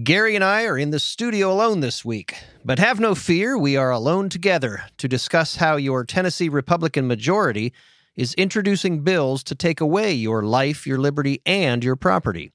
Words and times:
Gary 0.00 0.34
and 0.34 0.42
I 0.42 0.64
are 0.64 0.78
in 0.78 0.88
the 0.88 0.98
studio 0.98 1.52
alone 1.52 1.80
this 1.80 2.02
week, 2.02 2.34
but 2.64 2.78
have 2.78 2.98
no 2.98 3.14
fear, 3.14 3.58
we 3.58 3.76
are 3.76 3.90
alone 3.90 4.30
together 4.30 4.84
to 4.96 5.06
discuss 5.06 5.56
how 5.56 5.76
your 5.76 6.02
Tennessee 6.02 6.48
Republican 6.48 7.06
majority 7.06 7.74
is 8.16 8.32
introducing 8.34 9.00
bills 9.02 9.42
to 9.44 9.54
take 9.54 9.82
away 9.82 10.14
your 10.14 10.44
life, 10.44 10.86
your 10.86 10.96
liberty, 10.96 11.42
and 11.44 11.84
your 11.84 11.94
property. 11.94 12.52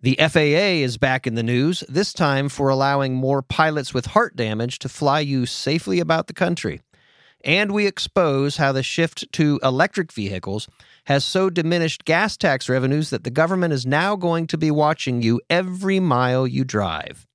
The 0.00 0.16
FAA 0.18 0.82
is 0.82 0.98
back 0.98 1.24
in 1.24 1.36
the 1.36 1.44
news, 1.44 1.84
this 1.88 2.12
time 2.12 2.48
for 2.48 2.68
allowing 2.68 3.14
more 3.14 3.42
pilots 3.42 3.94
with 3.94 4.06
heart 4.06 4.34
damage 4.34 4.80
to 4.80 4.88
fly 4.88 5.20
you 5.20 5.46
safely 5.46 6.00
about 6.00 6.26
the 6.26 6.32
country. 6.32 6.80
And 7.44 7.70
we 7.70 7.86
expose 7.86 8.56
how 8.56 8.72
the 8.72 8.82
shift 8.82 9.32
to 9.34 9.60
electric 9.62 10.10
vehicles 10.10 10.66
has 11.04 11.24
so 11.24 11.50
diminished 11.50 12.04
gas 12.04 12.36
tax 12.36 12.68
revenues 12.68 13.10
that 13.10 13.24
the 13.24 13.30
government 13.30 13.72
is 13.72 13.86
now 13.86 14.16
going 14.16 14.46
to 14.48 14.58
be 14.58 14.70
watching 14.70 15.22
you 15.22 15.40
every 15.50 16.00
mile 16.00 16.46
you 16.46 16.64
drive. 16.64 17.26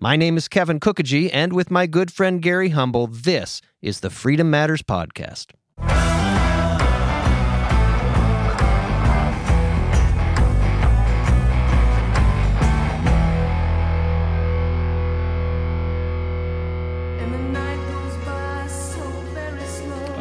My 0.00 0.16
name 0.16 0.36
is 0.36 0.48
Kevin 0.48 0.80
Kookogey, 0.80 1.28
and 1.32 1.52
with 1.52 1.70
my 1.70 1.86
good 1.86 2.10
friend 2.10 2.40
Gary 2.40 2.70
Humble, 2.70 3.06
this 3.06 3.60
is 3.82 4.00
the 4.00 4.10
Freedom 4.10 4.50
Matters 4.50 4.82
Podcast. 4.82 5.52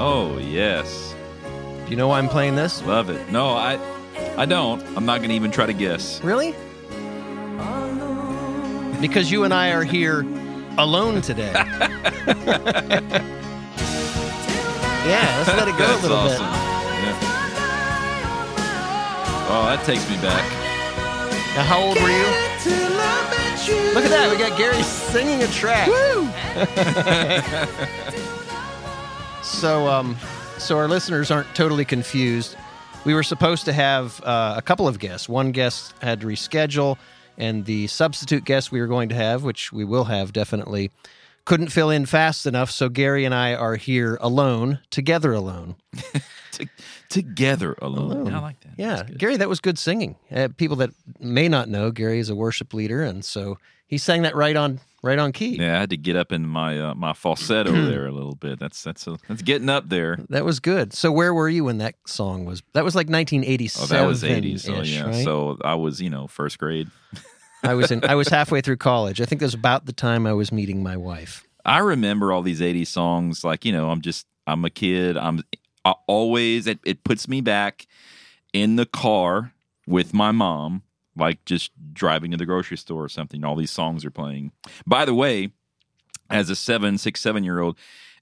Oh 0.02 0.38
yes. 0.38 1.09
Do 1.90 1.94
you 1.94 1.98
know 1.98 2.08
why 2.10 2.20
I'm 2.20 2.30
playing 2.30 2.56
this? 2.56 2.84
Love 2.84 3.10
it. 3.10 3.32
No, 3.32 3.48
I 3.50 3.80
I 4.38 4.46
don't. 4.46 4.80
I'm 4.96 5.08
not 5.08 5.22
going 5.22 5.30
to 5.30 5.36
even 5.36 5.50
try 5.50 5.66
to 5.66 5.74
guess. 5.74 6.24
Really? 6.24 6.52
Because 9.02 9.32
you 9.32 9.44
and 9.44 9.52
I 9.52 9.72
are 9.72 9.84
here 9.84 10.20
alone 10.78 11.24
today. 11.24 11.52
yeah, 11.56 11.66
let's 15.40 15.50
let 15.50 15.68
it 15.68 15.76
go 15.80 15.84
a 15.84 15.88
That's 15.88 16.04
little 16.04 16.18
awesome. 16.18 16.46
bit. 16.46 16.54
Yeah. 17.02 17.18
Oh, 19.50 19.66
that 19.76 19.84
takes 19.84 20.08
me 20.12 20.18
back. 20.18 20.48
Now, 21.56 21.64
how 21.64 21.82
old 21.82 21.96
were 22.00 22.12
you? 22.12 22.28
Look 23.96 24.06
at 24.06 24.12
that. 24.12 24.30
We 24.30 24.38
got 24.38 24.56
Gary 24.60 24.84
singing 24.84 25.42
a 25.42 25.48
track. 25.48 25.88
Woo! 25.88 26.30
so, 29.42 29.88
um, 29.88 30.16
so 30.60 30.78
our 30.78 30.88
listeners 30.88 31.32
aren't 31.32 31.54
totally 31.56 31.86
confused. 31.86 32.56
We 33.06 33.14
were 33.14 33.24
supposed 33.24 33.66
to 33.66 33.74
have 33.74 34.22
uh, 34.24 34.56
a 34.58 34.62
couple 34.62 34.88
of 34.88 35.00
guests. 35.00 35.30
One 35.30 35.52
guest 35.52 35.94
had 36.02 36.22
to 36.22 36.28
reschedule, 36.28 36.98
and 37.38 37.66
the 37.66 37.88
substitute 37.88 38.44
guest 38.44 38.72
we 38.72 38.82
were 38.82 38.88
going 38.88 39.10
to 39.10 39.16
have, 39.16 39.44
which 39.44 39.72
we 39.72 39.86
will 39.86 40.04
have 40.06 40.34
definitely, 40.34 40.92
couldn't 41.46 41.70
fill 41.70 41.90
in 41.90 42.06
fast 42.06 42.46
enough. 42.46 42.70
So 42.72 42.90
Gary 42.90 43.26
and 43.26 43.34
I 43.34 43.56
are 43.56 43.78
here 43.78 44.18
alone, 44.22 44.80
together 44.90 45.34
alone. 45.34 45.76
T- 46.52 46.68
together 47.08 47.76
alone. 47.82 48.12
Alone. 48.12 48.26
Yeah, 48.28 48.38
I 48.38 48.42
like 48.42 48.60
that. 48.62 48.72
Yeah, 48.78 49.04
Gary, 49.18 49.38
that 49.38 49.50
was 49.50 49.60
good 49.60 49.80
singing. 49.80 50.18
Uh, 50.30 50.50
people 50.58 50.76
that 50.78 50.90
may 51.20 51.48
not 51.48 51.70
know, 51.70 51.92
Gary 51.92 52.20
is 52.20 52.30
a 52.30 52.36
worship 52.36 52.74
leader, 52.74 53.02
and 53.02 53.24
so 53.24 53.58
he 53.88 53.98
sang 53.98 54.24
that 54.24 54.36
right 54.36 54.56
on, 54.56 54.82
right 55.02 55.20
on 55.20 55.32
key. 55.32 55.58
Yeah, 55.58 55.78
I 55.78 55.80
had 55.80 55.90
to 55.92 55.98
get 55.98 56.16
up 56.16 56.32
in 56.32 56.46
my 56.46 56.80
uh, 56.80 56.96
my 56.96 57.14
falsetto 57.14 57.72
there 57.90 58.06
a 58.06 58.12
little 58.12 58.36
bit. 58.36 58.60
That's 58.60 58.84
that's 58.84 59.08
a, 59.08 59.18
that's 59.28 59.42
getting 59.42 59.70
up 59.70 59.90
there. 59.90 60.20
That 60.30 60.46
was 60.46 60.60
good. 60.60 60.94
So 60.94 61.12
where 61.12 61.34
were 61.34 61.50
you 61.50 61.66
when 61.66 61.80
that 61.80 61.96
song 62.06 62.46
was? 62.46 62.62
That 62.74 62.84
was 62.84 62.96
like 62.96 63.08
1987. 63.08 63.96
Oh, 63.96 64.00
that 64.00 64.08
was 64.08 64.24
80s. 64.24 64.62
So 64.62 64.82
yeah. 64.82 65.06
right? 65.06 65.24
So 65.24 65.58
I 65.64 65.76
was, 65.76 66.02
you 66.02 66.10
know, 66.10 66.28
first 66.28 66.58
grade. 66.58 66.90
I 67.64 67.74
was 67.74 67.92
in. 67.92 68.04
I 68.06 68.16
was 68.16 68.28
halfway 68.28 68.62
through 68.62 68.78
college. 68.78 69.22
I 69.22 69.26
think 69.26 69.40
that 69.40 69.46
was 69.46 69.54
about 69.54 69.86
the 69.86 69.94
time 69.94 70.26
I 70.26 70.34
was 70.34 70.52
meeting 70.52 70.82
my 70.84 70.98
wife. 70.98 71.46
I 71.66 71.80
remember 71.80 72.32
all 72.32 72.42
these 72.42 72.62
80s 72.62 72.88
songs 72.88 73.44
like, 73.44 73.66
you 73.66 73.72
know, 73.72 73.90
I'm 73.90 74.02
just 74.02 74.26
I'm 74.48 74.64
a 74.66 74.70
kid. 74.70 75.18
I'm 75.18 75.44
I 75.86 75.94
always 76.08 76.68
it, 76.68 76.80
it 76.84 77.04
puts 77.04 77.28
me 77.28 77.42
back 77.42 77.88
in 78.54 78.76
the 78.76 78.86
car 78.86 79.54
with 79.86 80.14
my 80.14 80.32
mom 80.32 80.84
like 81.20 81.44
just 81.46 81.72
driving 81.94 82.32
to 82.32 82.38
the 82.38 82.46
grocery 82.46 82.78
store 82.78 83.04
or 83.04 83.10
something. 83.10 83.44
All 83.44 83.56
these 83.56 83.72
songs 83.72 84.04
are 84.06 84.12
playing. 84.12 84.52
By 84.88 85.06
the 85.06 85.14
way, 85.14 85.52
as 86.30 86.50
a 86.50 86.56
seven, 86.56 86.98
six, 86.98 87.22
seven 87.22 87.44
year 87.44 87.60
old 87.60 87.78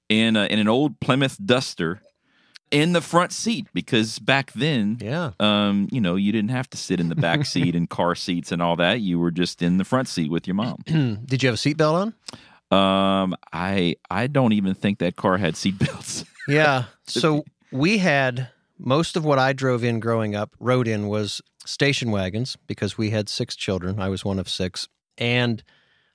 in 0.08 0.36
a, 0.36 0.44
in 0.46 0.58
an 0.58 0.68
old 0.68 0.98
Plymouth 1.00 1.38
Duster 1.44 2.00
in 2.70 2.92
the 2.92 3.00
front 3.00 3.32
seat 3.32 3.66
because 3.72 4.18
back 4.18 4.52
then, 4.52 4.98
Yeah. 5.00 5.30
um, 5.40 5.88
you 5.90 6.00
know, 6.00 6.16
you 6.16 6.32
didn't 6.32 6.50
have 6.50 6.68
to 6.70 6.76
sit 6.76 7.00
in 7.00 7.08
the 7.08 7.14
back 7.14 7.44
seat 7.52 7.74
and 7.74 7.88
car 7.88 8.14
seats 8.14 8.52
and 8.52 8.60
all 8.60 8.76
that. 8.76 9.00
You 9.00 9.18
were 9.18 9.30
just 9.30 9.62
in 9.62 9.78
the 9.78 9.84
front 9.84 10.08
seat 10.08 10.30
with 10.30 10.46
your 10.46 10.54
mom. 10.54 10.76
Did 10.86 11.42
you 11.42 11.48
have 11.48 11.54
a 11.54 11.58
seatbelt 11.58 11.94
on? 11.94 12.14
Um, 12.70 13.34
I 13.52 13.96
I 14.10 14.26
don't 14.26 14.52
even 14.52 14.74
think 14.74 14.98
that 14.98 15.16
car 15.16 15.38
had 15.38 15.54
seatbelts. 15.54 16.24
Yeah. 16.46 16.84
So 17.06 17.44
we 17.72 17.96
had 17.96 18.48
most 18.78 19.16
of 19.16 19.24
what 19.24 19.38
I 19.38 19.52
drove 19.52 19.84
in 19.84 20.00
growing 20.00 20.34
up, 20.34 20.54
rode 20.60 20.88
in 20.88 21.08
was 21.08 21.40
station 21.64 22.10
wagons 22.10 22.56
because 22.66 22.96
we 22.96 23.10
had 23.10 23.28
six 23.28 23.56
children. 23.56 24.00
I 24.00 24.08
was 24.08 24.24
one 24.24 24.38
of 24.38 24.48
six. 24.48 24.88
And 25.16 25.62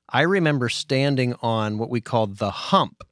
I 0.09 0.21
remember 0.21 0.69
standing 0.69 1.35
on 1.41 1.77
what 1.77 1.89
we 1.89 2.01
called 2.01 2.37
the 2.37 2.51
hump, 2.51 3.03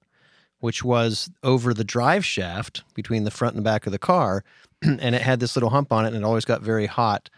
which 0.60 0.84
was 0.84 1.30
over 1.44 1.74
the 1.74 1.84
drive 1.84 2.26
shaft 2.26 2.84
between 2.94 3.24
the 3.24 3.32
front 3.32 3.56
and 3.56 3.66
the 3.66 3.70
back 3.70 3.86
of 3.86 3.92
the 3.92 4.00
car. 4.00 4.44
and 4.82 5.16
it 5.16 5.22
had 5.22 5.40
this 5.40 5.56
little 5.56 5.70
hump 5.70 5.92
on 5.92 6.06
it, 6.06 6.10
and 6.10 6.18
it 6.18 6.24
always 6.24 6.46
got 6.46 6.62
very 6.62 6.86
hot. 6.86 7.30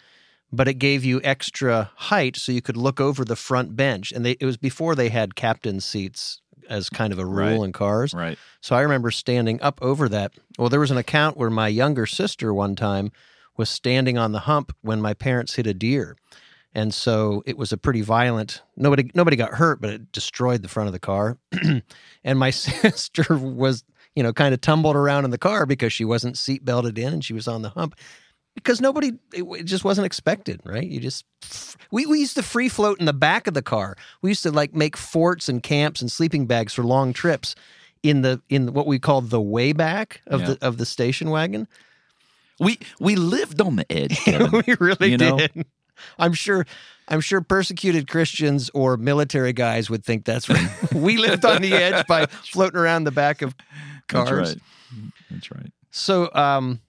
But 0.51 0.67
it 0.67 0.75
gave 0.75 1.03
you 1.03 1.19
extra 1.23 1.89
height 1.95 2.37
so 2.37 2.51
you 2.51 2.61
could 2.61 2.77
look 2.77 3.01
over 3.01 3.25
the 3.25 3.35
front 3.35 3.75
bench. 3.75 4.11
And 4.11 4.23
they, 4.23 4.37
it 4.39 4.45
was 4.45 4.57
before 4.57 4.93
they 4.93 5.09
had 5.09 5.35
captain 5.35 5.79
seats 5.79 6.42
as 6.69 6.89
kind 6.89 7.11
of 7.13 7.19
a 7.19 7.25
rule 7.25 7.59
Right. 7.59 7.65
in 7.65 7.71
cars. 7.71 8.13
right. 8.13 8.37
So 8.61 8.75
I 8.75 8.81
remember 8.81 9.11
standing 9.11 9.61
up 9.61 9.79
over 9.81 10.07
that. 10.09 10.33
Well, 10.57 10.69
there 10.69 10.79
was 10.79 10.91
an 10.91 10.97
account 10.97 11.37
where 11.37 11.49
my 11.49 11.67
younger 11.67 12.05
sister 12.05 12.53
one 12.53 12.75
time 12.75 13.11
was 13.57 13.69
standing 13.69 14.17
on 14.17 14.31
the 14.31 14.39
hump 14.39 14.75
when 14.81 15.01
my 15.01 15.13
parents 15.13 15.55
hit 15.55 15.67
a 15.67 15.73
deer. 15.73 16.15
And 16.75 16.91
so 16.93 17.43
it 17.45 17.55
was 17.57 17.71
a 17.71 17.77
pretty 17.77 18.01
violent 18.01 18.63
nobody 18.75 19.11
nobody 19.13 19.35
got 19.35 19.53
hurt, 19.53 19.79
but 19.79 19.91
it 19.91 20.11
destroyed 20.11 20.61
the 20.63 20.67
front 20.67 20.87
of 20.87 20.93
the 20.93 20.99
car. 20.99 21.37
and 22.23 22.39
my 22.39 22.49
sister 22.51 23.37
was, 23.37 23.83
you 24.15 24.23
know, 24.23 24.33
kind 24.33 24.53
of 24.53 24.61
tumbled 24.61 24.95
around 24.95 25.25
in 25.25 25.31
the 25.31 25.37
car 25.37 25.65
because 25.67 25.93
she 25.93 26.03
wasn't 26.05 26.37
seat 26.37 26.65
belted 26.65 26.97
in 26.97 27.13
and 27.13 27.23
she 27.23 27.33
was 27.33 27.47
on 27.47 27.61
the 27.61 27.69
hump. 27.69 27.95
Because 28.55 28.79
nobody, 28.79 29.13
it, 29.33 29.43
it 29.43 29.63
just 29.63 29.83
wasn't 29.83 30.05
expected, 30.05 30.61
right? 30.63 30.85
You 30.87 30.99
just, 30.99 31.25
we, 31.91 32.05
we 32.05 32.19
used 32.19 32.35
to 32.35 32.43
free 32.43 32.69
float 32.69 32.99
in 32.99 33.05
the 33.05 33.13
back 33.13 33.47
of 33.47 33.53
the 33.55 33.61
car. 33.63 33.95
We 34.21 34.29
used 34.29 34.43
to 34.43 34.51
like 34.51 34.75
make 34.75 34.95
forts 34.95 35.49
and 35.49 35.61
camps 35.63 36.01
and 36.01 36.11
sleeping 36.11 36.45
bags 36.45 36.73
for 36.73 36.83
long 36.83 37.13
trips 37.13 37.55
in 38.03 38.21
the 38.21 38.41
in 38.49 38.73
what 38.73 38.85
we 38.85 38.99
call 38.99 39.21
the 39.21 39.41
way 39.41 39.73
back 39.73 40.21
of 40.27 40.41
Yeah. 40.41 40.47
the 40.53 40.65
of 40.67 40.77
the 40.77 40.85
station 40.85 41.29
wagon. 41.29 41.67
We 42.59 42.77
we 42.99 43.15
lived 43.15 43.59
on 43.61 43.75
the 43.77 43.91
edge. 43.91 44.17
Kevin. 44.25 44.63
we 44.67 44.75
really 44.79 45.11
You 45.11 45.17
know? 45.17 45.37
did. 45.37 45.65
I'm 46.19 46.33
sure 46.33 46.65
I'm 47.07 47.21
sure 47.21 47.41
persecuted 47.41 48.07
Christians 48.07 48.69
or 48.73 48.97
military 48.97 49.53
guys 49.53 49.89
would 49.89 50.03
think 50.05 50.25
that's 50.25 50.47
right. 50.49 50.69
we 50.93 51.17
lived 51.17 51.43
on 51.45 51.61
the 51.61 51.73
edge 51.73 52.05
by 52.07 52.25
floating 52.27 52.79
around 52.79 53.05
the 53.05 53.11
back 53.11 53.41
of 53.41 53.55
cars. 54.07 54.29
That's 54.29 54.55
right. 54.55 55.11
That's 55.31 55.51
right. 55.51 55.71
So 55.91 56.29
um 56.33 56.81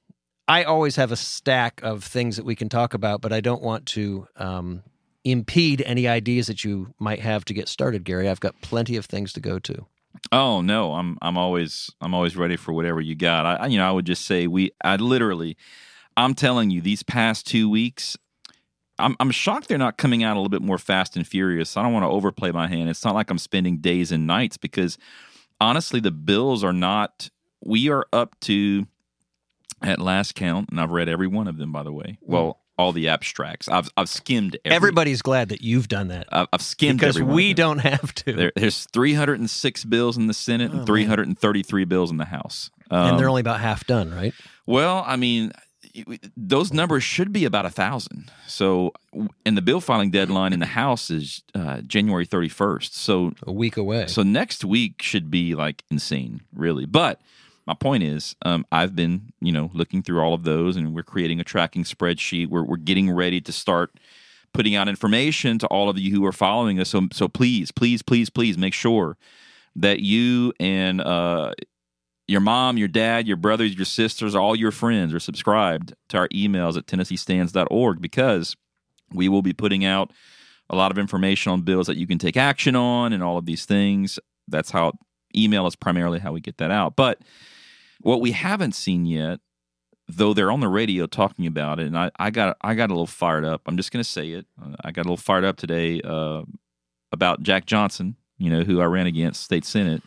I 0.46 0.64
always 0.64 0.96
have 0.96 1.10
a 1.10 1.16
stack 1.16 1.80
of 1.82 2.04
things 2.04 2.36
that 2.36 2.44
we 2.44 2.54
can 2.54 2.68
talk 2.68 2.94
about, 2.94 3.20
but 3.20 3.32
I 3.32 3.40
don't 3.40 3.62
want 3.62 3.86
to 3.86 4.28
um 4.36 4.82
impede 5.24 5.82
any 5.86 6.06
ideas 6.06 6.48
that 6.48 6.64
you 6.64 6.92
might 6.98 7.20
have 7.20 7.44
to 7.46 7.54
get 7.54 7.68
started, 7.68 8.04
Gary. 8.04 8.28
I've 8.28 8.40
got 8.40 8.60
plenty 8.60 8.96
of 8.96 9.06
things 9.06 9.32
to 9.32 9.40
go 9.40 9.58
to. 9.60 9.86
Oh 10.32 10.60
no, 10.60 10.92
I'm 10.94 11.18
I'm 11.22 11.36
always 11.36 11.90
I'm 12.00 12.14
always 12.14 12.36
ready 12.36 12.56
for 12.56 12.72
whatever 12.72 13.00
you 13.00 13.14
got. 13.14 13.60
I 13.60 13.66
you 13.66 13.78
know 13.78 13.88
I 13.88 13.92
would 13.92 14.06
just 14.06 14.26
say 14.26 14.46
we 14.46 14.70
I 14.82 14.96
literally 14.96 15.56
I'm 16.16 16.34
telling 16.34 16.70
you 16.70 16.80
these 16.80 17.02
past 17.02 17.46
two 17.46 17.68
weeks. 17.68 18.16
I'm 18.98 19.16
I'm 19.18 19.30
shocked 19.30 19.68
they're 19.68 19.78
not 19.78 19.96
coming 19.96 20.22
out 20.22 20.36
a 20.36 20.38
little 20.38 20.50
bit 20.50 20.62
more 20.62 20.78
fast 20.78 21.16
and 21.16 21.26
furious. 21.26 21.76
I 21.76 21.82
don't 21.82 21.92
want 21.92 22.04
to 22.04 22.10
overplay 22.10 22.52
my 22.52 22.68
hand. 22.68 22.88
It's 22.88 23.04
not 23.04 23.14
like 23.14 23.30
I'm 23.30 23.38
spending 23.38 23.78
days 23.78 24.12
and 24.12 24.26
nights 24.26 24.56
because 24.56 24.98
honestly 25.60 26.00
the 26.00 26.12
bills 26.12 26.62
are 26.62 26.72
not 26.72 27.30
we 27.64 27.88
are 27.88 28.06
up 28.12 28.38
to 28.40 28.86
at 29.84 30.00
last 30.00 30.34
count 30.34 30.70
and 30.70 30.80
I've 30.80 30.90
read 30.90 31.08
every 31.08 31.26
one 31.28 31.46
of 31.48 31.58
them 31.58 31.70
by 31.72 31.82
the 31.82 31.92
way. 31.92 32.18
Well, 32.22 32.60
all 32.76 32.90
the 32.90 33.08
abstracts. 33.08 33.68
I've 33.68 33.88
I've 33.96 34.08
skimmed 34.08 34.58
every, 34.64 34.74
Everybody's 34.76 35.22
glad 35.22 35.50
that 35.50 35.62
you've 35.62 35.86
done 35.86 36.08
that 36.08 36.26
I've, 36.32 36.48
I've 36.52 36.62
skimmed 36.62 36.98
because 36.98 37.14
every 37.16 37.22
one 37.24 37.30
of 37.32 37.36
we 37.36 37.54
don't 37.54 37.78
have 37.78 38.12
to. 38.16 38.32
There, 38.32 38.52
there's 38.56 38.86
306 38.86 39.84
bills 39.84 40.16
in 40.16 40.26
the 40.26 40.34
Senate 40.34 40.72
Oh, 40.74 40.78
and 40.78 40.86
333 40.86 41.84
bills 41.84 42.10
in 42.10 42.16
the 42.16 42.24
House. 42.24 42.70
and 42.90 43.10
Um, 43.12 43.16
they're 43.18 43.28
only 43.28 43.42
about 43.42 43.60
half 43.60 43.86
done, 43.86 44.12
right? 44.12 44.34
well, 44.66 45.04
I 45.06 45.14
mean, 45.16 45.52
those 46.36 46.72
numbers 46.72 47.04
should 47.04 47.32
be 47.32 47.44
about 47.44 47.66
a 47.66 47.70
thousand. 47.70 48.30
So, 48.48 48.92
and 49.46 49.56
the 49.56 49.62
bill 49.62 49.80
filing 49.80 50.10
deadline 50.10 50.52
in 50.52 50.58
the 50.60 50.66
House 50.66 51.10
is 51.10 51.42
uh, 51.54 51.82
January 51.82 52.26
31st. 52.26 52.92
So, 52.92 53.32
A 53.46 53.52
week 53.52 53.76
away. 53.76 54.06
so 54.08 54.22
next 54.24 54.64
week 54.64 55.02
should 55.02 55.30
be 55.30 55.54
like 55.54 55.84
insane, 55.90 56.40
really. 56.54 56.86
But 56.86 57.20
my 57.66 57.74
point 57.74 58.02
is, 58.02 58.36
um, 58.44 58.66
I've 58.70 58.94
been, 58.94 59.32
you 59.40 59.52
know, 59.52 59.70
looking 59.72 60.02
through 60.02 60.20
all 60.20 60.34
of 60.34 60.44
those, 60.44 60.76
and 60.76 60.94
we're 60.94 61.02
creating 61.02 61.40
a 61.40 61.44
tracking 61.44 61.84
spreadsheet. 61.84 62.48
We're 62.48 62.64
we're 62.64 62.76
getting 62.76 63.10
ready 63.10 63.40
to 63.40 63.52
start 63.52 63.98
putting 64.52 64.74
out 64.74 64.88
information 64.88 65.58
to 65.58 65.66
all 65.66 65.90
of 65.90 65.98
you 65.98 66.12
who 66.12 66.24
are 66.24 66.32
following 66.32 66.78
us. 66.80 66.90
So, 66.90 67.08
so 67.12 67.28
please, 67.28 67.70
please, 67.72 68.02
please, 68.02 68.30
please 68.30 68.56
make 68.56 68.72
sure 68.72 69.18
that 69.76 70.00
you 70.00 70.52
and 70.60 71.00
uh, 71.00 71.52
your 72.28 72.40
mom, 72.40 72.78
your 72.78 72.88
dad, 72.88 73.26
your 73.26 73.36
brothers, 73.36 73.74
your 73.74 73.84
sisters, 73.84 74.34
all 74.34 74.56
your 74.56 74.70
friends 74.70 75.12
are 75.12 75.20
subscribed 75.20 75.94
to 76.08 76.18
our 76.18 76.28
emails 76.28 76.76
at 76.76 76.86
tennesseestands.org 76.86 78.00
because 78.00 78.56
we 79.12 79.28
will 79.28 79.42
be 79.42 79.52
putting 79.52 79.84
out 79.84 80.12
a 80.70 80.76
lot 80.76 80.90
of 80.90 80.98
information 80.98 81.52
on 81.52 81.62
bills 81.62 81.88
that 81.88 81.98
you 81.98 82.06
can 82.06 82.18
take 82.18 82.36
action 82.36 82.74
on 82.76 83.12
and 83.12 83.22
all 83.22 83.36
of 83.36 83.46
these 83.46 83.66
things. 83.66 84.18
That's 84.48 84.70
how 84.70 84.92
email 85.36 85.66
is 85.66 85.76
primarily 85.76 86.20
how 86.20 86.32
we 86.32 86.40
get 86.40 86.58
that 86.58 86.70
out. 86.70 86.96
But 86.96 87.20
what 88.00 88.20
we 88.20 88.32
haven't 88.32 88.74
seen 88.74 89.06
yet, 89.06 89.40
though 90.08 90.34
they're 90.34 90.50
on 90.50 90.60
the 90.60 90.68
radio 90.68 91.06
talking 91.06 91.46
about 91.46 91.80
it, 91.80 91.86
and 91.86 91.96
I, 91.96 92.10
I 92.18 92.30
got 92.30 92.56
I 92.60 92.74
got 92.74 92.90
a 92.90 92.94
little 92.94 93.06
fired 93.06 93.44
up. 93.44 93.62
I'm 93.66 93.76
just 93.76 93.92
going 93.92 94.02
to 94.02 94.08
say 94.08 94.30
it. 94.30 94.46
I 94.82 94.92
got 94.92 95.02
a 95.02 95.08
little 95.08 95.16
fired 95.16 95.44
up 95.44 95.56
today 95.56 96.00
uh, 96.02 96.42
about 97.12 97.42
Jack 97.42 97.66
Johnson, 97.66 98.16
you 98.38 98.50
know, 98.50 98.62
who 98.62 98.80
I 98.80 98.84
ran 98.84 99.06
against 99.06 99.42
state 99.42 99.64
senate. 99.64 100.02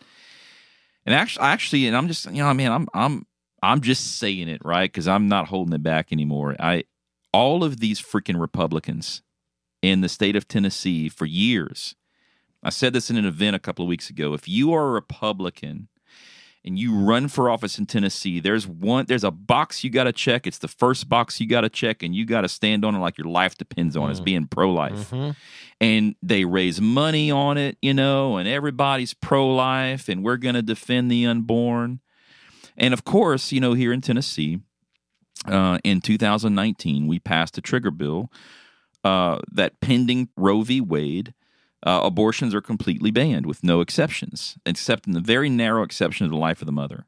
And 1.06 1.16
actually, 1.16 1.46
actually, 1.46 1.88
and 1.88 1.96
I'm 1.96 2.08
just, 2.08 2.26
you 2.26 2.44
know, 2.44 2.48
I 2.48 2.54
mean, 2.54 2.70
I'm, 2.70 2.88
I'm, 2.94 3.26
I'm 3.64 3.80
just 3.80 4.18
saying 4.18 4.50
it 4.50 4.62
right 4.64 4.92
because 4.92 5.08
I'm 5.08 5.30
not 5.30 5.48
holding 5.48 5.74
it 5.74 5.82
back 5.82 6.12
anymore. 6.12 6.56
I, 6.60 6.84
all 7.32 7.64
of 7.64 7.80
these 7.80 8.02
freaking 8.02 8.40
Republicans 8.40 9.22
in 9.82 10.02
the 10.02 10.10
state 10.10 10.36
of 10.36 10.48
Tennessee 10.48 11.08
for 11.08 11.26
years. 11.26 11.96
I 12.62 12.72
said 12.72 12.92
this 12.92 13.10
in 13.10 13.16
an 13.16 13.26
event 13.26 13.56
a 13.56 13.60
couple 13.60 13.86
of 13.86 13.90
weeks 13.90 14.10
ago. 14.10 14.34
If 14.34 14.50
you 14.50 14.74
are 14.74 14.88
a 14.88 14.92
Republican 14.92 15.88
and 16.68 16.78
you 16.78 16.94
run 16.94 17.30
for 17.30 17.50
office 17.50 17.80
in 17.80 17.86
Tennessee, 17.86 18.40
there's 18.40 18.68
one 18.68 19.06
there's 19.06 19.24
a 19.24 19.32
box 19.32 19.84
you 19.84 19.90
got 19.90 20.04
to 20.04 20.12
check. 20.12 20.46
It's 20.46 20.58
the 20.60 20.68
first 20.68 21.10
box 21.10 21.40
you 21.40 21.48
got 21.48 21.62
to 21.62 21.70
check 21.70 22.04
and 22.04 22.14
you 22.14 22.26
got 22.26 22.42
to 22.42 22.50
stand 22.50 22.86
on 22.86 22.94
it 22.94 23.00
like 23.00 23.18
your 23.18 23.28
life 23.28 23.58
depends 23.58 23.96
on 23.96 24.10
mm. 24.10 24.12
It's 24.12 24.20
being 24.20 24.48
pro-life. 24.48 25.10
Mm-hmm. 25.12 25.32
And 25.80 26.16
they 26.22 26.46
raise 26.46 26.82
money 26.82 27.32
on 27.32 27.58
it, 27.58 27.78
you 27.82 27.94
know, 27.94 28.38
and 28.38 28.48
everybody's 28.48 29.14
pro-life 29.14 30.10
and 30.10 30.24
we're 30.24 30.38
going 30.38 30.56
to 30.56 30.62
defend 30.62 31.10
the 31.10 31.26
unborn. 31.26 32.02
And 32.76 32.94
of 32.94 33.04
course, 33.04 33.52
you 33.52 33.62
know, 33.62 33.74
here 33.74 33.94
in 33.94 34.02
Tennessee, 34.02 34.60
uh, 35.48 35.78
in 35.84 36.02
2019, 36.02 37.08
we 37.08 37.20
passed 37.20 37.58
a 37.58 37.62
trigger 37.62 37.92
bill 37.92 38.32
uh, 39.04 39.40
that 39.52 39.80
pending 39.80 40.30
Roe 40.36 40.62
v. 40.62 40.82
Wade, 40.82 41.34
uh, 41.86 42.02
abortions 42.04 42.54
are 42.56 42.62
completely 42.62 43.12
banned 43.12 43.46
with 43.46 43.64
no 43.64 43.82
exceptions, 43.82 44.58
except 44.66 45.08
in 45.08 45.14
the 45.14 45.22
very 45.22 45.50
narrow 45.50 45.84
exception 45.84 46.26
of 46.26 46.32
the 46.32 46.38
life 46.38 46.62
of 46.62 46.66
the 46.66 46.72
mother. 46.72 47.06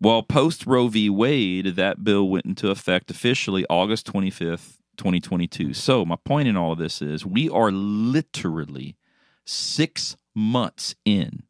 Well, 0.00 0.22
post 0.22 0.66
Roe 0.66 0.88
v. 0.88 1.08
Wade, 1.08 1.76
that 1.76 2.02
bill 2.02 2.28
went 2.28 2.44
into 2.44 2.70
effect 2.70 3.10
officially 3.10 3.64
August 3.70 4.12
25th, 4.12 4.78
2022. 4.96 5.74
So, 5.74 6.04
my 6.04 6.16
point 6.16 6.48
in 6.48 6.56
all 6.56 6.72
of 6.72 6.78
this 6.78 7.00
is 7.00 7.24
we 7.24 7.48
are 7.48 7.70
literally 7.70 8.96
six 9.44 10.16
months 10.34 10.94
in 11.04 11.44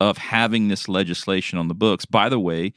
of 0.00 0.18
having 0.18 0.68
this 0.68 0.88
legislation 0.88 1.58
on 1.58 1.68
the 1.68 1.74
books. 1.74 2.04
By 2.04 2.28
the 2.28 2.38
way, 2.38 2.74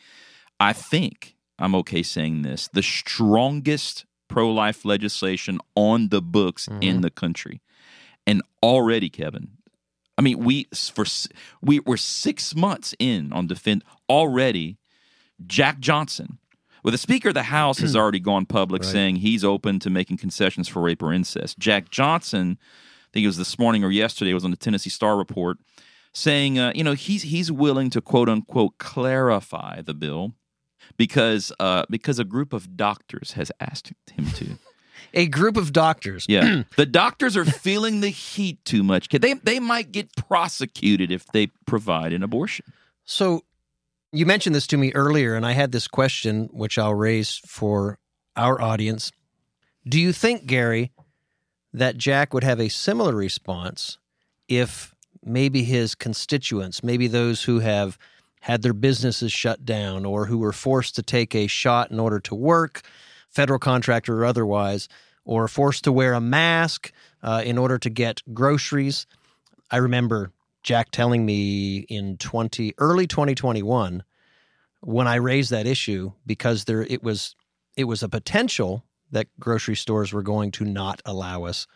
I 0.59 0.73
think 0.73 1.35
I'm 1.57 1.75
okay 1.75 2.03
saying 2.03 2.41
this 2.41 2.67
the 2.69 2.83
strongest 2.83 4.05
pro 4.27 4.51
life 4.51 4.85
legislation 4.85 5.59
on 5.75 6.09
the 6.09 6.21
books 6.21 6.67
mm-hmm. 6.67 6.81
in 6.81 7.01
the 7.01 7.09
country. 7.09 7.61
And 8.29 8.43
already, 8.61 9.09
Kevin, 9.09 9.49
I 10.15 10.21
mean, 10.21 10.37
we 10.37 10.67
for 10.93 11.03
we 11.63 11.79
we're 11.79 11.97
six 11.97 12.55
months 12.55 12.93
in 12.99 13.33
on 13.33 13.47
defend 13.47 13.83
already. 14.07 14.77
Jack 15.47 15.79
Johnson, 15.79 16.37
well, 16.83 16.91
the 16.91 16.99
Speaker 16.99 17.29
of 17.29 17.33
the 17.33 17.43
House 17.43 17.79
has 17.79 17.95
already 17.95 18.19
gone 18.19 18.45
public 18.45 18.83
right. 18.83 18.91
saying 18.91 19.15
he's 19.15 19.43
open 19.43 19.79
to 19.79 19.89
making 19.89 20.17
concessions 20.17 20.67
for 20.67 20.79
rape 20.83 21.01
or 21.01 21.11
incest. 21.11 21.57
Jack 21.57 21.89
Johnson, 21.89 22.59
I 22.61 23.09
think 23.13 23.23
it 23.23 23.27
was 23.27 23.37
this 23.37 23.57
morning 23.57 23.83
or 23.83 23.89
yesterday, 23.89 24.31
was 24.35 24.45
on 24.45 24.51
the 24.51 24.57
Tennessee 24.57 24.91
Star 24.91 25.17
Report 25.17 25.57
saying, 26.13 26.59
uh, 26.59 26.71
you 26.75 26.83
know, 26.83 26.93
he's 26.93 27.23
he's 27.23 27.51
willing 27.51 27.89
to 27.89 27.99
quote 27.99 28.29
unquote 28.29 28.77
clarify 28.77 29.81
the 29.81 29.95
bill 29.95 30.35
because 30.97 31.51
uh, 31.59 31.85
because 31.89 32.19
a 32.19 32.25
group 32.25 32.53
of 32.53 32.77
doctors 32.77 33.31
has 33.31 33.51
asked 33.59 33.91
him 34.11 34.27
to 34.35 34.59
a 35.13 35.27
group 35.27 35.57
of 35.57 35.73
doctors. 35.73 36.25
Yeah, 36.27 36.63
the 36.77 36.85
doctors 36.85 37.35
are 37.37 37.45
feeling 37.45 38.01
the 38.01 38.09
heat 38.09 38.63
too 38.65 38.83
much. 38.83 39.09
They 39.09 39.33
they 39.33 39.59
might 39.59 39.91
get 39.91 40.15
prosecuted 40.15 41.11
if 41.11 41.25
they 41.27 41.47
provide 41.65 42.13
an 42.13 42.23
abortion. 42.23 42.65
So, 43.05 43.43
you 44.11 44.25
mentioned 44.25 44.55
this 44.55 44.67
to 44.67 44.77
me 44.77 44.91
earlier, 44.93 45.35
and 45.35 45.45
I 45.45 45.53
had 45.53 45.71
this 45.71 45.87
question, 45.87 46.49
which 46.51 46.77
I'll 46.77 46.93
raise 46.93 47.37
for 47.45 47.97
our 48.35 48.61
audience. 48.61 49.11
Do 49.87 49.99
you 49.99 50.13
think, 50.13 50.45
Gary, 50.45 50.91
that 51.73 51.97
Jack 51.97 52.33
would 52.33 52.43
have 52.43 52.59
a 52.59 52.69
similar 52.69 53.15
response 53.15 53.97
if 54.47 54.93
maybe 55.23 55.63
his 55.63 55.95
constituents, 55.95 56.83
maybe 56.83 57.07
those 57.07 57.43
who 57.43 57.59
have 57.59 57.97
had 58.41 58.61
their 58.61 58.73
businesses 58.73 59.31
shut 59.31 59.65
down 59.65 60.05
or 60.05 60.25
who 60.25 60.37
were 60.37 60.53
forced 60.53 60.95
to 60.95 61.03
take 61.03 61.35
a 61.35 61.47
shot 61.47 61.91
in 61.91 61.99
order 61.99 62.19
to 62.19 62.35
work, 62.35 62.81
federal 63.29 63.59
contractor 63.59 64.21
or 64.21 64.25
otherwise, 64.25 64.87
or 65.25 65.47
forced 65.47 65.83
to 65.83 65.91
wear 65.91 66.13
a 66.13 66.21
mask 66.21 66.91
uh, 67.21 67.41
in 67.45 67.57
order 67.57 67.77
to 67.77 67.89
get 67.89 68.21
groceries. 68.33 69.05
I 69.71 69.77
remember 69.77 70.31
Jack 70.63 70.91
telling 70.91 71.25
me 71.25 71.79
in 71.89 72.17
20 72.17 72.73
early 72.77 73.07
2021 73.07 74.03
when 74.81 75.07
I 75.07 75.15
raised 75.15 75.51
that 75.51 75.67
issue 75.67 76.11
because 76.25 76.65
there 76.65 76.81
it 76.81 77.03
was 77.03 77.35
it 77.75 77.85
was 77.85 78.03
a 78.03 78.09
potential 78.09 78.83
that 79.11 79.27
grocery 79.39 79.75
stores 79.75 80.13
were 80.13 80.23
going 80.23 80.51
to 80.51 80.65
not 80.65 81.01
allow 81.05 81.43
us 81.43 81.67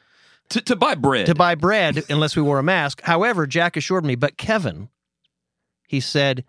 to, 0.49 0.61
to 0.61 0.75
buy 0.75 0.95
bread 0.95 1.25
to 1.27 1.35
buy 1.35 1.56
bread 1.56 2.03
unless 2.09 2.35
we 2.35 2.41
wore 2.41 2.59
a 2.59 2.63
mask. 2.63 3.01
However, 3.03 3.47
Jack 3.47 3.77
assured 3.77 4.06
me, 4.06 4.15
but 4.15 4.38
Kevin, 4.38 4.89
he 5.88 5.99
said, 5.99 6.44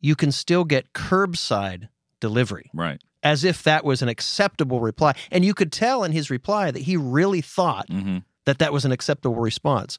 you 0.00 0.14
can 0.14 0.30
still 0.30 0.64
get 0.64 0.92
curbside 0.92 1.88
delivery. 2.20 2.70
Right. 2.72 3.00
As 3.22 3.44
if 3.44 3.62
that 3.64 3.84
was 3.84 4.02
an 4.02 4.08
acceptable 4.08 4.80
reply. 4.80 5.14
And 5.30 5.44
you 5.44 5.54
could 5.54 5.72
tell 5.72 6.04
in 6.04 6.12
his 6.12 6.30
reply 6.30 6.70
that 6.70 6.82
he 6.82 6.96
really 6.96 7.40
thought 7.40 7.88
mm-hmm. 7.88 8.18
that 8.44 8.58
that 8.58 8.72
was 8.72 8.84
an 8.84 8.92
acceptable 8.92 9.36
response. 9.36 9.98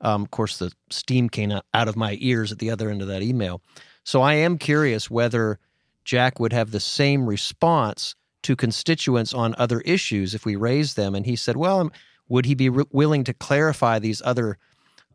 Um, 0.00 0.22
of 0.22 0.30
course, 0.30 0.58
the 0.58 0.72
steam 0.90 1.28
came 1.28 1.52
out 1.52 1.88
of 1.88 1.96
my 1.96 2.18
ears 2.20 2.52
at 2.52 2.58
the 2.58 2.70
other 2.70 2.90
end 2.90 3.02
of 3.02 3.08
that 3.08 3.22
email. 3.22 3.62
So 4.04 4.20
I 4.20 4.34
am 4.34 4.58
curious 4.58 5.10
whether 5.10 5.58
Jack 6.04 6.38
would 6.38 6.52
have 6.52 6.70
the 6.70 6.80
same 6.80 7.26
response 7.26 8.14
to 8.42 8.54
constituents 8.54 9.34
on 9.34 9.54
other 9.58 9.80
issues 9.80 10.34
if 10.34 10.44
we 10.44 10.54
raised 10.54 10.96
them. 10.96 11.14
And 11.14 11.26
he 11.26 11.34
said, 11.34 11.56
well, 11.56 11.80
um, 11.80 11.92
would 12.28 12.46
he 12.46 12.54
be 12.54 12.68
re- 12.68 12.84
willing 12.92 13.24
to 13.24 13.34
clarify 13.34 13.98
these 13.98 14.22
other 14.24 14.58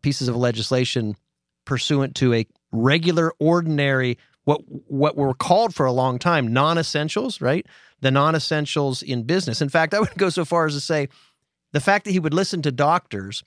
pieces 0.02 0.28
of 0.28 0.36
legislation 0.36 1.16
pursuant 1.64 2.16
to 2.16 2.34
a 2.34 2.46
regular, 2.72 3.32
ordinary 3.40 4.18
what 4.44 4.62
what 4.68 5.16
were 5.16 5.34
called 5.34 5.76
for 5.76 5.86
a 5.86 5.92
long 5.92 6.20
time 6.20 6.52
non-essentials, 6.52 7.42
right? 7.42 7.66
The 8.02 8.12
non-essentials 8.12 9.04
in 9.04 9.24
business. 9.24 9.62
In 9.62 9.70
fact, 9.70 9.94
I 9.94 10.00
would 10.00 10.14
go 10.18 10.30
so 10.30 10.46
far 10.46 10.66
as 10.66 10.74
to 10.74 10.82
say 10.82 11.10
the 11.72 11.80
fact 11.80 12.06
that 12.06 12.12
he 12.12 12.20
would 12.20 12.34
listen 12.34 12.62
to 12.64 12.72
doctors 12.72 13.44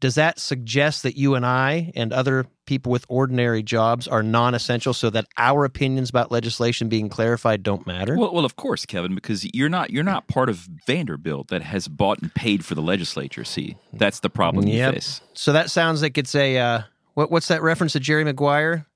does 0.00 0.14
that 0.14 0.38
suggest 0.38 1.02
that 1.02 1.18
you 1.18 1.34
and 1.34 1.44
I 1.44 1.92
and 1.94 2.10
other 2.10 2.46
people 2.64 2.90
with 2.90 3.04
ordinary 3.08 3.62
jobs 3.62 4.08
are 4.08 4.22
non-essential 4.22 4.94
so 4.94 5.10
that 5.10 5.26
our 5.36 5.66
opinions 5.66 6.08
about 6.08 6.32
legislation 6.32 6.88
being 6.88 7.10
clarified 7.10 7.62
don't 7.62 7.86
matter? 7.86 8.16
Well, 8.16 8.32
well, 8.32 8.46
of 8.46 8.56
course, 8.56 8.86
Kevin, 8.86 9.14
because 9.14 9.46
you're 9.54 9.68
not 9.68 9.90
you're 9.90 10.02
not 10.02 10.26
part 10.26 10.48
of 10.48 10.66
Vanderbilt 10.86 11.48
that 11.48 11.62
has 11.62 11.86
bought 11.86 12.20
and 12.22 12.34
paid 12.34 12.64
for 12.64 12.74
the 12.74 12.82
legislature. 12.82 13.44
See, 13.44 13.76
that's 13.92 14.20
the 14.20 14.30
problem 14.30 14.66
yep. 14.66 14.94
you 14.94 15.00
face. 15.00 15.20
So 15.34 15.52
that 15.52 15.70
sounds 15.70 16.00
like 16.00 16.16
it's 16.16 16.34
a 16.34 16.58
uh, 16.58 16.82
what, 17.14 17.30
what's 17.30 17.48
that 17.48 17.62
reference 17.62 17.92
to 17.92 18.00
Jerry 18.00 18.24
Maguire? 18.24 18.86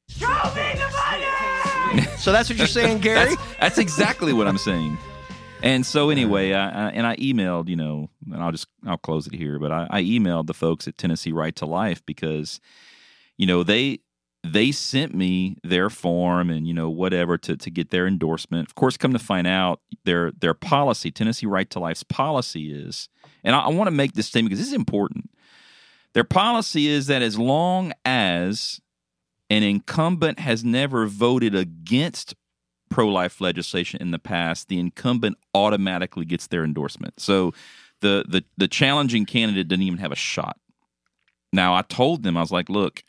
so 2.19 2.33
that's 2.33 2.49
what 2.49 2.59
you're 2.59 2.67
saying, 2.67 2.99
Gary? 2.99 3.35
that's, 3.35 3.57
that's, 3.59 3.79
exactly 3.79 4.33
what 4.33 4.47
I'm 4.47 4.59
saying. 4.59 4.99
And 5.63 5.85
so 5.87 6.11
anyway, 6.11 6.53
I, 6.53 6.89
I, 6.89 6.91
and 6.91 7.07
I 7.07 7.17
emailed, 7.17 7.69
you 7.69 7.77
know, 7.77 8.11
and 8.31 8.43
I'll 8.43 8.53
just 8.53 8.67
I'll 8.87 8.99
close 8.99 9.27
it 9.27 9.35
here, 9.35 9.59
but 9.59 9.73
I, 9.73 9.87
I 9.91 10.03
emailed 10.03 10.47
the 10.47 10.55
folks 10.55 10.87
at 10.87 10.99
Tennessee 10.99 11.33
Right 11.33 11.57
to 11.57 11.67
Life 11.67 12.05
because, 12.05 12.61
you 13.39 13.47
know, 13.47 13.63
they 13.63 14.01
they 14.45 14.71
sent 14.71 15.15
me 15.15 15.57
their 15.65 15.89
form 15.89 16.51
and 16.51 16.69
you 16.69 16.75
know 16.75 16.91
whatever 16.91 17.39
to, 17.39 17.57
to 17.57 17.71
get 17.71 17.91
their 17.91 18.07
endorsement. 18.07 18.69
Of 18.69 18.75
course, 18.75 18.99
come 18.99 19.15
to 19.15 19.19
find 19.19 19.47
out 19.47 19.81
their 20.05 20.33
their 20.33 20.55
policy, 20.55 21.11
Tennessee 21.11 21.47
Right 21.47 21.69
to 21.71 21.81
Life's 21.81 22.03
policy 22.03 22.71
is, 22.71 23.09
and 23.43 23.57
I, 23.57 23.61
I 23.61 23.69
want 23.71 23.87
to 23.89 23.93
make 23.93 24.13
this 24.13 24.27
statement 24.27 24.51
because 24.51 24.61
this 24.61 24.69
is 24.69 24.75
important. 24.75 25.31
Their 26.13 26.25
policy 26.25 26.87
is 26.87 27.07
that 27.07 27.23
as 27.23 27.39
long 27.39 27.93
as 28.05 28.81
an 29.55 29.63
incumbent 29.63 30.41
has 30.41 30.65
never 30.65 31.07
voted 31.07 31.55
against 31.55 32.35
pro 32.91 33.09
life 33.09 33.41
legislation 33.41 34.01
in 34.01 34.11
the 34.11 34.19
past, 34.19 34.69
the 34.69 34.79
incumbent 34.79 35.37
automatically 35.55 36.25
gets 36.25 36.47
their 36.49 36.65
endorsement. 36.65 37.21
So 37.21 37.53
the, 38.01 38.25
the, 38.29 38.45
the 38.57 38.69
challenging 38.69 39.27
candidate 39.27 39.69
didn't 39.69 39.85
even 39.85 39.99
have 40.01 40.13
a 40.13 40.17
shot. 40.17 40.57
Now, 41.53 41.75
I 41.75 41.83
told 41.83 42.23
them, 42.25 42.37
I 42.37 42.41
was 42.41 42.51
like, 42.51 42.69
look, 42.69 43.05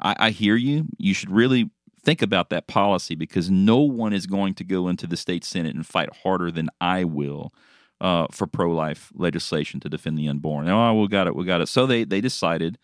I, 0.00 0.14
I 0.18 0.30
hear 0.30 0.56
you. 0.56 0.86
You 0.96 1.12
should 1.12 1.30
really 1.30 1.70
think 2.04 2.22
about 2.22 2.50
that 2.50 2.66
policy 2.66 3.14
because 3.14 3.50
no 3.50 3.78
one 3.78 4.12
is 4.12 4.26
going 4.26 4.54
to 4.54 4.64
go 4.64 4.88
into 4.88 5.06
the 5.06 5.16
state 5.16 5.44
senate 5.44 5.74
and 5.74 5.86
fight 5.86 6.08
harder 6.22 6.50
than 6.50 6.68
I 6.80 7.04
will 7.04 7.52
uh, 8.00 8.26
for 8.30 8.46
pro-life 8.46 9.12
legislation 9.14 9.80
to 9.80 9.88
defend 9.88 10.18
the 10.18 10.28
unborn. 10.28 10.68
Oh, 10.68 10.94
we 10.94 11.08
got 11.08 11.26
it, 11.26 11.36
we 11.36 11.44
got 11.44 11.60
it. 11.60 11.68
So 11.68 11.86
they 11.86 12.04
they 12.04 12.20
decided, 12.20 12.78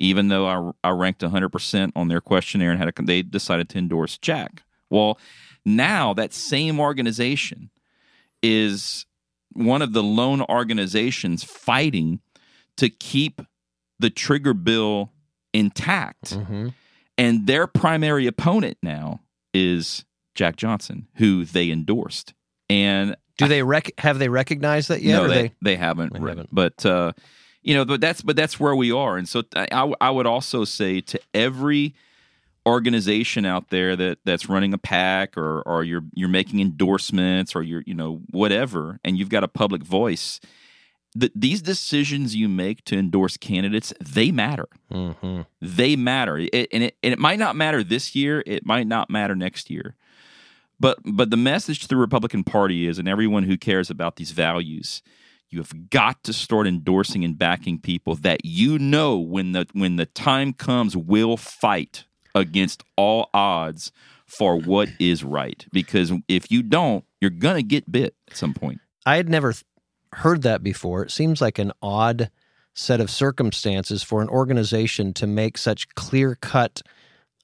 even 0.00 0.28
though 0.28 0.46
I, 0.46 0.88
I 0.88 0.90
ranked 0.90 1.22
100 1.22 1.50
percent 1.50 1.92
on 1.94 2.08
their 2.08 2.20
questionnaire 2.20 2.72
and 2.72 2.80
had 2.80 2.88
a, 2.88 3.02
they 3.02 3.22
decided 3.22 3.68
to 3.70 3.78
endorse 3.78 4.18
Jack. 4.18 4.64
Well, 4.88 5.20
now 5.64 6.12
that 6.14 6.32
same 6.32 6.80
organization 6.80 7.70
is 8.42 9.06
one 9.52 9.82
of 9.82 9.92
the 9.92 10.02
lone 10.02 10.42
organizations 10.42 11.44
fighting 11.44 12.20
to 12.76 12.88
keep 12.88 13.42
the 13.98 14.10
trigger 14.10 14.54
bill 14.54 15.12
intact. 15.52 16.36
Mm-hmm. 16.36 16.68
And 17.18 17.46
their 17.46 17.66
primary 17.66 18.26
opponent 18.26 18.78
now 18.82 19.20
is 19.52 20.04
Jack 20.34 20.56
Johnson, 20.56 21.08
who 21.16 21.44
they 21.44 21.70
endorsed. 21.70 22.32
And 22.70 23.16
Do 23.36 23.48
they 23.48 23.62
rec- 23.62 23.92
have 23.98 24.18
they 24.18 24.28
recognized 24.28 24.88
that 24.88 25.02
yet? 25.02 25.22
no, 25.22 25.28
they, 25.28 25.42
they, 25.42 25.52
they 25.60 25.76
haven't. 25.76 26.14
They 26.14 26.20
haven't. 26.20 26.48
But 26.50 26.86
uh, 26.86 27.12
you 27.62 27.74
know, 27.74 27.84
but 27.84 28.00
that's 28.00 28.22
but 28.22 28.36
that's 28.36 28.58
where 28.58 28.74
we 28.74 28.90
are. 28.90 29.16
And 29.16 29.28
so 29.28 29.42
I, 29.54 29.92
I 30.00 30.10
would 30.10 30.26
also 30.26 30.64
say 30.64 31.00
to 31.02 31.20
every 31.34 31.94
organization 32.66 33.46
out 33.46 33.70
there 33.70 33.96
that 33.96 34.18
that's 34.24 34.48
running 34.48 34.74
a 34.74 34.78
pack 34.78 35.36
or 35.36 35.62
or 35.62 35.84
you're 35.84 36.04
you're 36.14 36.28
making 36.28 36.60
endorsements 36.60 37.54
or 37.54 37.62
you're 37.62 37.82
you 37.86 37.94
know 37.94 38.20
whatever, 38.30 39.00
and 39.04 39.18
you've 39.18 39.28
got 39.28 39.44
a 39.44 39.48
public 39.48 39.82
voice. 39.82 40.40
The, 41.12 41.32
these 41.34 41.60
decisions 41.60 42.36
you 42.36 42.48
make 42.48 42.84
to 42.84 42.96
endorse 42.96 43.36
candidates, 43.36 43.92
they 44.00 44.30
matter. 44.30 44.68
Mhm. 44.92 45.44
They 45.60 45.96
matter, 45.96 46.38
it, 46.38 46.68
and 46.72 46.84
it 46.84 46.96
and 47.02 47.12
it 47.12 47.18
might 47.18 47.38
not 47.40 47.56
matter 47.56 47.82
this 47.82 48.14
year. 48.14 48.44
It 48.46 48.64
might 48.64 48.86
not 48.86 49.10
matter 49.10 49.34
next 49.34 49.70
year. 49.70 49.96
But 50.78 50.98
but 51.04 51.30
the 51.30 51.36
message 51.36 51.80
to 51.80 51.88
the 51.88 51.96
Republican 51.96 52.44
Party 52.44 52.86
is, 52.86 52.98
and 52.98 53.08
everyone 53.08 53.42
who 53.42 53.56
cares 53.58 53.90
about 53.90 54.16
these 54.16 54.30
values, 54.30 55.02
you 55.50 55.58
have 55.58 55.90
got 55.90 56.22
to 56.24 56.32
start 56.32 56.66
endorsing 56.66 57.24
and 57.24 57.38
backing 57.38 57.78
people 57.78 58.14
that 58.16 58.44
you 58.44 58.78
know 58.78 59.18
when 59.18 59.52
the 59.52 59.66
when 59.72 59.96
the 59.96 60.06
time 60.06 60.52
comes 60.52 60.96
will 60.96 61.36
fight 61.36 62.04
against 62.34 62.84
all 62.96 63.28
odds 63.34 63.90
for 64.26 64.56
what 64.56 64.88
is 65.00 65.24
right. 65.24 65.66
Because 65.72 66.12
if 66.28 66.50
you 66.50 66.62
don't, 66.62 67.04
you're 67.20 67.30
gonna 67.30 67.62
get 67.62 67.90
bit 67.90 68.14
at 68.30 68.36
some 68.36 68.54
point. 68.54 68.80
I 69.04 69.16
had 69.16 69.28
never 69.28 69.54
heard 70.12 70.42
that 70.42 70.62
before. 70.62 71.02
It 71.02 71.10
seems 71.10 71.40
like 71.40 71.58
an 71.58 71.72
odd 71.82 72.30
set 72.74 73.00
of 73.00 73.10
circumstances 73.10 74.02
for 74.02 74.22
an 74.22 74.28
organization 74.28 75.12
to 75.14 75.26
make 75.26 75.58
such 75.58 75.88
clear 75.94 76.36
cut, 76.36 76.82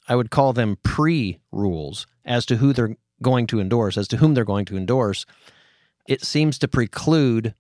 I 0.08 0.16
would 0.16 0.30
call 0.30 0.52
them 0.52 0.78
pre 0.82 1.38
rules 1.50 2.06
as 2.24 2.46
to 2.46 2.56
who 2.56 2.72
they're 2.72 2.96
going 3.22 3.46
to 3.48 3.60
endorse, 3.60 3.96
as 3.96 4.08
to 4.08 4.18
whom 4.18 4.34
they're 4.34 4.44
going 4.44 4.64
to 4.66 4.76
endorse. 4.76 5.26
It 6.08 6.22
seems 6.22 6.58
to 6.58 6.68
preclude 6.68 7.54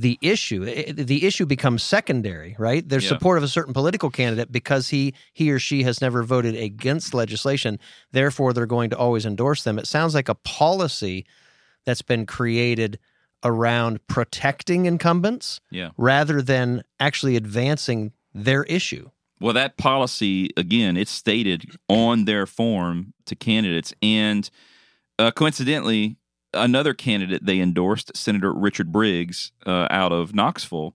the 0.00 0.16
issue. 0.22 0.64
I- 0.64 0.92
The 0.92 1.26
issue 1.26 1.44
becomes 1.44 1.82
secondary, 1.82 2.54
right? 2.58 2.88
Their 2.88 3.00
Yeah. 3.00 3.08
support 3.08 3.36
of 3.36 3.42
a 3.44 3.48
certain 3.48 3.74
political 3.74 4.10
candidate 4.10 4.52
because 4.52 4.90
he 4.90 5.12
he 5.32 5.50
or 5.50 5.58
she 5.58 5.82
has 5.82 6.00
never 6.00 6.22
voted 6.22 6.54
against 6.54 7.12
legislation. 7.14 7.78
Therefore, 8.12 8.52
they're 8.52 8.64
going 8.66 8.90
to 8.90 8.96
always 8.96 9.26
endorse 9.26 9.64
them. 9.64 9.76
It 9.78 9.88
sounds 9.88 10.14
like 10.14 10.28
a 10.28 10.36
policy 10.36 11.26
that's 11.84 12.02
been 12.02 12.26
created 12.26 12.98
around 13.44 13.98
protecting 14.06 14.86
incumbents 14.86 15.60
Yeah. 15.70 15.90
rather 15.96 16.40
than 16.42 16.82
actually 17.00 17.34
advancing 17.36 18.12
their 18.32 18.62
issue. 18.64 19.10
Well, 19.40 19.52
that 19.54 19.76
policy 19.78 20.50
again, 20.56 20.96
it's 20.96 21.10
stated 21.12 21.64
on 21.88 22.24
their 22.24 22.46
form 22.46 23.14
to 23.26 23.34
candidates, 23.34 23.92
and 24.00 24.48
uh, 25.18 25.32
coincidentally, 25.32 26.17
another 26.54 26.94
candidate 26.94 27.44
they 27.44 27.60
endorsed, 27.60 28.16
Senator 28.16 28.52
Richard 28.52 28.92
Briggs, 28.92 29.52
uh, 29.66 29.86
out 29.90 30.12
of 30.12 30.34
Knoxville, 30.34 30.94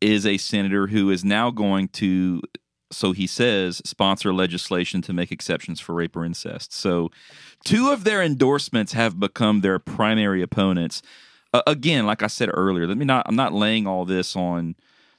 is 0.00 0.26
a 0.26 0.36
senator 0.36 0.88
who 0.88 1.10
is 1.10 1.24
now 1.24 1.50
going 1.50 1.88
to, 1.88 2.42
so 2.90 3.12
he 3.12 3.26
says, 3.26 3.80
sponsor 3.84 4.32
legislation 4.32 5.02
to 5.02 5.12
make 5.12 5.32
exceptions 5.32 5.80
for 5.80 5.94
rape 5.94 6.16
or 6.16 6.24
incest. 6.24 6.72
So, 6.72 7.10
two 7.64 7.90
of 7.90 8.04
their 8.04 8.22
endorsements 8.22 8.92
have 8.92 9.18
become 9.18 9.60
their 9.60 9.78
primary 9.78 10.42
opponents. 10.42 11.02
Uh, 11.52 11.62
again, 11.66 12.06
like 12.06 12.22
I 12.22 12.26
said 12.26 12.50
earlier, 12.52 12.86
let 12.86 12.98
me 12.98 13.04
not. 13.04 13.26
I'm 13.28 13.36
not 13.36 13.52
laying 13.52 13.86
all 13.86 14.04
this 14.04 14.36
on. 14.36 14.76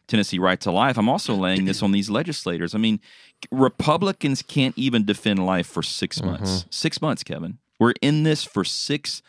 Tennessee 0.07 0.39
Right 0.39 0.61
to 0.61 0.71
Life. 0.71 0.97
I'm 0.97 1.09
also 1.09 1.35
laying 1.35 1.65
this 1.65 1.83
on 1.83 1.91
these 1.91 2.09
legislators. 2.09 2.73
I 2.73 2.77
mean, 2.77 3.01
Republicans 3.51 4.41
can't 4.41 4.73
even 4.77 5.03
defend 5.03 5.45
life 5.45 5.67
for 5.67 5.83
6 5.83 6.23
months. 6.23 6.63
Six 6.69 7.01
months, 7.01 7.23
Kevin. 7.25 7.57
We're 7.77 7.93
in 8.01 8.23
this 8.23 8.43
for 8.43 8.63
six. 8.63 9.21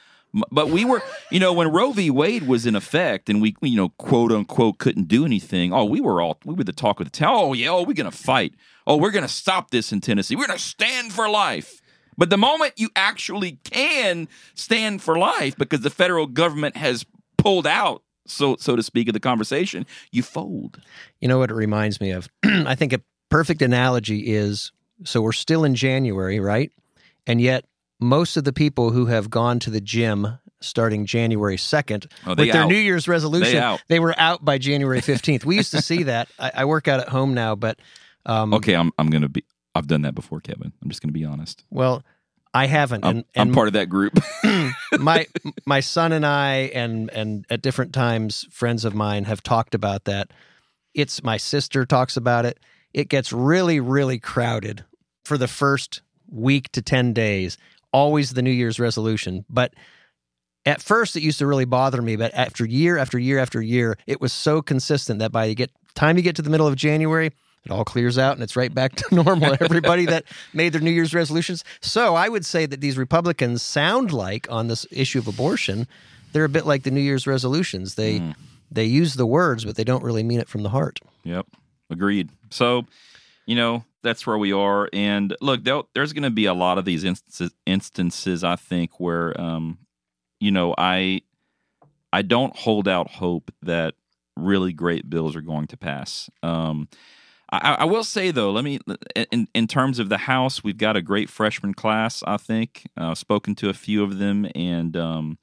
But 0.51 0.69
we 0.69 0.85
were, 0.85 1.03
you 1.31 1.41
know, 1.41 1.53
when 1.53 1.69
Roe 1.69 1.93
v. 1.93 2.11
Wade 2.11 2.47
was 2.47 2.67
in 2.67 2.77
effect, 2.77 3.31
and 3.31 3.41
we, 3.41 3.57
you 3.63 3.77
know, 3.77 3.91
quote 3.91 4.31
unquote, 4.31 4.79
couldn't 4.79 5.09
do 5.09 5.25
anything. 5.25 5.73
Oh, 5.73 5.85
we 5.85 6.01
were 6.01 6.21
all 6.21 6.39
we 6.45 6.55
were 6.55 6.65
the 6.65 6.73
talk 6.73 7.01
of 7.01 7.07
the 7.07 7.11
town. 7.11 7.33
Oh 7.35 7.53
yeah, 7.55 7.71
oh 7.71 7.83
we're 7.83 7.95
gonna 7.95 8.11
fight. 8.11 8.55
Oh, 8.87 8.97
we're 8.97 9.11
gonna 9.11 9.29
stop 9.29 9.71
this 9.71 9.93
in 9.93 10.01
Tennessee. 10.01 10.37
We're 10.37 10.47
gonna 10.47 10.59
stand 10.59 11.13
for 11.13 11.29
life. 11.29 11.81
But 12.17 12.31
the 12.31 12.37
moment 12.37 12.75
you 12.77 12.91
actually 12.97 13.59
can 13.65 14.29
stand 14.55 15.03
for 15.03 15.17
life, 15.17 15.57
because 15.57 15.81
the 15.81 15.91
federal 15.91 16.27
government 16.27 16.77
has 16.77 17.07
pulled 17.39 17.67
out, 17.67 18.03
so 18.27 18.57
so 18.57 18.77
to 18.77 18.83
speak, 18.83 19.09
of 19.09 19.15
the 19.15 19.21
conversation, 19.21 19.87
you 20.13 20.23
fold. 20.23 20.81
You 21.21 21.29
know 21.29 21.39
what 21.39 21.51
it 21.51 21.55
reminds 21.55 22.01
me 22.01 22.11
of? 22.11 22.29
I 22.45 22.75
think 22.75 22.93
a 22.93 23.01
perfect 23.31 23.63
analogy 23.63 24.35
is 24.35 24.73
so 25.05 25.23
we're 25.23 25.33
still 25.33 25.65
in 25.65 25.75
January, 25.75 26.41
right? 26.41 26.73
And 27.27 27.41
yet 27.41 27.65
most 28.01 28.37
of 28.37 28.45
the 28.45 28.53
people 28.53 28.91
who 28.91 29.07
have 29.07 29.31
gone 29.31 29.59
to 29.61 29.71
the 29.71 29.81
gym 29.81 30.39
starting 30.61 31.07
January 31.07 31.57
2nd 31.57 32.11
Oh, 32.27 32.31
with 32.35 32.51
their 32.53 32.63
out. 32.63 32.69
New 32.69 32.77
Year's 32.77 33.07
resolution, 33.09 33.61
They 33.61 33.79
they 33.89 34.01
were 34.01 34.15
out 34.19 34.45
by 34.45 34.59
January 34.59 35.01
15th. 35.01 35.45
We 35.45 35.57
used 35.57 35.71
to 35.73 35.83
see 35.83 36.05
that. 36.05 36.29
I, 36.39 36.51
I 36.55 36.65
work 36.65 36.89
out 36.89 37.01
at 37.01 37.09
home 37.09 37.35
now, 37.35 37.55
but 37.55 37.79
um, 38.27 38.55
Okay, 38.55 38.75
I'm 38.75 38.91
I'm 38.99 39.11
gonna 39.11 39.29
be. 39.29 39.45
I've 39.75 39.87
done 39.87 40.03
that 40.03 40.15
before, 40.15 40.41
Kevin. 40.41 40.73
I'm 40.83 40.89
just 40.89 41.01
gonna 41.03 41.13
be 41.13 41.25
honest. 41.25 41.65
well, 41.71 42.03
I 42.55 42.67
haven't. 42.67 43.05
I'm, 43.05 43.17
and, 43.19 43.25
I'm 43.37 43.53
part 43.53 43.69
of 43.69 43.75
that 43.75 43.89
group. 43.89 44.19
my 44.99 45.27
my 45.67 45.81
son 45.81 46.13
and 46.13 46.25
I 46.27 46.71
and 46.75 47.11
and 47.11 47.45
at 47.51 47.63
different 47.63 47.93
times 47.93 48.47
friends 48.51 48.85
of 48.85 48.95
mine 48.95 49.25
have 49.25 49.43
talked 49.43 49.75
about 49.75 50.05
that. 50.05 50.31
It's 50.95 51.23
my 51.23 51.37
sister 51.37 51.85
talks 51.85 52.17
about 52.17 52.47
it. 52.47 52.59
It 52.95 53.09
gets 53.09 53.33
really 53.33 53.81
really 53.81 54.19
crowded 54.19 54.85
for 55.25 55.37
the 55.39 55.47
first 55.47 56.01
week 56.31 56.73
to 56.73 56.83
10 56.83 57.13
days. 57.13 57.59
Always 57.93 58.33
the 58.35 58.43
New 58.43 58.51
Year's 58.51 58.79
resolution, 58.79 59.45
but 59.49 59.73
at 60.67 60.83
first 60.83 61.17
it 61.17 61.23
used 61.23 61.39
to 61.39 61.47
really 61.47 61.65
bother 61.65 62.03
me, 62.03 62.17
but 62.17 62.35
after 62.35 62.65
year 62.67 62.99
after 62.99 63.19
year 63.19 63.39
after 63.39 63.63
year, 63.63 63.97
it 64.07 64.21
was 64.21 64.33
so 64.33 64.61
consistent 64.61 65.21
that 65.21 65.33
by 65.33 65.47
you 65.47 65.55
get 65.55 65.71
time 65.95 66.17
you 66.17 66.23
get 66.23 66.37
to 66.37 66.43
the 66.43 66.51
middle 66.51 66.67
of 66.67 66.77
January, 66.77 67.27
it 67.65 67.71
all 67.71 67.85
clears 67.85 68.19
out 68.19 68.35
and 68.35 68.43
it's 68.43 68.57
right 68.57 68.73
back 68.75 68.95
to 68.97 69.15
normal. 69.15 69.57
Everybody 69.61 70.05
that 70.07 70.25
made 70.53 70.73
their 70.75 70.81
New 70.83 70.91
Year's 70.91 71.15
resolutions. 71.15 71.65
So 71.81 72.15
I 72.15 72.29
would 72.29 72.45
say 72.45 72.67
that 72.67 72.81
these 72.81 72.99
Republicans 72.99 73.63
sound 73.63 74.13
like 74.13 74.47
on 74.51 74.69
this 74.69 74.87
issue 74.91 75.19
of 75.19 75.27
abortion, 75.27 75.87
they're 76.33 76.45
a 76.45 76.49
bit 76.51 76.67
like 76.67 76.83
the 76.83 76.91
New 76.91 77.01
Year's 77.01 77.27
resolutions. 77.27 77.95
They 77.95 78.21
Mm. 78.21 78.35
they 78.71 78.85
use 78.85 79.15
the 79.15 79.27
words, 79.27 79.65
but 79.65 79.77
they 79.77 79.85
don't 79.85 80.05
really 80.05 80.23
mean 80.23 80.41
it 80.41 80.49
from 80.49 80.63
the 80.63 80.69
heart. 80.69 81.01
Yep. 81.25 81.47
Agreed. 81.89 82.29
So, 82.51 82.85
you 83.47 83.57
know, 83.57 83.85
that's 84.03 84.27
where 84.27 84.39
we 84.39 84.53
are. 84.53 84.89
And 84.93 85.35
look, 85.41 85.65
there's 85.65 86.13
going 86.13 86.23
to 86.23 86.31
be 86.31 86.47
a 86.47 86.55
lot 86.55 86.79
of 86.79 86.85
these 86.85 87.05
instances, 87.05 87.53
instances 87.67 88.45
I 88.45 88.57
think, 88.57 89.01
where, 89.01 89.39
um, 89.41 89.79
you 90.41 90.51
know, 90.51 90.75
I, 90.77 91.23
I 92.13 92.23
don't 92.23 92.57
hold 92.57 92.89
out 92.89 93.11
hope 93.11 93.51
that 93.63 93.95
really 94.37 94.73
great 94.73 95.11
bills 95.11 95.37
are 95.37 95.41
going 95.43 95.67
to 95.69 95.77
pass. 95.77 96.31
Um, 96.43 96.89
I, 97.51 97.77
I 97.81 97.85
will 97.85 98.05
say 98.05 98.31
though, 98.31 98.51
let 98.51 98.65
me 98.65 98.79
in 99.31 99.49
in 99.55 99.67
terms 99.67 99.99
of 99.99 100.09
the 100.09 100.19
House, 100.19 100.63
we've 100.63 100.77
got 100.77 100.97
a 100.97 101.03
great 101.03 101.31
freshman 101.31 101.75
class. 101.75 102.23
I 102.27 102.37
think 102.37 102.87
uh, 102.97 103.15
spoken 103.15 103.55
to 103.57 103.71
a 103.71 103.75
few 103.75 104.05
of 104.05 104.19
them, 104.19 104.47
and 104.55 104.97
um, 104.97 105.39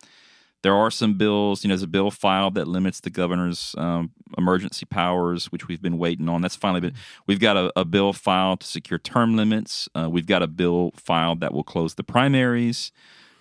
there 0.65 0.73
are 0.73 0.89
some 0.89 1.13
bills. 1.13 1.63
You 1.63 1.67
know, 1.67 1.73
there's 1.73 1.83
a 1.83 1.87
bill 1.87 2.09
filed 2.09 2.55
that 2.55 2.67
limits 2.67 2.99
the 2.99 3.11
governor's 3.11 3.75
um, 3.77 4.09
emergency 4.35 4.87
powers, 4.87 5.51
which 5.51 5.67
we've 5.67 5.79
been 5.79 5.99
waiting 5.99 6.27
on. 6.27 6.41
That's 6.41 6.55
finally 6.55 6.81
been. 6.81 6.95
We've 7.27 7.39
got 7.39 7.55
a, 7.55 7.71
a 7.75 7.85
bill 7.85 8.13
filed 8.13 8.61
to 8.61 8.67
secure 8.67 8.97
term 8.97 9.35
limits. 9.35 9.87
Uh, 9.93 10.09
we've 10.09 10.25
got 10.25 10.41
a 10.41 10.47
bill 10.47 10.91
filed 10.95 11.39
that 11.41 11.53
will 11.53 11.63
close 11.63 11.93
the 11.93 12.03
primaries 12.03 12.91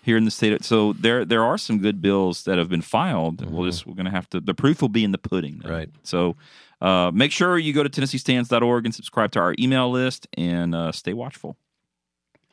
here 0.03 0.19
in 0.19 0.27
the 0.27 0.31
state. 0.31 0.63
So 0.65 0.93
there 0.93 1.25
there 1.25 1.43
are 1.43 1.57
some 1.57 1.79
good 1.79 2.03
bills 2.03 2.45
that 2.45 2.59
have 2.59 2.69
been 2.69 2.83
filed. 2.83 3.51
We'll 3.51 3.65
just 3.65 3.87
we're 3.87 3.95
going 3.95 4.05
to 4.05 4.11
have 4.11 4.29
to. 4.29 4.41
The 4.41 4.53
proof 4.53 4.83
will 4.83 4.91
be 4.91 5.03
in 5.03 5.13
the 5.13 5.17
pudding. 5.17 5.63
though. 5.65 5.71
Right. 5.71 5.89
So 6.03 6.37
uh, 6.83 7.11
make 7.15 7.33
sure 7.33 7.57
you 7.57 7.73
go 7.73 7.83
to 7.83 7.89
TennesseeStands.org 7.89 8.85
and 8.85 8.95
subscribe 8.95 9.31
to 9.33 9.39
our 9.39 9.55
email 9.59 9.91
list 9.91 10.29
and 10.37 10.75
uh, 10.75 10.93
stay 10.93 11.15
watchful. 11.15 11.57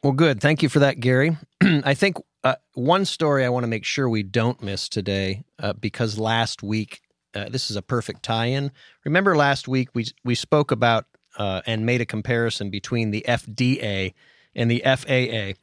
Well, 0.01 0.13
good. 0.13 0.40
Thank 0.40 0.63
you 0.63 0.70
for 0.70 0.80
that, 0.80 1.01
Gary. 1.01 1.36
I 1.62 1.94
think 1.94 2.16
uh, 2.43 2.55
one 2.74 3.05
story 3.05 3.45
I 3.45 3.50
want 3.50 3.63
to 3.63 3.67
make 3.67 3.86
sure 3.86 4.10
we 4.10 4.24
don't 4.24 4.62
miss 4.62 4.89
today, 4.89 5.43
uh, 5.60 5.74
because 5.74 6.17
last 6.17 6.63
week, 6.63 7.01
uh, 7.33 7.50
this 7.50 7.69
is 7.69 7.77
a 7.77 7.81
perfect 7.81 8.24
tie-in. 8.24 8.71
Remember 9.05 9.36
last 9.36 9.67
week 9.67 9.89
we 9.93 10.07
we 10.24 10.36
spoke 10.36 10.71
about 10.71 11.05
uh, 11.38 11.62
and 11.65 11.86
made 11.86 12.01
a 12.01 12.05
comparison 12.05 12.69
between 12.69 13.12
the 13.12 13.24
FDA 13.27 14.13
and 14.55 14.69
the 14.69 14.83
FAA, 14.86 15.53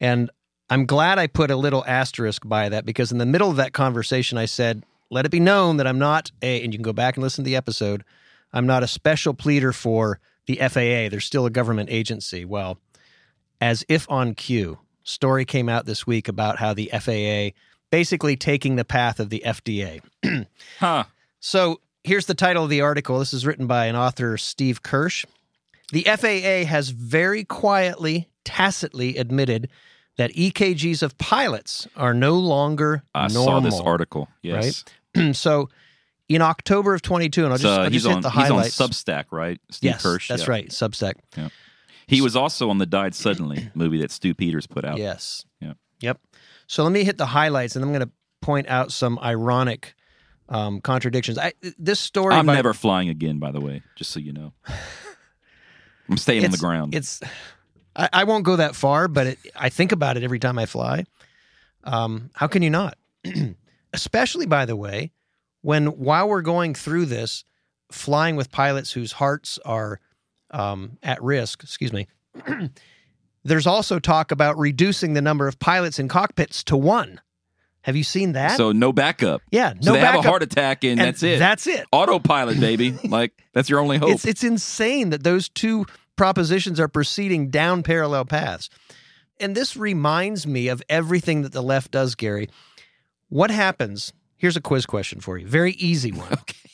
and 0.00 0.30
I'm 0.70 0.86
glad 0.86 1.18
I 1.18 1.26
put 1.26 1.50
a 1.50 1.56
little 1.56 1.84
asterisk 1.86 2.42
by 2.48 2.68
that 2.70 2.84
because 2.84 3.12
in 3.12 3.18
the 3.18 3.26
middle 3.26 3.50
of 3.50 3.56
that 3.56 3.72
conversation 3.72 4.38
I 4.38 4.46
said 4.46 4.84
let 5.10 5.26
it 5.26 5.30
be 5.30 5.40
known 5.40 5.76
that 5.76 5.86
I'm 5.86 5.98
not 5.98 6.32
a, 6.42 6.62
and 6.62 6.72
you 6.72 6.78
can 6.78 6.82
go 6.82 6.92
back 6.92 7.16
and 7.16 7.22
listen 7.22 7.44
to 7.44 7.48
the 7.48 7.56
episode, 7.56 8.04
I'm 8.52 8.66
not 8.66 8.82
a 8.82 8.88
special 8.88 9.34
pleader 9.34 9.72
for 9.72 10.18
the 10.46 10.56
FAA. 10.56 11.08
They're 11.08 11.20
still 11.20 11.46
a 11.46 11.50
government 11.50 11.90
agency. 11.90 12.44
Well, 12.44 12.78
as 13.60 13.84
if 13.88 14.10
on 14.10 14.34
cue, 14.34 14.78
story 15.04 15.44
came 15.44 15.68
out 15.68 15.86
this 15.86 16.06
week 16.06 16.28
about 16.28 16.58
how 16.58 16.74
the 16.74 16.90
FAA 16.92 17.56
basically 17.90 18.36
taking 18.36 18.76
the 18.76 18.84
path 18.84 19.20
of 19.20 19.30
the 19.30 19.42
FDA. 19.46 20.00
Huh. 20.80 21.04
So 21.38 21.80
here's 22.02 22.26
the 22.26 22.34
title 22.34 22.64
of 22.64 22.70
the 22.70 22.80
article. 22.80 23.20
This 23.20 23.32
is 23.32 23.46
written 23.46 23.66
by 23.68 23.86
an 23.86 23.94
author, 23.94 24.36
Steve 24.36 24.82
Kirsch. 24.82 25.24
The 25.92 26.02
FAA 26.02 26.68
has 26.68 26.88
very 26.88 27.44
quietly, 27.44 28.28
tacitly 28.44 29.16
admitted 29.16 29.68
that 30.16 30.32
EKGs 30.32 31.02
of 31.02 31.16
pilots 31.18 31.86
are 31.96 32.14
no 32.14 32.34
longer 32.34 33.04
I 33.14 33.28
normal. 33.28 33.44
saw 33.44 33.60
this 33.60 33.80
article. 33.80 34.28
Yes. 34.42 34.84
so 35.32 35.68
in 36.28 36.42
October 36.42 36.94
of 36.94 37.02
22, 37.02 37.44
and 37.44 37.52
I'll 37.52 37.58
just, 37.58 37.78
I'll 37.78 37.90
just 37.90 38.06
hit 38.06 38.14
on 38.14 38.22
the 38.22 38.30
he's 38.30 38.50
on 38.50 38.56
highlights. 38.58 38.76
Substack, 38.76 39.26
right? 39.30 39.60
Steve 39.70 39.92
yes, 39.92 40.02
Kirsch. 40.02 40.28
that's 40.28 40.44
yeah. 40.44 40.50
right, 40.50 40.68
Substack. 40.68 41.14
He 42.06 42.20
was 42.20 42.36
also 42.36 42.70
on 42.70 42.78
the 42.78 42.86
Died 42.86 43.14
Suddenly 43.14 43.70
movie 43.74 43.98
that 44.00 44.10
Stu 44.10 44.34
Peters 44.34 44.66
put 44.66 44.84
out. 44.84 44.98
Yes. 44.98 45.44
Yeah. 45.60 45.74
Yep. 46.00 46.20
So 46.66 46.82
let 46.82 46.92
me 46.92 47.04
hit 47.04 47.18
the 47.18 47.26
highlights, 47.26 47.76
and 47.76 47.84
I'm 47.84 47.92
going 47.92 48.06
to 48.06 48.10
point 48.40 48.68
out 48.68 48.92
some 48.92 49.18
ironic 49.20 49.94
um, 50.48 50.80
contradictions. 50.80 51.38
I, 51.38 51.52
this 51.78 52.00
story, 52.00 52.34
I'm 52.34 52.46
by- 52.46 52.54
never 52.54 52.74
flying 52.74 53.08
again, 53.08 53.38
by 53.38 53.50
the 53.50 53.60
way, 53.60 53.82
just 53.96 54.10
so 54.10 54.20
you 54.20 54.32
know. 54.32 54.52
I'm 56.08 56.18
staying 56.18 56.44
on 56.44 56.50
the 56.50 56.58
ground. 56.58 56.94
It's 56.94 57.20
I, 57.96 58.08
I 58.12 58.24
won't 58.24 58.44
go 58.44 58.56
that 58.56 58.74
far, 58.74 59.08
but 59.08 59.26
it, 59.28 59.38
I 59.56 59.68
think 59.68 59.92
about 59.92 60.16
it 60.16 60.22
every 60.22 60.38
time 60.38 60.58
I 60.58 60.66
fly. 60.66 61.04
Um, 61.84 62.30
how 62.34 62.46
can 62.46 62.62
you 62.62 62.70
not? 62.70 62.98
Especially, 63.92 64.46
by 64.46 64.66
the 64.66 64.76
way, 64.76 65.12
when 65.62 65.86
while 65.86 66.28
we're 66.28 66.42
going 66.42 66.74
through 66.74 67.06
this, 67.06 67.44
flying 67.90 68.36
with 68.36 68.50
pilots 68.50 68.92
whose 68.92 69.12
hearts 69.12 69.58
are 69.64 70.00
um, 70.54 70.98
at 71.02 71.22
risk. 71.22 71.62
Excuse 71.62 71.92
me. 71.92 72.06
There's 73.44 73.66
also 73.66 73.98
talk 73.98 74.30
about 74.30 74.56
reducing 74.58 75.12
the 75.12 75.20
number 75.20 75.46
of 75.46 75.58
pilots 75.58 75.98
in 75.98 76.08
cockpits 76.08 76.64
to 76.64 76.76
one. 76.76 77.20
Have 77.82 77.96
you 77.96 78.04
seen 78.04 78.32
that? 78.32 78.56
so 78.56 78.72
no 78.72 78.94
backup. 78.94 79.42
yeah, 79.50 79.74
So 79.78 79.90
no 79.90 79.92
they 79.92 80.00
have 80.00 80.14
a 80.14 80.22
heart 80.22 80.42
attack 80.42 80.84
and, 80.84 80.98
that's 80.98 81.22
it. 81.22 81.38
That's 81.38 81.66
it. 81.66 81.84
Autopilot, 81.92 82.58
baby. 82.58 82.92
like 83.04 83.34
that's 83.52 83.68
your 83.68 83.80
only 83.80 83.98
hope. 83.98 84.10
It's 84.12 84.24
it's 84.24 84.42
insane 84.42 85.10
that 85.10 85.22
those 85.22 85.50
two 85.50 85.84
propositions 86.16 86.80
are 86.80 86.88
proceeding 86.88 87.50
down 87.50 87.82
parallel 87.82 88.24
paths. 88.24 88.70
And 89.38 89.54
this 89.54 89.76
reminds 89.76 90.46
me 90.46 90.68
of 90.68 90.82
everything 90.88 91.42
that 91.42 91.52
the 91.52 91.62
left 91.62 91.90
does, 91.90 92.14
Gary. 92.14 92.48
What 93.28 93.50
happens? 93.50 94.14
Here's 94.36 94.56
a 94.56 94.62
quiz 94.62 94.86
question 94.86 95.20
for 95.20 95.36
you. 95.36 95.46
Very 95.46 95.72
easy 95.72 96.12
one. 96.12 96.28
okay. 96.32 96.70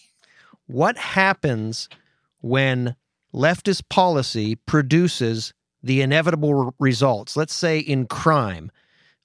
What 0.67 0.97
happens 0.97 1.89
when 2.41 2.95
leftist 3.35 3.89
policy 3.89 4.57
produces 4.57 5.53
the 5.83 6.01
inevitable 6.03 6.75
results? 6.79 7.37
Let's 7.37 7.55
say 7.55 7.79
in 7.79 8.07
crime, 8.07 8.71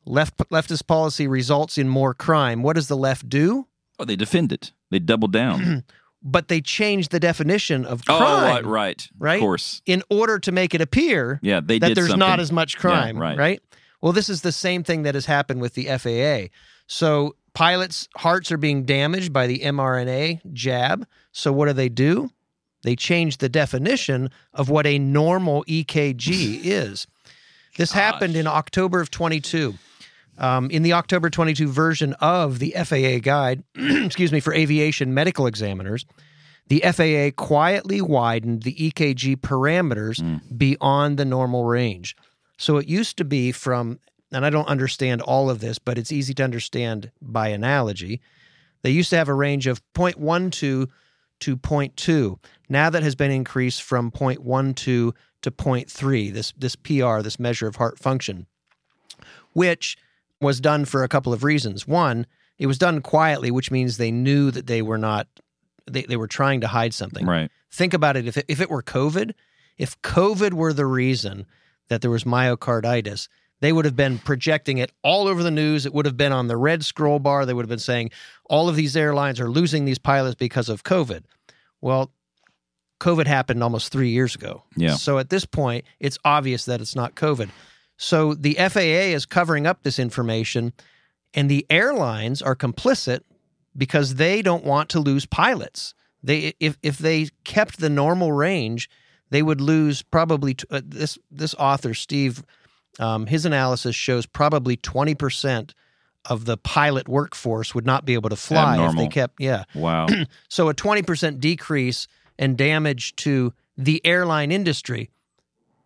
left 0.06 0.38
leftist 0.50 0.88
policy 0.88 1.28
results 1.28 1.78
in 1.78 1.90
more 1.90 2.14
crime. 2.14 2.64
What 2.64 2.76
does 2.76 2.88
the 2.88 2.98
left 2.98 3.30
do? 3.30 3.68
Oh, 4.00 4.06
they 4.06 4.16
defend 4.16 4.52
it. 4.52 4.72
They 4.92 5.00
double 5.00 5.28
down. 5.28 5.84
But 6.28 6.48
they 6.48 6.60
change 6.60 7.10
the 7.10 7.20
definition 7.20 7.86
of 7.86 8.02
oh, 8.10 8.18
crime 8.18 8.44
right, 8.44 8.66
right. 8.66 9.10
right? 9.20 9.36
Of 9.36 9.42
course. 9.42 9.84
in 9.86 10.02
order 10.10 10.40
to 10.40 10.52
make 10.52 10.74
it 10.74 10.82
appear 10.82 11.40
Yeah, 11.44 11.60
they 11.64 11.78
that 11.78 11.94
there's 11.94 12.08
something. 12.08 12.18
not 12.18 12.40
as 12.40 12.52
much 12.52 12.80
crime, 12.80 13.16
right. 13.16 13.38
right. 13.38 13.62
Well, 14.02 14.12
this 14.12 14.28
is 14.28 14.42
the 14.42 14.52
same 14.52 14.84
thing 14.84 15.04
that 15.04 15.14
has 15.14 15.28
happened 15.28 15.62
with 15.62 15.76
the 15.76 15.86
FAA. 15.86 16.52
So 16.88 17.36
pilots' 17.54 18.10
hearts 18.18 18.52
are 18.52 18.58
being 18.58 18.86
damaged 18.86 19.34
by 19.34 19.46
the 19.46 19.60
mRNA 19.60 20.52
jab. 20.52 21.06
So 21.32 21.54
what 21.54 21.68
do 21.68 21.74
they 21.74 21.90
do? 21.90 22.32
They 22.86 22.96
changed 22.96 23.40
the 23.40 23.50
definition 23.50 24.30
of 24.54 24.70
what 24.70 24.86
a 24.86 25.00
normal 25.00 25.66
EKG 25.66 26.62
is. 26.64 27.08
This 27.78 27.92
happened 27.92 28.36
in 28.36 28.46
October 28.46 29.02
of 29.02 29.10
22. 29.10 29.74
Um, 30.38 30.70
in 30.70 30.84
the 30.84 30.94
October 30.94 31.32
22 31.32 31.68
version 31.68 32.14
of 32.22 32.60
the 32.60 32.76
FAA 32.78 33.18
guide, 33.24 33.64
excuse 33.76 34.32
me, 34.32 34.40
for 34.40 34.54
aviation 34.54 35.16
medical 35.16 35.48
examiners, 35.48 36.06
the 36.68 36.82
FAA 36.82 37.32
quietly 37.44 38.02
widened 38.02 38.62
the 38.62 38.76
EKG 38.76 39.38
parameters 39.38 40.22
beyond 40.56 41.18
the 41.18 41.26
normal 41.26 41.66
range. 41.66 42.16
So 42.58 42.78
it 42.78 42.88
used 42.88 43.18
to 43.18 43.26
be 43.26 43.52
from, 43.52 44.00
and 44.32 44.46
I 44.46 44.52
don't 44.52 44.68
understand 44.68 45.24
all 45.24 45.50
of 45.50 45.60
this, 45.60 45.80
but 45.80 45.98
it's 45.98 46.12
easy 46.12 46.36
to 46.36 46.44
understand 46.44 47.12
by 47.20 47.48
analogy. 47.48 48.22
They 48.84 48.92
used 48.92 49.10
to 49.10 49.18
have 49.18 49.30
a 49.30 49.34
range 49.34 49.66
of 49.66 49.82
0.12 49.94 50.88
to 51.42 51.58
0.2. 51.58 52.40
Now 52.70 52.90
that 52.90 53.04
has 53.04 53.16
been 53.16 53.32
increased 53.32 53.82
from 53.84 54.12
0.12 54.12 54.76
to 54.76 55.14
0.3, 55.52 56.34
this, 56.34 56.54
this 56.58 56.76
PR, 56.76 57.22
this 57.22 57.40
measure 57.40 57.68
of 57.68 57.76
heart 57.76 58.00
function, 58.00 58.48
which 59.54 59.98
was 60.42 60.60
done 60.60 60.86
for 60.86 61.04
a 61.04 61.08
couple 61.08 61.34
of 61.34 61.44
reasons. 61.44 61.88
One, 61.88 62.26
it 62.58 62.68
was 62.68 62.78
done 62.78 63.02
quietly, 63.02 63.52
which 63.52 63.72
means 63.72 63.98
they 63.98 64.12
knew 64.12 64.52
that 64.52 64.68
they 64.68 64.82
were 64.82 64.98
not, 64.98 65.28
they, 65.90 66.04
they 66.04 66.18
were 66.18 66.28
trying 66.28 66.62
to 66.62 66.68
hide 66.68 66.94
something. 66.94 67.26
Right. 67.26 67.52
Think 67.72 67.94
about 67.94 68.18
it. 68.18 68.28
If 68.28 68.38
it, 68.38 68.46
if 68.48 68.62
it 68.62 68.70
were 68.70 68.82
COVID, 68.82 69.34
if 69.78 70.02
COVID 70.02 70.54
were 70.54 70.74
the 70.74 70.86
reason 70.86 71.46
that 71.90 72.02
there 72.02 72.12
was 72.12 72.24
myocarditis, 72.24 73.28
they 73.62 73.72
would 73.72 73.86
have 73.86 73.96
been 73.96 74.20
projecting 74.20 74.78
it 74.78 74.92
all 75.04 75.28
over 75.28 75.42
the 75.42 75.52
news. 75.52 75.86
It 75.86 75.94
would 75.94 76.06
have 76.06 76.18
been 76.18 76.32
on 76.32 76.48
the 76.48 76.58
red 76.58 76.84
scroll 76.84 77.20
bar. 77.20 77.46
They 77.46 77.54
would 77.54 77.64
have 77.64 77.70
been 77.70 77.80
saying 77.80 78.12
all 78.50 78.70
of 78.70 78.76
these 78.76 78.96
airlines 78.96 79.40
are 79.40 79.50
losing 79.50 79.86
these 79.86 79.98
pilots 79.98 80.36
because 80.36 80.70
of 80.70 80.84
COVID. 80.84 81.24
Well, 81.82 82.12
COVID 83.00 83.28
happened 83.28 83.64
almost 83.64 83.92
three 83.92 84.10
years 84.10 84.36
ago. 84.36 84.64
Yeah. 84.76 84.96
So 84.96 85.20
at 85.20 85.30
this 85.30 85.46
point, 85.46 85.86
it's 86.00 86.18
obvious 86.24 86.66
that 86.66 86.82
it's 86.82 86.96
not 86.96 87.16
COVID. 87.16 87.50
So 87.98 88.34
the 88.34 88.56
FAA 88.56 89.14
is 89.14 89.26
covering 89.26 89.66
up 89.66 89.84
this 89.84 90.00
information, 90.00 90.74
and 91.34 91.50
the 91.50 91.66
airlines 91.70 92.42
are 92.42 92.56
complicit 92.56 93.22
because 93.76 94.16
they 94.16 94.42
don't 94.42 94.64
want 94.64 94.90
to 94.90 95.00
lose 95.00 95.26
pilots. 95.26 95.94
They 96.24 96.54
if 96.60 96.78
if 96.82 96.98
they 96.98 97.30
kept 97.44 97.80
the 97.80 97.90
normal 97.90 98.32
range, 98.32 98.90
they 99.30 99.42
would 99.42 99.62
lose 99.62 100.02
probably 100.02 100.56
t- 100.56 100.66
uh, 100.70 100.82
this 100.84 101.18
this 101.30 101.54
author 101.56 101.94
Steve. 101.94 102.44
Um, 103.00 103.28
his 103.28 103.46
analysis 103.46 103.96
shows 103.96 104.26
probably 104.26 104.78
twenty 104.78 105.16
percent 105.16 105.74
of 106.30 106.46
the 106.46 106.58
pilot 106.58 107.08
workforce 107.08 107.76
would 107.76 107.86
not 107.86 108.06
be 108.06 108.14
able 108.14 108.30
to 108.30 108.36
fly 108.36 108.84
if 108.88 108.96
they 108.96 109.08
kept 109.08 109.40
yeah. 109.40 109.64
Wow. 109.74 110.08
So 110.50 110.70
a 110.70 110.74
20% 110.74 111.40
decrease 111.40 112.08
and 112.40 112.58
damage 112.58 113.16
to 113.18 113.54
the 113.78 114.04
airline 114.06 114.52
industry. 114.52 115.10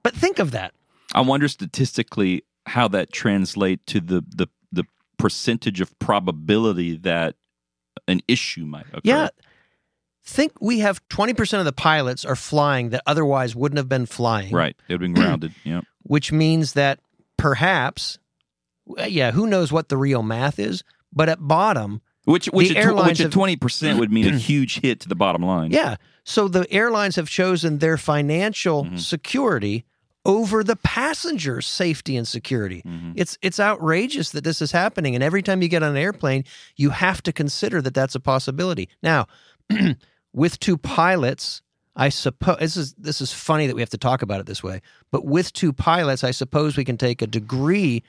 But 0.04 0.16
think 0.16 0.40
of 0.40 0.52
that. 0.52 0.74
I 1.14 1.22
wonder 1.22 1.48
statistically 1.48 2.44
how 2.66 2.88
that 2.90 3.12
translate 3.12 3.86
to 3.88 4.00
the 4.00 4.24
the 4.36 4.48
the 4.72 4.84
percentage 5.18 5.82
of 5.82 5.98
probability 6.00 6.98
that 6.98 7.36
an 8.08 8.22
issue 8.28 8.66
might 8.66 8.86
occur. 8.90 9.02
Yeah. 9.04 9.30
Think 10.24 10.54
we 10.62 10.80
have 10.80 11.02
20% 11.10 11.60
of 11.60 11.66
the 11.66 11.72
pilots 11.72 12.24
are 12.24 12.36
flying 12.36 12.90
that 12.90 13.02
otherwise 13.08 13.56
wouldn't 13.56 13.78
have 13.78 13.90
been 13.90 14.06
flying. 14.06 14.54
Right. 14.54 14.76
They've 14.88 15.00
been 15.00 15.14
grounded. 15.14 15.56
yeah. 15.64 15.82
Which 16.04 16.32
means 16.32 16.74
that 16.74 17.00
perhaps, 17.38 18.18
yeah, 19.08 19.32
who 19.32 19.48
knows 19.48 19.72
what 19.72 19.90
the 19.90 19.98
real 19.98 20.24
math 20.24 20.60
is, 20.60 20.84
but 21.14 21.30
at 21.30 21.40
bottom, 21.48 22.02
Which 22.26 22.46
which 22.48 22.70
The 22.70 22.78
airlines 22.78 23.08
which 23.10 23.20
at 23.22 23.24
have- 23.26 23.32
twenty 23.34 23.56
percent 23.56 24.00
would 24.00 24.12
mean 24.12 24.28
a 24.34 24.38
huge 24.52 24.80
hit 24.82 25.00
to 25.02 25.10
the 25.10 25.16
bottom 25.16 25.42
line. 25.44 25.72
yeah. 25.72 25.96
So 26.24 26.48
the 26.48 26.72
airlines 26.72 27.16
have 27.16 27.28
chosen 27.30 27.80
their 27.80 27.98
financial 27.98 28.86
Mhm. 28.86 29.00
security 29.00 29.84
over 30.26 30.64
the 30.64 30.76
passengers' 30.76 31.66
safety 31.66 32.16
and 32.18 32.28
security. 32.28 32.84
Mhm. 32.86 33.14
It's 33.16 33.38
it's 33.42 33.60
outrageous 33.60 34.30
that 34.32 34.44
this 34.44 34.62
is 34.62 34.72
happening, 34.74 35.16
and 35.16 35.24
every 35.24 35.42
time 35.42 35.62
you 35.64 35.68
get 35.70 35.82
on 35.82 35.92
an 35.92 35.98
airplane, 35.98 36.44
you 36.76 36.92
have 36.92 37.24
to 37.24 37.32
consider 37.34 37.82
that 37.82 37.94
that's 37.96 38.16
a 38.16 38.20
possibility. 38.20 38.90
Now, 39.02 39.28
with 40.34 40.60
two 40.60 40.78
pilots, 40.78 41.62
I 42.00 42.08
suppose 42.08 42.58
this 42.60 42.78
is 42.78 42.94
this 42.94 43.20
is 43.20 43.34
funny 43.34 43.68
that 43.68 43.76
we 43.76 43.82
have 43.82 43.90
to 43.90 43.98
talk 43.98 44.22
about 44.22 44.40
it 44.40 44.46
this 44.46 44.64
way, 44.64 44.82
but 45.12 45.26
with 45.26 45.52
two 45.52 45.74
pilots, 45.74 46.24
I 46.24 46.32
suppose 46.32 46.78
we 46.78 46.86
can 46.86 46.98
take 46.98 47.22
a 47.22 47.28
degree 47.28 48.04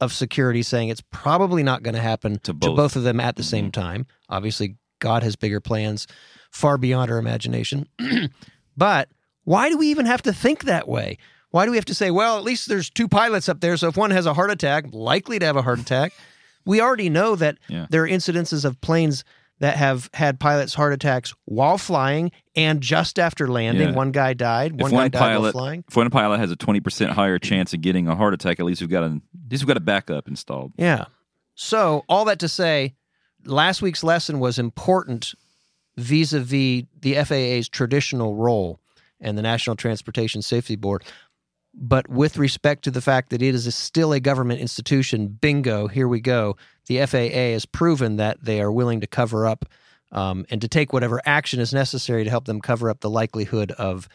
of 0.00 0.12
security, 0.12 0.62
saying 0.62 0.88
it's 0.88 1.02
probably 1.12 1.62
not 1.62 1.84
going 1.84 1.94
to 1.94 2.00
happen 2.00 2.40
to 2.40 2.52
both. 2.52 2.76
both. 2.76 2.96
of 2.96 3.04
them 3.04 3.20
at 3.20 3.36
the 3.36 3.44
same 3.44 3.66
mm-hmm. 3.66 3.80
time. 3.80 4.06
Obviously, 4.28 4.76
God 4.98 5.22
has 5.22 5.36
bigger 5.36 5.60
plans, 5.60 6.08
far 6.50 6.78
beyond 6.78 7.12
our 7.12 7.18
imagination. 7.18 7.86
but 8.76 9.08
why 9.44 9.68
do 9.68 9.78
we 9.78 9.86
even 9.88 10.06
have 10.06 10.22
to 10.22 10.32
think 10.32 10.64
that 10.64 10.88
way? 10.88 11.18
Why 11.50 11.66
do 11.66 11.70
we 11.70 11.76
have 11.76 11.84
to 11.86 11.94
say, 11.94 12.10
well, 12.10 12.38
at 12.38 12.44
least 12.44 12.68
there's 12.68 12.90
two 12.90 13.06
pilots 13.06 13.48
up 13.48 13.60
there, 13.60 13.76
so 13.76 13.88
if 13.88 13.96
one 13.96 14.10
has 14.10 14.26
a 14.26 14.34
heart 14.34 14.50
attack, 14.50 14.86
likely 14.92 15.38
to 15.38 15.46
have 15.46 15.56
a 15.56 15.62
heart 15.62 15.78
attack. 15.80 16.12
we 16.66 16.80
already 16.80 17.08
know 17.08 17.36
that 17.36 17.56
Yeah. 17.68 17.86
there 17.88 18.04
are 18.04 18.08
incidences 18.08 18.66
of 18.66 18.80
planes 18.82 19.24
that 19.60 19.76
have 19.76 20.10
had 20.14 20.40
pilots' 20.40 20.74
heart 20.74 20.92
attacks 20.92 21.32
while 21.44 21.78
flying 21.78 22.32
and 22.56 22.80
just 22.80 23.18
after 23.18 23.46
landing. 23.46 23.90
Yeah. 23.90 23.94
One 23.94 24.10
guy 24.10 24.32
died. 24.34 24.72
If 24.74 24.80
One 24.80 24.90
guy 24.90 24.96
one 24.96 25.10
died 25.10 25.20
while 25.20 25.28
pilot 25.30 25.52
flying. 25.52 25.84
if 25.86 25.96
one 25.96 26.10
pilot 26.10 26.38
has 26.40 26.50
a 26.50 26.56
twenty 26.56 26.80
percent 26.80 27.12
higher 27.12 27.38
chance 27.38 27.72
of 27.74 27.80
getting 27.80 28.08
a 28.08 28.16
heart 28.16 28.34
attack, 28.34 28.58
at 28.58 28.66
least 28.66 28.80
we've 28.80 28.90
got 28.90 29.04
a 29.04 29.06
at 29.06 29.50
least 29.50 29.62
we've 29.62 29.68
got 29.68 29.76
a 29.76 29.80
backup 29.80 30.26
installed. 30.28 30.72
Yeah. 30.76 31.04
So 31.54 32.04
all 32.08 32.24
that 32.24 32.38
to 32.40 32.48
say, 32.48 32.94
last 33.44 33.82
week's 33.82 34.02
lesson 34.02 34.40
was 34.40 34.58
important 34.58 35.34
vis-a-vis 35.96 36.84
the 37.00 37.14
FAA's 37.24 37.68
traditional 37.68 38.34
role 38.36 38.80
and 39.20 39.36
the 39.36 39.42
National 39.42 39.76
Transportation 39.76 40.40
Safety 40.40 40.76
Board. 40.76 41.04
But 41.72 42.08
with 42.08 42.36
respect 42.36 42.84
to 42.84 42.90
the 42.90 43.00
fact 43.00 43.30
that 43.30 43.42
it 43.42 43.54
is 43.54 43.66
a, 43.66 43.72
still 43.72 44.12
a 44.12 44.20
government 44.20 44.60
institution, 44.60 45.28
bingo, 45.28 45.86
here 45.86 46.08
we 46.08 46.20
go. 46.20 46.56
The 46.86 47.06
FAA 47.06 47.52
has 47.52 47.64
proven 47.64 48.16
that 48.16 48.42
they 48.42 48.60
are 48.60 48.72
willing 48.72 49.00
to 49.00 49.06
cover 49.06 49.46
up 49.46 49.66
um, 50.12 50.44
and 50.50 50.60
to 50.60 50.68
take 50.68 50.92
whatever 50.92 51.20
action 51.24 51.60
is 51.60 51.72
necessary 51.72 52.24
to 52.24 52.30
help 52.30 52.46
them 52.46 52.60
cover 52.60 52.90
up 52.90 53.00
the 53.00 53.10
likelihood 53.10 53.70
of 53.72 54.08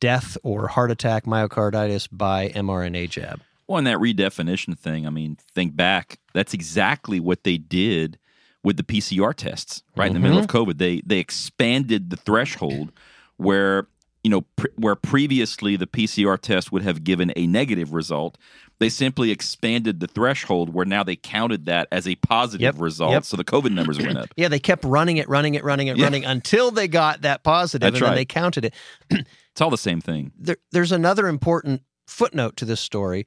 death 0.00 0.36
or 0.42 0.68
heart 0.68 0.90
attack, 0.90 1.24
myocarditis 1.24 2.08
by 2.10 2.48
mRNA 2.50 3.10
jab. 3.10 3.40
Well, 3.66 3.78
and 3.78 3.86
that 3.86 3.98
redefinition 3.98 4.76
thing, 4.78 5.06
I 5.06 5.10
mean, 5.10 5.36
think 5.54 5.76
back. 5.76 6.18
That's 6.32 6.54
exactly 6.54 7.20
what 7.20 7.44
they 7.44 7.58
did 7.58 8.18
with 8.62 8.76
the 8.76 8.82
PCR 8.82 9.34
tests, 9.34 9.82
right? 9.96 10.08
In 10.08 10.14
the 10.14 10.20
middle 10.20 10.38
of 10.38 10.46
COVID, 10.48 10.78
they 10.78 11.02
they 11.06 11.18
expanded 11.18 12.10
the 12.10 12.16
threshold 12.16 12.92
where 13.36 13.86
you 14.24 14.30
know 14.30 14.42
pr- 14.56 14.66
where 14.76 14.96
previously 14.96 15.76
the 15.76 15.86
PCR 15.86 16.38
test 16.40 16.70
would 16.72 16.82
have 16.82 17.04
given 17.04 17.32
a 17.36 17.46
negative 17.46 17.92
result. 17.92 18.36
They 18.78 18.88
simply 18.88 19.30
expanded 19.30 20.00
the 20.00 20.06
threshold 20.06 20.72
where 20.72 20.86
now 20.86 21.02
they 21.04 21.14
counted 21.16 21.66
that 21.66 21.86
as 21.92 22.08
a 22.08 22.14
positive 22.16 22.62
Yep, 22.62 22.74
result, 22.78 23.12
yep. 23.12 23.24
so 23.24 23.36
the 23.36 23.44
COVID 23.44 23.72
numbers 23.72 23.98
went 23.98 24.16
up. 24.16 24.28
Yeah, 24.36 24.48
they 24.48 24.58
kept 24.58 24.84
running 24.84 25.18
it, 25.18 25.28
running 25.28 25.54
it, 25.54 25.62
running 25.64 25.88
it, 25.88 25.98
Yeah. 25.98 26.04
running 26.04 26.24
until 26.24 26.70
they 26.70 26.88
got 26.88 27.20
that 27.22 27.42
positive, 27.42 27.92
That's 27.92 28.00
and 28.00 28.06
then 28.10 28.14
they 28.14 28.24
counted 28.24 28.64
it. 28.64 28.74
It's 29.52 29.60
all 29.60 29.68
the 29.70 29.76
same 29.76 30.00
thing. 30.00 30.30
there, 30.38 30.56
there's 30.70 30.92
another 30.92 31.26
important 31.26 31.82
footnote 32.06 32.56
to 32.58 32.64
this 32.64 32.80
story. 32.80 33.26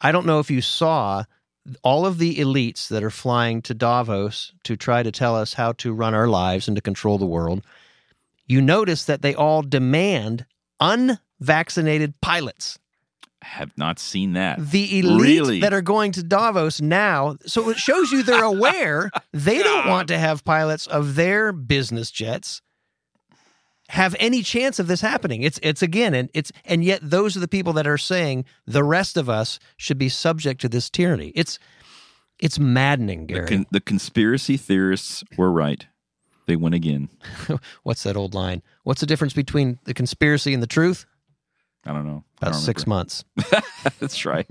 I 0.00 0.12
don't 0.12 0.26
know 0.26 0.38
if 0.38 0.48
you 0.50 0.60
saw 0.62 1.24
all 1.82 2.06
of 2.06 2.18
the 2.18 2.36
elites 2.36 2.88
that 2.88 3.02
are 3.02 3.10
flying 3.10 3.60
to 3.62 3.74
Davos 3.74 4.52
to 4.62 4.76
try 4.76 5.02
to 5.02 5.10
tell 5.10 5.34
us 5.34 5.52
how 5.54 5.72
to 5.72 5.92
run 5.92 6.14
our 6.14 6.28
lives 6.28 6.68
and 6.68 6.76
to 6.76 6.80
control 6.80 7.18
the 7.18 7.26
world. 7.26 7.64
You 8.46 8.60
notice 8.60 9.04
that 9.06 9.22
they 9.22 9.34
all 9.34 9.62
demand 9.62 10.46
unvaccinated 10.80 12.20
pilots. 12.20 12.78
Have 13.42 13.76
not 13.76 13.98
seen 13.98 14.32
that. 14.32 14.70
The 14.70 15.00
elite 15.00 15.20
Really? 15.20 15.60
that 15.60 15.74
are 15.74 15.82
going 15.82 16.12
to 16.12 16.22
Davos 16.22 16.80
now, 16.80 17.36
so 17.44 17.68
it 17.68 17.76
shows 17.78 18.10
you 18.10 18.22
they're 18.22 18.42
aware 18.42 19.10
they 19.32 19.62
don't 19.62 19.86
want 19.88 20.08
to 20.08 20.18
have 20.18 20.44
pilots 20.44 20.86
of 20.86 21.14
their 21.14 21.52
business 21.52 22.10
jets 22.10 22.62
have 23.90 24.16
any 24.18 24.42
chance 24.42 24.78
of 24.78 24.86
this 24.86 25.02
happening. 25.02 25.42
It's 25.42 25.60
it's 25.62 25.82
again 25.82 26.14
and 26.14 26.30
it's 26.32 26.50
and 26.64 26.82
yet 26.82 27.00
those 27.02 27.36
are 27.36 27.40
the 27.40 27.46
people 27.46 27.74
that 27.74 27.86
are 27.86 27.98
saying 27.98 28.46
the 28.66 28.82
rest 28.82 29.18
of 29.18 29.28
us 29.28 29.58
should 29.76 29.98
be 29.98 30.08
subject 30.08 30.62
to 30.62 30.70
this 30.70 30.88
tyranny. 30.88 31.32
It's 31.34 31.58
it's 32.38 32.58
maddening, 32.58 33.26
The, 33.26 33.34
Gary. 33.34 33.46
con- 33.46 33.66
the 33.70 33.82
conspiracy 33.82 34.56
theorists 34.56 35.22
were 35.36 35.52
right. 35.52 35.86
They 36.46 36.56
win 36.56 36.74
again. 36.74 37.08
What's 37.82 38.02
that 38.02 38.16
old 38.16 38.34
line? 38.34 38.62
What's 38.82 39.00
the 39.00 39.06
difference 39.06 39.32
between 39.32 39.78
the 39.84 39.94
conspiracy 39.94 40.52
and 40.54 40.62
the 40.62 40.66
truth? 40.66 41.06
I 41.86 41.92
don't 41.92 42.06
know. 42.06 42.24
About 42.38 42.52
don't 42.52 42.60
six 42.60 42.86
months. 42.86 43.24
That's 44.00 44.24
right. 44.24 44.46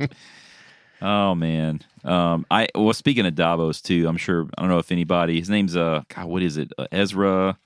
oh 1.01 1.35
man. 1.35 1.81
Um, 2.03 2.45
I 2.51 2.67
well 2.75 2.93
speaking 2.93 3.25
of 3.25 3.35
Davos 3.35 3.81
too. 3.81 4.07
I'm 4.07 4.17
sure 4.17 4.47
I 4.57 4.61
don't 4.61 4.69
know 4.69 4.79
if 4.79 4.91
anybody. 4.91 5.39
His 5.39 5.49
name's 5.49 5.75
uh 5.75 6.01
God. 6.09 6.25
What 6.25 6.41
is 6.43 6.57
it? 6.57 6.71
Uh, 6.77 6.87
Ezra 6.91 7.57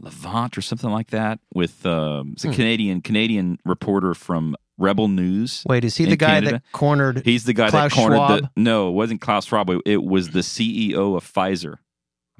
Levant 0.00 0.58
or 0.58 0.62
something 0.62 0.90
like 0.90 1.10
that. 1.10 1.38
With 1.54 1.84
um, 1.86 2.32
it's 2.34 2.44
a 2.44 2.48
Hmm. 2.48 2.54
Canadian 2.54 3.00
Canadian 3.02 3.58
reporter 3.64 4.14
from 4.14 4.56
Rebel 4.78 5.08
News. 5.08 5.62
Wait, 5.66 5.84
is 5.84 5.96
he 5.96 6.06
the 6.06 6.16
guy 6.16 6.34
Canada? 6.40 6.50
that 6.52 6.72
cornered? 6.72 7.22
He's 7.24 7.44
the 7.44 7.52
guy 7.52 7.70
Klaus 7.70 7.92
that 7.92 7.96
cornered 7.96 8.16
Schwab? 8.16 8.40
the. 8.42 8.50
No, 8.56 8.88
it 8.88 8.92
wasn't 8.92 9.20
Klaus 9.20 9.46
Schwab. 9.46 9.70
It 9.86 10.02
was 10.02 10.30
the 10.30 10.40
CEO 10.40 11.16
of 11.16 11.30
Pfizer 11.30 11.76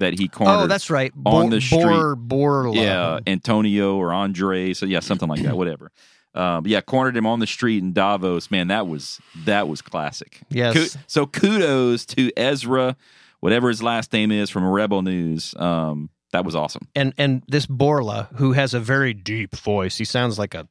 that 0.03 0.19
he 0.19 0.27
cornered. 0.27 0.63
Oh, 0.63 0.67
that's 0.67 0.89
right. 0.89 1.11
on 1.25 1.49
the 1.49 1.61
street. 1.61 1.83
Bor, 1.83 2.15
Bourla. 2.15 2.75
Yeah, 2.75 3.19
Antonio 3.25 3.95
or 3.95 4.13
Andre. 4.13 4.73
So 4.73 4.85
yeah, 4.85 4.99
something 4.99 5.29
like 5.29 5.41
that. 5.43 5.55
Whatever. 5.57 5.91
Um, 6.35 6.65
yeah, 6.65 6.81
cornered 6.81 7.15
him 7.15 7.27
on 7.27 7.39
the 7.39 7.47
street 7.47 7.83
in 7.83 7.93
Davos. 7.93 8.49
Man, 8.49 8.67
that 8.67 8.87
was 8.87 9.19
that 9.45 9.67
was 9.67 9.81
classic. 9.81 10.41
Yes. 10.49 10.97
So 11.07 11.25
kudos 11.25 12.05
to 12.07 12.31
Ezra, 12.35 12.95
whatever 13.39 13.69
his 13.69 13.83
last 13.83 14.11
name 14.13 14.31
is 14.31 14.49
from 14.49 14.67
Rebel 14.67 15.03
News. 15.03 15.53
Um, 15.57 16.09
that 16.31 16.43
was 16.43 16.55
awesome. 16.55 16.87
and 16.95 17.13
and 17.19 17.43
this 17.47 17.67
Bourla, 17.67 18.35
who 18.37 18.53
has 18.53 18.73
a 18.73 18.79
very 18.79 19.13
deep 19.13 19.55
voice, 19.55 19.97
he 19.97 20.05
sounds 20.05 20.39
like 20.39 20.55
a 20.55 20.67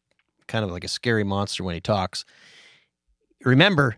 kind 0.48 0.64
of 0.64 0.72
like 0.72 0.82
a 0.82 0.88
scary 0.88 1.22
monster 1.22 1.62
when 1.62 1.74
he 1.74 1.80
talks. 1.80 2.24
Remember, 3.44 3.96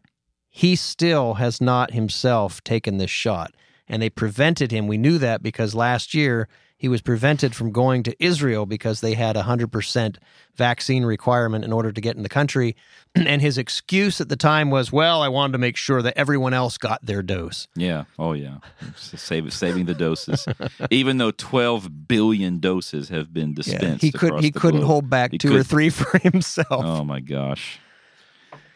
he 0.50 0.76
still 0.76 1.34
has 1.34 1.60
not 1.60 1.92
himself 1.92 2.62
taken 2.62 2.98
this 2.98 3.10
shot, 3.10 3.54
and 3.88 4.00
they 4.02 4.10
prevented 4.10 4.70
him. 4.72 4.86
We 4.86 4.98
knew 4.98 5.18
that 5.18 5.42
because 5.42 5.74
last 5.74 6.14
year 6.14 6.48
he 6.76 6.88
was 6.88 7.00
prevented 7.00 7.54
from 7.54 7.72
going 7.72 8.02
to 8.02 8.14
Israel 8.22 8.66
because 8.66 9.00
they 9.00 9.14
had 9.14 9.36
a 9.36 9.42
hundred 9.44 9.72
percent 9.72 10.18
vaccine 10.56 11.04
requirement 11.04 11.64
in 11.64 11.72
order 11.72 11.90
to 11.90 12.00
get 12.00 12.14
in 12.16 12.22
the 12.22 12.28
country, 12.28 12.76
and 13.14 13.40
his 13.40 13.56
excuse 13.58 14.20
at 14.20 14.28
the 14.28 14.36
time 14.36 14.70
was, 14.70 14.92
"Well, 14.92 15.22
I 15.22 15.28
wanted 15.28 15.52
to 15.52 15.58
make 15.58 15.76
sure 15.76 16.02
that 16.02 16.16
everyone 16.18 16.52
else 16.52 16.76
got 16.76 17.04
their 17.04 17.22
dose." 17.22 17.68
Yeah. 17.74 18.04
Oh 18.18 18.32
yeah. 18.32 18.58
Save, 18.96 19.52
saving 19.52 19.86
the 19.86 19.94
doses, 19.94 20.46
even 20.90 21.16
though 21.18 21.30
twelve 21.30 22.06
billion 22.08 22.58
doses 22.58 23.08
have 23.08 23.32
been 23.32 23.54
dispensed. 23.54 24.02
he 24.02 24.12
could, 24.12 24.40
he 24.42 24.50
couldn't 24.50 24.80
globe. 24.80 24.88
hold 24.90 25.10
back 25.10 25.30
He 25.32 25.38
two 25.38 25.48
or 25.48 25.50
couldn't. 25.52 25.64
three 25.68 25.90
for 25.90 26.18
himself. 26.18 26.66
Oh 26.70 27.04
my 27.04 27.20
gosh. 27.20 27.78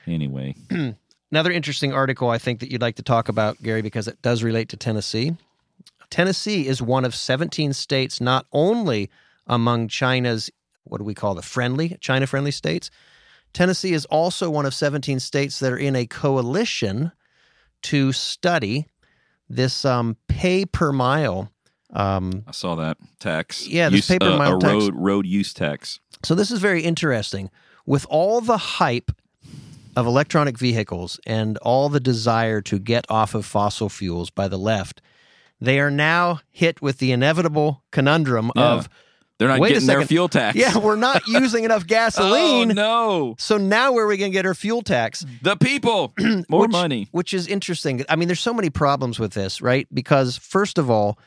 Anyway, 0.07 0.55
Another 1.31 1.51
interesting 1.53 1.93
article 1.93 2.31
I 2.31 2.39
think 2.39 2.61
that 2.61 2.71
you'd 2.73 2.81
like 2.83 2.97
to 2.97 3.03
talk 3.03 3.29
about, 3.29 3.63
Gary, 3.63 3.83
because 3.83 4.09
it 4.09 4.21
does 4.23 4.43
relate 4.43 4.69
to 4.71 4.77
Tennessee. 4.77 5.37
Tennessee 6.11 6.67
is 6.67 6.81
one 6.81 7.05
of 7.05 7.15
17 7.15 7.73
states 7.75 8.21
not 8.21 8.47
only 8.53 9.11
among 9.47 9.89
China's, 9.89 10.51
what 10.85 10.99
do 10.99 11.05
we 11.05 11.15
call 11.15 11.35
the 11.35 11.43
friendly, 11.43 11.99
China 12.01 12.27
friendly 12.27 12.51
states. 12.51 12.91
Tennessee 13.53 13.93
is 13.93 14.05
also 14.07 14.49
one 14.49 14.65
of 14.65 14.73
17 14.75 15.21
states 15.21 15.59
that 15.59 15.73
are 15.73 15.77
in 15.79 15.97
a 15.97 16.07
coalition 16.07 17.13
to 17.83 18.13
study 18.13 18.87
this 19.51 19.85
um, 19.85 20.17
pay 20.29 20.65
per 20.65 20.93
mile. 20.93 21.51
Um, 21.93 22.45
I 22.47 22.53
saw 22.53 22.75
that 22.77 22.97
tax. 23.21 23.67
Yeah, 23.67 23.89
this 23.89 23.97
Use- 23.99 24.09
paper 24.09 24.27
uh, 24.33 24.37
mile 24.39 24.57
a 24.57 24.61
tax. 24.61 24.73
road 24.73 24.95
road 24.97 25.27
use 25.27 25.55
tax. 25.55 26.01
So 26.25 26.35
this 26.35 26.51
is 26.51 26.59
very 26.61 26.83
interesting. 26.83 27.51
With 27.87 28.05
all 28.11 28.41
the 28.43 28.59
hype 28.59 29.11
of 29.99 30.07
electronic 30.07 30.57
vehicles 30.59 31.19
and 31.27 31.59
all 31.59 31.89
the 31.89 32.01
desire 32.01 32.61
to 32.63 32.79
get 32.79 33.05
off 33.11 33.35
of 33.35 33.45
fossil 33.45 33.89
fuels 33.89 34.31
by 34.31 34.47
the 34.49 34.59
left, 34.59 35.01
they 35.61 35.81
are 35.81 35.91
now 35.91 36.41
hit 36.51 36.81
with 36.81 36.99
the 36.99 37.11
inevitable 37.13 37.83
conundrum 37.91 38.51
Yeah. 38.55 38.63
of 38.75 38.89
They're 39.39 39.49
not 39.49 39.61
Wait 39.61 39.71
getting 39.75 39.87
their 39.87 40.05
fuel 40.05 40.29
tax. 40.29 40.57
yeah, 40.57 40.77
we're 40.79 40.97
not 40.97 41.27
using 41.29 41.65
enough 41.65 41.87
gasoline. 41.87 42.73
Oh 42.73 42.75
no, 42.75 43.35
So 43.39 43.57
now 43.57 43.93
where 43.93 44.05
are 44.05 44.09
we 44.09 44.17
going 44.17 44.31
to 44.33 44.37
get 44.37 44.47
our 44.47 44.55
fuel 44.55 44.83
tax? 44.83 45.25
the 45.43 45.57
people 45.57 46.13
more 46.49 46.63
Which- 46.63 46.71
money. 46.71 47.09
Which 47.13 47.35
is 47.35 47.47
interesting. 47.49 48.05
I 48.09 48.17
mean, 48.17 48.29
there's 48.29 48.41
so 48.41 48.55
many 48.55 48.71
problems 48.71 49.19
with 49.19 49.33
this, 49.33 49.61
right? 49.61 49.87
Because 49.93 50.37
first 50.39 50.79
of 50.79 50.91
all, 50.91 51.19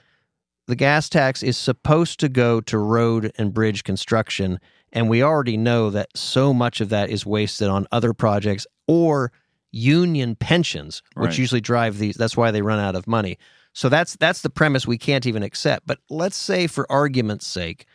the 0.68 0.76
gas 0.76 1.10
tax 1.10 1.44
is 1.44 1.58
supposed 1.58 2.20
to 2.22 2.30
go 2.30 2.62
to 2.62 2.78
road 2.78 3.32
and 3.38 3.54
bridge 3.54 3.84
construction, 3.84 4.60
and 4.92 5.10
we 5.10 5.24
already 5.24 5.58
know 5.58 5.90
that 5.90 6.10
so 6.16 6.54
much 6.54 6.82
of 6.82 6.90
that 6.90 7.10
is 7.10 7.26
wasted 7.26 7.68
on 7.70 7.88
other 7.92 8.14
projects 8.14 8.68
or 8.88 9.32
union 9.72 10.36
pensions, 10.36 11.02
which 11.16 11.30
Right. 11.30 11.38
usually 11.40 11.62
drive 11.62 11.98
these. 11.98 12.16
That's 12.16 12.36
why 12.36 12.52
they 12.52 12.62
run 12.62 12.80
out 12.80 12.96
of 12.96 13.08
money. 13.08 13.38
So 13.74 13.88
that's 13.88 14.18
that's 14.18 14.42
the 14.42 14.50
premise 14.50 14.86
we 14.86 14.98
can't 14.98 15.26
even 15.26 15.44
accept. 15.44 15.88
But 15.88 16.00
let's 16.10 16.36
say, 16.36 16.68
for 16.68 16.92
argument's 16.92 17.48
sake, 17.48 17.86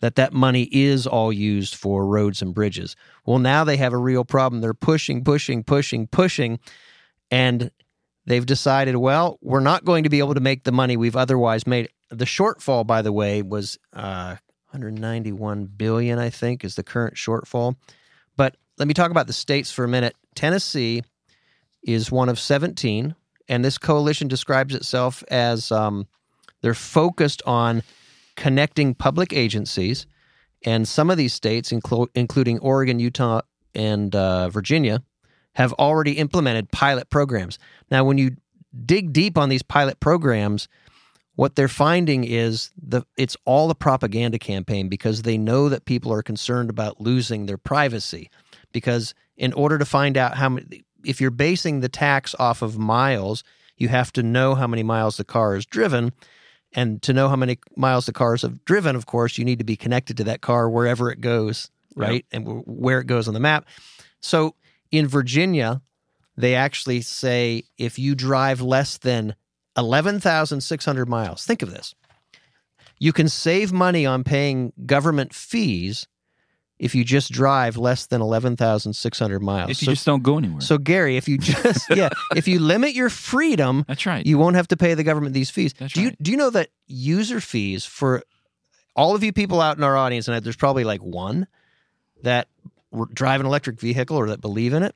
that 0.00 0.16
that 0.16 0.32
money 0.32 0.68
is 0.72 1.06
all 1.06 1.32
used 1.32 1.76
for 1.76 2.04
roads 2.04 2.42
and 2.42 2.52
bridges. 2.52 2.96
Well, 3.24 3.38
now 3.38 3.62
they 3.62 3.76
have 3.76 3.92
a 3.92 3.96
real 3.98 4.24
problem. 4.24 4.60
They're 4.60 4.74
pushing, 4.74 5.22
pushing, 5.22 5.62
pushing, 5.62 6.08
pushing, 6.08 6.58
and 7.30 7.70
they've 8.26 8.44
decided, 8.44 8.96
well, 8.96 9.38
we're 9.40 9.60
not 9.60 9.84
going 9.84 10.02
to 10.02 10.10
be 10.10 10.18
able 10.18 10.34
to 10.34 10.40
make 10.40 10.64
the 10.64 10.72
money 10.72 10.96
we've 10.96 11.16
otherwise 11.16 11.64
made. 11.66 11.90
The 12.10 12.24
shortfall, 12.24 12.84
by 12.86 13.00
the 13.02 13.12
way, 13.12 13.40
was 13.42 13.78
uh, 13.92 14.36
191 14.74 15.66
billion. 15.76 16.18
I 16.18 16.30
think 16.30 16.64
is 16.64 16.74
the 16.74 16.82
current 16.82 17.14
shortfall. 17.14 17.76
But 18.36 18.56
let 18.76 18.88
me 18.88 18.94
talk 18.94 19.10
about 19.10 19.26
the 19.26 19.32
states 19.32 19.70
for 19.70 19.84
a 19.84 19.88
minute. 19.88 20.16
Tennessee 20.34 21.02
is 21.84 22.10
one 22.10 22.28
of 22.28 22.38
17, 22.38 23.14
and 23.48 23.64
this 23.64 23.78
coalition 23.78 24.26
describes 24.26 24.74
itself 24.74 25.22
as 25.30 25.70
um, 25.70 26.08
they're 26.60 26.74
focused 26.74 27.40
on 27.46 27.82
connecting 28.36 28.94
public 28.94 29.32
agencies, 29.32 30.06
and 30.64 30.88
some 30.88 31.10
of 31.10 31.16
these 31.16 31.32
states, 31.34 31.70
inclu- 31.70 32.08
including 32.14 32.58
Oregon, 32.58 32.98
Utah, 32.98 33.42
and 33.74 34.14
uh, 34.16 34.48
Virginia, 34.48 35.02
have 35.54 35.72
already 35.74 36.12
implemented 36.12 36.72
pilot 36.72 37.10
programs. 37.10 37.58
Now, 37.90 38.04
when 38.04 38.18
you 38.18 38.36
dig 38.84 39.12
deep 39.12 39.38
on 39.38 39.50
these 39.50 39.62
pilot 39.62 40.00
programs, 40.00 40.66
what 41.36 41.56
they're 41.56 41.68
finding 41.68 42.24
is 42.24 42.70
the 42.80 43.02
it's 43.16 43.36
all 43.44 43.70
a 43.70 43.74
propaganda 43.74 44.38
campaign 44.38 44.88
because 44.88 45.22
they 45.22 45.36
know 45.36 45.68
that 45.68 45.84
people 45.84 46.12
are 46.12 46.22
concerned 46.22 46.70
about 46.70 47.00
losing 47.00 47.46
their 47.46 47.58
privacy. 47.58 48.30
Because 48.72 49.14
in 49.36 49.52
order 49.52 49.78
to 49.78 49.84
find 49.84 50.16
out 50.16 50.36
how 50.36 50.48
many, 50.48 50.84
if 51.04 51.20
you're 51.20 51.30
basing 51.30 51.80
the 51.80 51.88
tax 51.88 52.34
off 52.38 52.62
of 52.62 52.78
miles, 52.78 53.42
you 53.76 53.88
have 53.88 54.12
to 54.12 54.22
know 54.22 54.54
how 54.54 54.66
many 54.66 54.82
miles 54.82 55.16
the 55.16 55.24
car 55.24 55.54
has 55.54 55.66
driven. 55.66 56.12
And 56.76 57.00
to 57.02 57.12
know 57.12 57.28
how 57.28 57.36
many 57.36 57.58
miles 57.76 58.06
the 58.06 58.12
cars 58.12 58.42
have 58.42 58.64
driven, 58.64 58.96
of 58.96 59.06
course, 59.06 59.38
you 59.38 59.44
need 59.44 59.58
to 59.58 59.64
be 59.64 59.76
connected 59.76 60.16
to 60.16 60.24
that 60.24 60.40
car 60.40 60.68
wherever 60.68 61.08
it 61.10 61.20
goes, 61.20 61.70
right? 61.94 62.26
And 62.32 62.46
wh- 62.46 62.66
where 62.66 62.98
it 62.98 63.06
goes 63.06 63.28
on 63.28 63.34
the 63.34 63.40
map. 63.40 63.66
So 64.20 64.56
in 64.90 65.06
Virginia, 65.06 65.82
they 66.36 66.56
actually 66.56 67.00
say 67.02 67.64
if 67.78 67.96
you 67.98 68.16
drive 68.16 68.60
less 68.60 68.98
than 68.98 69.36
11,600 69.76 71.08
miles, 71.08 71.44
think 71.44 71.62
of 71.62 71.70
this. 71.70 71.94
You 72.98 73.12
can 73.12 73.28
save 73.28 73.72
money 73.72 74.06
on 74.06 74.24
paying 74.24 74.72
government 74.86 75.34
fees 75.34 76.06
if 76.78 76.94
you 76.94 77.04
just 77.04 77.30
drive 77.32 77.76
less 77.76 78.06
than 78.06 78.20
11,600 78.20 79.42
miles. 79.42 79.70
If 79.70 79.82
you 79.82 79.86
so, 79.86 79.92
just 79.92 80.06
don't 80.06 80.22
go 80.22 80.38
anywhere. 80.38 80.60
so 80.60 80.78
Gary, 80.78 81.16
if 81.16 81.28
you 81.28 81.38
just 81.38 81.88
yeah, 81.96 82.08
if 82.34 82.48
you 82.48 82.58
limit 82.58 82.94
your 82.94 83.10
freedom, 83.10 83.84
That's 83.86 84.06
right. 84.06 84.24
you 84.24 84.38
won't 84.38 84.56
have 84.56 84.68
to 84.68 84.76
pay 84.76 84.94
the 84.94 85.04
government 85.04 85.34
these 85.34 85.50
fees. 85.50 85.72
That's 85.74 85.92
do 85.92 86.02
you 86.02 86.08
right. 86.08 86.22
do 86.22 86.30
you 86.30 86.36
know 86.36 86.50
that 86.50 86.68
user 86.86 87.40
fees 87.40 87.84
for 87.84 88.22
all 88.96 89.14
of 89.14 89.22
you 89.24 89.32
people 89.32 89.60
out 89.60 89.76
in 89.76 89.84
our 89.84 89.96
audience, 89.96 90.28
and 90.28 90.44
there's 90.44 90.56
probably 90.56 90.84
like 90.84 91.00
one 91.00 91.46
that 92.22 92.48
r- 92.92 93.06
drive 93.12 93.40
an 93.40 93.46
electric 93.46 93.80
vehicle 93.80 94.16
or 94.16 94.28
that 94.28 94.40
believe 94.40 94.72
in 94.72 94.82
it, 94.82 94.94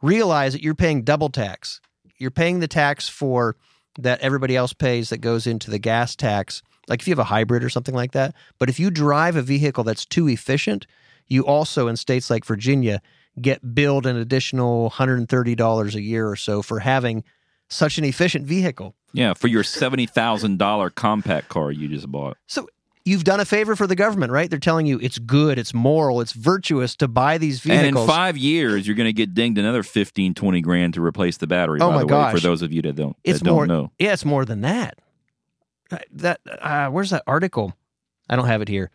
realize 0.00 0.52
that 0.52 0.62
you're 0.62 0.74
paying 0.74 1.02
double 1.02 1.28
tax. 1.28 1.80
You're 2.18 2.30
paying 2.30 2.60
the 2.60 2.68
tax 2.68 3.08
for 3.08 3.56
that 3.98 4.20
everybody 4.20 4.56
else 4.56 4.72
pays 4.72 5.10
that 5.10 5.18
goes 5.18 5.46
into 5.46 5.70
the 5.70 5.78
gas 5.78 6.16
tax. 6.16 6.62
Like 6.88 7.00
if 7.00 7.08
you 7.08 7.12
have 7.12 7.18
a 7.18 7.24
hybrid 7.24 7.62
or 7.62 7.68
something 7.68 7.94
like 7.94 8.12
that. 8.12 8.34
But 8.58 8.68
if 8.68 8.80
you 8.80 8.90
drive 8.90 9.36
a 9.36 9.42
vehicle 9.42 9.84
that's 9.84 10.04
too 10.04 10.28
efficient, 10.28 10.86
you 11.28 11.44
also 11.46 11.88
in 11.88 11.96
states 11.96 12.30
like 12.30 12.44
Virginia 12.44 13.00
get 13.40 13.74
billed 13.74 14.06
an 14.06 14.16
additional 14.16 14.90
$130 14.90 15.94
a 15.94 16.00
year 16.00 16.28
or 16.28 16.36
so 16.36 16.60
for 16.62 16.80
having 16.80 17.24
such 17.68 17.96
an 17.98 18.04
efficient 18.04 18.46
vehicle. 18.46 18.94
yeah, 19.14 19.32
for 19.32 19.48
your 19.48 19.62
seventy 19.62 20.04
thousand 20.06 20.58
dollar 20.58 20.90
compact 20.90 21.48
car 21.48 21.70
you 21.72 21.88
just 21.88 22.10
bought. 22.10 22.36
So 22.46 22.68
you've 23.04 23.24
done 23.24 23.40
a 23.40 23.44
favor 23.44 23.74
for 23.76 23.86
the 23.86 23.94
government, 23.94 24.32
right? 24.32 24.48
They're 24.48 24.58
telling 24.58 24.86
you 24.86 24.98
it's 25.00 25.18
good, 25.18 25.58
it's 25.58 25.74
moral, 25.74 26.20
it's 26.20 26.32
virtuous 26.32 26.96
to 26.96 27.08
buy 27.08 27.38
these 27.38 27.60
vehicles. 27.60 27.88
And 27.88 27.96
in 27.98 28.06
five 28.06 28.36
years, 28.36 28.86
you're 28.86 28.96
going 28.96 29.08
to 29.08 29.12
get 29.12 29.34
dinged 29.34 29.58
another 29.58 29.82
15, 29.82 30.34
20 30.34 30.60
grand 30.60 30.94
to 30.94 31.04
replace 31.04 31.36
the 31.36 31.46
battery. 31.46 31.80
Oh 31.80 31.88
by 31.88 31.94
my 31.94 32.00
the 32.00 32.06
way, 32.06 32.10
gosh. 32.10 32.34
for 32.34 32.40
those 32.40 32.62
of 32.62 32.72
you 32.72 32.82
that 32.82 32.96
don't, 32.96 33.16
it's 33.24 33.40
that 33.40 33.44
don't 33.44 33.54
more 33.54 33.66
know. 33.66 33.90
Yeah, 33.98 34.12
it's 34.12 34.24
more 34.24 34.44
than 34.44 34.60
that. 34.62 34.98
Uh, 35.90 35.98
That 36.12 36.40
uh, 36.46 36.88
where's 36.88 37.10
that 37.10 37.22
article? 37.26 37.74
I 38.28 38.36
don't 38.36 38.46
have 38.46 38.62
it 38.62 38.68
here. 38.68 38.90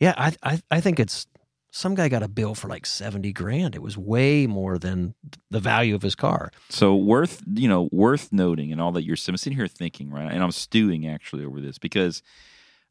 Yeah, 0.00 0.14
I 0.16 0.34
I 0.42 0.60
I 0.70 0.80
think 0.80 1.00
it's 1.00 1.26
some 1.70 1.94
guy 1.94 2.08
got 2.08 2.22
a 2.22 2.28
bill 2.28 2.54
for 2.54 2.68
like 2.68 2.86
70 2.86 3.32
grand. 3.32 3.74
It 3.74 3.82
was 3.82 3.98
way 3.98 4.46
more 4.46 4.78
than 4.78 5.14
the 5.50 5.60
value 5.60 5.94
of 5.94 6.00
his 6.00 6.14
car. 6.14 6.50
So 6.70 6.94
worth, 6.96 7.42
you 7.52 7.68
know, 7.68 7.90
worth 7.92 8.32
noting 8.32 8.72
and 8.72 8.80
all 8.80 8.92
that 8.92 9.04
you're 9.04 9.16
I'm 9.28 9.36
sitting 9.36 9.56
here 9.56 9.68
thinking, 9.68 10.10
right? 10.10 10.32
And 10.32 10.42
I'm 10.42 10.52
stewing 10.52 11.06
actually 11.06 11.44
over 11.44 11.60
this 11.60 11.76
because 11.78 12.22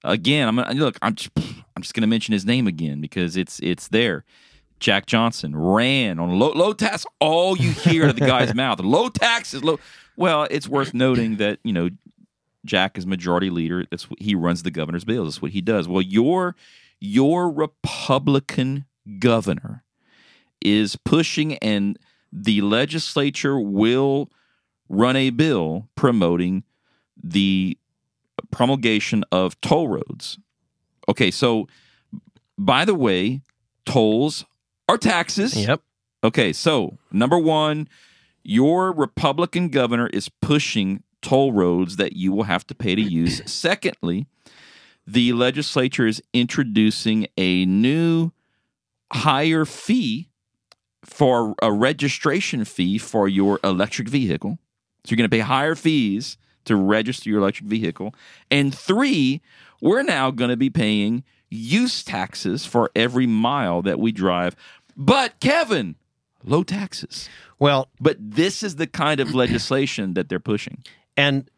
again, 0.06 0.48
I'm 0.48 0.56
gonna 0.56 0.74
look, 0.74 0.98
I'm 1.02 1.16
just, 1.16 1.32
I'm 1.38 1.82
just 1.82 1.94
going 1.94 2.02
to 2.02 2.08
mention 2.08 2.34
his 2.34 2.46
name 2.46 2.68
again 2.68 3.02
because 3.02 3.36
it's 3.36 3.60
it's 3.60 3.90
there. 3.90 4.24
Jack 4.80 5.06
Johnson 5.06 5.56
ran 5.56 6.20
on 6.20 6.38
low 6.38 6.52
low 6.52 6.74
tax. 6.74 7.06
All 7.20 7.58
you 7.58 7.72
hear 7.72 8.04
out 8.04 8.12
of 8.12 8.16
the 8.20 8.26
guy's 8.26 8.54
mouth, 8.56 8.80
low 8.80 9.10
taxes, 9.10 9.64
low. 9.64 9.80
Well, 10.16 10.48
it's 10.50 10.68
worth 10.68 10.94
noting 10.94 11.38
that 11.38 11.60
you 11.64 11.74
know 11.74 11.90
Jack 12.66 12.98
is 12.98 13.06
majority 13.06 13.50
leader. 13.50 13.86
That's 13.90 14.10
what 14.10 14.22
he 14.22 14.36
runs 14.36 14.64
the 14.64 14.72
governor's 14.72 15.06
bills. 15.06 15.28
That's 15.28 15.42
what 15.42 15.52
he 15.52 15.62
does. 15.62 15.88
Well, 15.88 16.02
your 16.02 16.56
your 17.00 17.50
Republican 17.50 18.86
governor 19.20 19.84
is 20.62 20.96
pushing, 20.96 21.58
and 21.58 21.98
the 22.32 22.62
legislature 22.62 23.60
will 23.60 24.30
run 24.90 25.16
a 25.16 25.30
bill 25.30 25.90
promoting 25.96 26.64
the 27.22 27.78
promulgation 28.52 29.24
of 29.32 29.60
toll 29.62 29.88
roads. 29.88 30.38
Okay, 31.08 31.32
so 31.32 31.68
by 32.58 32.86
the 32.86 32.96
way, 32.96 33.42
tolls 33.86 34.46
are 34.90 34.98
taxes. 34.98 35.56
Yep. 35.56 35.82
Okay, 36.24 36.54
so 36.54 36.98
number 37.12 37.38
one, 37.38 37.88
your 38.44 38.92
Republican 38.92 39.70
governor 39.70 40.08
is 40.08 40.30
pushing 40.30 41.04
toll 41.22 41.54
roads 41.54 41.98
that 41.98 42.14
you 42.16 42.32
will 42.32 42.44
have 42.44 42.66
to 42.68 42.76
pay 42.76 42.96
to 42.96 43.02
use. 43.02 43.42
Secondly, 43.52 44.28
the 45.08 45.34
legislature 45.34 46.08
is 46.08 46.22
introducing 46.34 47.28
a 47.38 47.66
new 47.66 48.32
higher 49.12 49.66
fee 49.66 50.30
for 51.04 51.56
a 51.62 51.72
registration 51.72 52.66
fee 52.66 52.98
for 52.98 53.28
your 53.28 53.60
electric 53.64 54.10
vehicle. 54.10 54.58
So 55.04 55.12
you're 55.12 55.18
going 55.18 55.30
to 55.30 55.36
pay 55.36 55.42
higher 55.42 55.76
fees 55.76 56.38
to 56.66 56.76
register 56.76 57.30
your 57.30 57.40
electric 57.40 57.68
vehicle. 57.68 58.14
And 58.52 58.74
three, 58.74 59.42
we're 59.82 60.04
now 60.04 60.32
going 60.32 60.50
to 60.50 60.58
be 60.58 60.70
paying 60.70 61.24
use 61.50 62.04
taxes 62.04 62.66
for 62.66 62.92
every 62.96 63.28
mile 63.28 63.82
that 63.84 64.00
we 64.00 64.12
drive. 64.12 64.56
But 64.98 65.40
Kevin, 65.40 65.96
low 66.44 66.64
taxes. 66.64 67.30
Well, 67.60 67.90
But 68.00 68.18
this 68.20 68.64
is 68.64 68.76
the 68.76 68.88
kind 68.88 69.20
of 69.20 69.34
legislation 69.34 70.14
that 70.16 70.28
they're 70.30 70.40
pushing. 70.40 70.84
And 71.16 71.50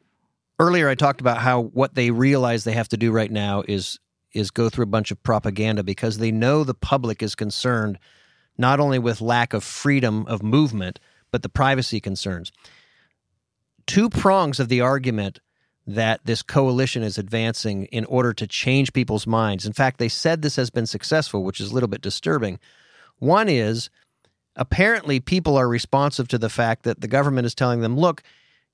earlier 0.60 0.90
I 0.90 0.96
talked 0.96 1.22
about 1.22 1.40
how 1.40 1.64
what 1.64 1.96
they 1.96 2.12
realize 2.12 2.64
they 2.64 2.74
have 2.74 2.90
to 2.90 2.98
do 2.98 3.12
right 3.12 3.32
now 3.32 3.64
is 3.68 4.00
is 4.34 4.52
go 4.52 4.70
through 4.70 4.84
a 4.84 4.88
bunch 4.88 5.10
of 5.10 5.24
propaganda 5.24 5.84
because 5.84 6.18
they 6.18 6.32
know 6.32 6.64
the 6.64 6.74
public 6.74 7.24
is 7.24 7.34
concerned 7.34 7.98
not 8.58 8.80
only 8.80 9.00
with 9.00 9.22
lack 9.22 9.54
of 9.54 9.64
freedom 9.64 10.26
of 10.28 10.44
movement 10.44 11.00
but 11.32 11.44
the 11.44 11.50
privacy 11.50 12.00
concerns. 12.00 12.52
Two 13.88 14.10
prongs 14.10 14.60
of 14.60 14.70
the 14.70 14.82
argument 14.82 15.40
that 15.88 16.20
this 16.26 16.42
coalition 16.42 17.02
is 17.02 17.18
advancing 17.18 17.86
in 17.86 18.04
order 18.06 18.34
to 18.34 18.46
change 18.46 18.92
people's 18.92 19.26
minds. 19.26 19.66
In 19.66 19.72
fact, 19.72 19.98
they 19.98 20.10
said 20.10 20.42
this 20.42 20.58
has 20.58 20.70
been 20.70 20.86
successful, 20.86 21.44
which 21.44 21.62
is 21.62 21.72
a 21.72 21.74
little 21.74 21.88
bit 21.88 22.02
disturbing. 22.02 22.60
One 23.20 23.48
is 23.48 23.90
apparently 24.58 25.22
people 25.22 25.56
are 25.56 25.70
responsive 25.70 26.28
to 26.28 26.38
the 26.38 26.50
fact 26.50 26.84
that 26.84 27.00
the 27.00 27.08
government 27.08 27.46
is 27.46 27.56
telling 27.56 27.80
them, 27.80 27.98
look, 27.98 28.22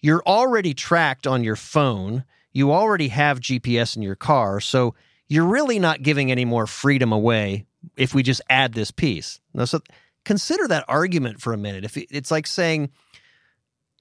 you're 0.01 0.23
already 0.25 0.73
tracked 0.73 1.27
on 1.27 1.43
your 1.43 1.55
phone. 1.55 2.25
You 2.51 2.71
already 2.71 3.09
have 3.09 3.39
GPS 3.39 3.95
in 3.95 4.01
your 4.01 4.15
car. 4.15 4.59
So 4.59 4.95
you're 5.27 5.45
really 5.45 5.77
not 5.77 6.01
giving 6.01 6.31
any 6.31 6.45
more 6.45 6.65
freedom 6.65 7.11
away 7.11 7.65
if 7.95 8.15
we 8.15 8.23
just 8.23 8.41
add 8.49 8.73
this 8.73 8.91
piece. 8.91 9.39
Now, 9.53 9.65
so 9.65 9.81
consider 10.25 10.67
that 10.67 10.85
argument 10.87 11.41
for 11.41 11.53
a 11.53 11.57
minute. 11.57 11.85
If 11.85 11.95
it's 11.95 12.31
like 12.31 12.47
saying 12.47 12.89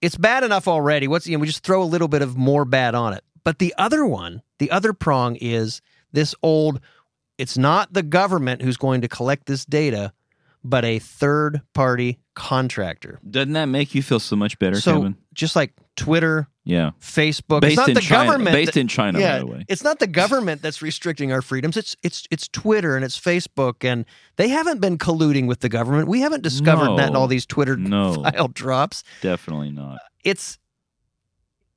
it's 0.02 0.16
bad 0.16 0.44
enough 0.44 0.68
already, 0.68 1.08
what's 1.08 1.26
you 1.26 1.36
know, 1.36 1.40
we 1.40 1.46
just 1.46 1.64
throw 1.64 1.82
a 1.82 1.84
little 1.84 2.08
bit 2.08 2.20
of 2.20 2.36
more 2.36 2.64
bad 2.64 2.94
on 2.94 3.14
it. 3.14 3.24
But 3.44 3.58
the 3.58 3.72
other 3.78 4.04
one, 4.04 4.42
the 4.58 4.70
other 4.70 4.92
prong 4.92 5.36
is 5.36 5.80
this 6.12 6.34
old 6.42 6.80
it's 7.38 7.56
not 7.56 7.92
the 7.92 8.02
government 8.02 8.62
who's 8.62 8.76
going 8.76 9.00
to 9.00 9.08
collect 9.08 9.46
this 9.46 9.64
data, 9.64 10.12
but 10.62 10.84
a 10.84 10.98
third 10.98 11.62
party 11.74 12.18
contractor. 12.34 13.18
Doesn't 13.28 13.54
that 13.54 13.66
make 13.66 13.94
you 13.94 14.02
feel 14.02 14.20
so 14.20 14.36
much 14.36 14.58
better, 14.58 14.80
so 14.80 14.98
Kevin? 14.98 15.16
just 15.32 15.56
like 15.56 15.72
Twitter, 15.96 16.46
Yeah. 16.64 16.92
Facebook, 17.00 17.60
Based 17.60 17.72
it's 17.78 17.88
not 17.88 17.94
the 17.94 18.00
China. 18.00 18.30
government. 18.30 18.54
Based 18.54 18.74
that- 18.74 18.80
in 18.80 18.86
China, 18.88 19.18
yeah, 19.18 19.32
by 19.32 19.38
the 19.40 19.46
way. 19.46 19.64
it's 19.68 19.82
not 19.82 19.98
the 19.98 20.06
government 20.06 20.62
that's 20.62 20.80
restricting 20.80 21.32
our 21.32 21.42
freedoms. 21.42 21.76
It's 21.76 21.96
it's 22.04 22.26
it's 22.30 22.46
Twitter 22.46 22.94
and 22.94 23.04
it's 23.04 23.18
Facebook, 23.18 23.84
and 23.84 24.04
they 24.36 24.48
haven't 24.48 24.80
been 24.80 24.96
colluding 24.96 25.46
with 25.48 25.58
the 25.60 25.68
government. 25.68 26.06
We 26.08 26.20
haven't 26.20 26.42
discovered 26.44 26.96
that 26.98 27.08
in 27.10 27.16
all 27.16 27.26
these 27.26 27.46
Twitter 27.46 27.76
No. 27.76 28.14
file 28.22 28.48
drops. 28.48 29.02
Definitely 29.22 29.72
not. 29.72 29.98
It's 30.22 30.58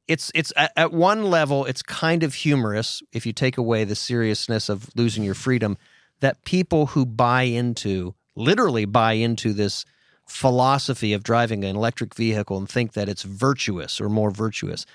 it's 0.08 0.32
it's 0.36 0.54
at, 0.56 0.71
at 0.76 0.91
one 0.93 1.24
level, 1.32 1.65
it's 1.65 1.82
kind 1.82 2.21
of 2.21 2.36
humorous 2.36 3.02
if 3.12 3.26
you 3.26 3.34
take 3.34 3.58
away 3.58 3.86
the 3.86 3.95
seriousness 3.95 4.69
of 4.69 4.89
losing 4.95 5.24
your 5.24 5.34
freedom. 5.34 5.78
That 6.21 6.43
people 6.45 6.88
who 6.88 7.06
buy 7.06 7.43
into, 7.43 8.15
literally 8.36 8.86
buy 8.86 9.13
into 9.13 9.52
this 9.52 9.84
philosophy 10.28 11.14
of 11.14 11.24
driving 11.24 11.64
an 11.64 11.76
electric 11.76 12.16
vehicle 12.16 12.58
and 12.58 12.68
think 12.70 12.94
that 12.94 13.08
it's 13.10 13.24
virtuous 13.24 14.00
or 14.02 14.10
more 14.10 14.32
virtuous. 14.32 14.86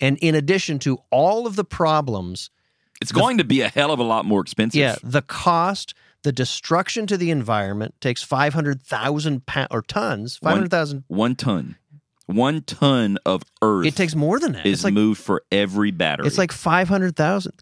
And 0.00 0.18
in 0.18 0.34
addition 0.34 0.78
to 0.80 0.98
all 1.10 1.46
of 1.46 1.56
the 1.56 1.64
problems 1.64 2.50
It's 3.00 3.12
going 3.12 3.38
to 3.38 3.44
be 3.44 3.60
a 3.60 3.68
hell 3.68 3.90
of 3.92 3.98
a 3.98 4.02
lot 4.04 4.24
more 4.24 4.40
expensive. 4.40 4.78
yeah, 4.78 4.96
the 5.02 5.22
cost, 5.22 5.94
the 6.22 6.32
destruction 6.32 7.06
to 7.08 7.16
the 7.16 7.30
environment 7.30 7.94
takes 8.00 8.22
500,000 8.22 9.46
pounds 9.46 9.68
or 9.70 9.82
tons, 9.82 10.38
One- 10.40 10.52
500,000. 10.52 11.04
One 11.08 11.34
ton. 11.36 11.76
One 12.26 12.62
ton 12.62 13.18
of 13.26 13.42
earth 13.60 13.84
It 13.86 13.96
takes 13.96 14.14
more 14.14 14.40
than 14.40 14.52
that. 14.52 14.64
is 14.64 14.74
It's 14.74 14.84
like, 14.84 14.94
moved 14.94 15.20
for 15.20 15.42
every 15.52 15.90
battery. 15.90 16.26
it's 16.26 16.38
like 16.38 16.52
500,000. 16.52 17.52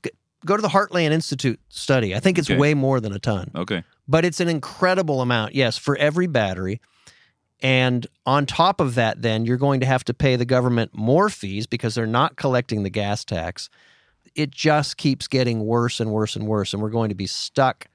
Go 0.47 0.57
to 0.57 0.63
the 0.63 0.69
Heartland 0.69 1.11
Institute 1.11 1.59
study. 1.69 2.15
I 2.15 2.21
think 2.21 2.39
it's 2.39 2.49
Okay. 2.51 2.59
way 2.59 2.75
more 2.75 3.01
than 3.01 3.13
a 3.13 3.19
ton, 3.19 3.51
okay. 3.57 3.83
but 4.09 4.25
it's 4.25 4.39
an 4.41 4.49
incredible 4.49 5.21
amount, 5.21 5.55
yes, 5.55 5.79
for 5.79 5.97
every 5.97 6.27
battery. 6.29 6.81
And 7.63 8.09
on 8.27 8.45
top 8.45 8.81
of 8.81 8.97
that, 8.97 9.23
then 9.23 9.47
you're 9.47 9.57
going 9.57 9.81
to 9.81 9.87
have 9.87 10.03
to 10.05 10.15
pay 10.15 10.35
the 10.35 10.45
government 10.45 10.91
more 10.93 11.29
fees 11.29 11.67
because 11.67 11.95
they're 11.95 12.07
not 12.07 12.37
collecting 12.37 12.83
the 12.83 12.91
gas 12.91 13.25
tax. 13.25 13.71
It 14.35 14.51
just 14.51 14.97
keeps 14.97 15.29
getting 15.29 15.65
worse 15.65 16.01
and 16.01 16.11
worse 16.11 16.35
and 16.35 16.49
worse. 16.49 16.73
And 16.73 16.83
we're 16.83 16.91
going 16.91 17.11
to 17.11 17.15
be 17.15 17.29
stuck. 17.29 17.87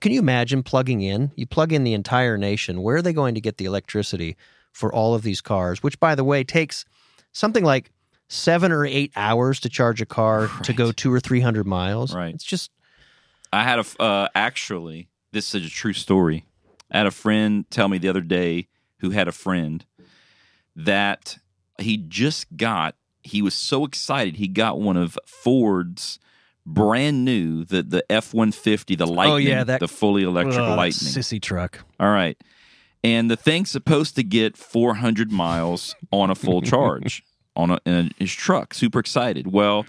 Can 0.00 0.10
you 0.10 0.18
imagine 0.18 0.64
plugging 0.64 1.02
in? 1.02 1.30
You 1.36 1.46
plug 1.46 1.72
in 1.72 1.84
the 1.84 1.94
entire 1.94 2.36
nation. 2.36 2.82
Where 2.82 2.96
are 2.96 3.02
they 3.02 3.12
going 3.12 3.36
to 3.36 3.40
get 3.40 3.58
the 3.58 3.66
electricity 3.66 4.36
for 4.72 4.92
all 4.92 5.14
of 5.14 5.22
these 5.22 5.40
cars? 5.40 5.84
Which, 5.84 6.00
by 6.00 6.16
the 6.16 6.24
way, 6.24 6.42
takes 6.42 6.84
something 7.30 7.62
like 7.62 7.92
seven 8.28 8.72
or 8.72 8.84
eight 8.84 9.12
hours 9.14 9.60
to 9.60 9.68
charge 9.68 10.02
a 10.02 10.06
car 10.06 10.48
to 10.64 10.72
go 10.72 10.90
two 10.90 11.12
or 11.12 11.20
three 11.20 11.40
hundred 11.40 11.66
miles. 11.66 12.12
Right. 12.12 12.34
It's 12.34 12.42
just 12.42 12.72
I 13.52 13.62
had 13.62 13.78
a, 13.78 14.02
uh, 14.02 14.28
actually 14.34 15.08
this 15.30 15.54
is 15.54 15.66
a 15.66 15.70
true 15.70 15.92
story. 15.92 16.44
I 16.90 16.98
had 16.98 17.06
a 17.06 17.12
friend 17.12 17.64
tell 17.70 17.88
me 17.88 17.98
the 17.98 18.08
other 18.08 18.20
day 18.20 18.68
who 19.00 19.10
had 19.10 19.28
a 19.28 19.32
friend 19.32 19.84
that 20.74 21.38
he 21.78 21.96
just 21.96 22.56
got. 22.56 22.94
He 23.22 23.42
was 23.42 23.54
so 23.54 23.84
excited 23.84 24.36
he 24.36 24.48
got 24.48 24.80
one 24.80 24.96
of 24.96 25.18
Ford's 25.26 26.18
brand 26.64 27.24
new 27.24 27.64
the 27.64 27.82
the 27.82 28.04
F 28.10 28.34
one 28.34 28.50
fifty 28.52 28.94
the 28.96 29.06
Lightning 29.06 29.32
Oh, 29.34 29.36
yeah, 29.36 29.64
that- 29.64 29.80
the 29.80 29.88
fully 29.88 30.22
electric 30.24 30.58
ugh, 30.58 30.76
Lightning. 30.76 31.10
sissy 31.12 31.40
truck. 31.40 31.80
All 32.00 32.10
right. 32.10 32.36
And 33.04 33.30
the 33.30 33.36
thing's 33.36 33.70
supposed 33.70 34.16
to 34.16 34.24
get 34.24 34.56
400 34.56 35.30
miles 35.30 35.94
on 36.10 36.28
a 36.28 36.34
full 36.34 36.60
charge 36.60 37.22
on 37.56 37.70
a, 37.70 37.78
in 37.86 38.10
his 38.18 38.32
truck. 38.32 38.74
Super 38.74 38.98
excited. 38.98 39.52
Well, 39.52 39.86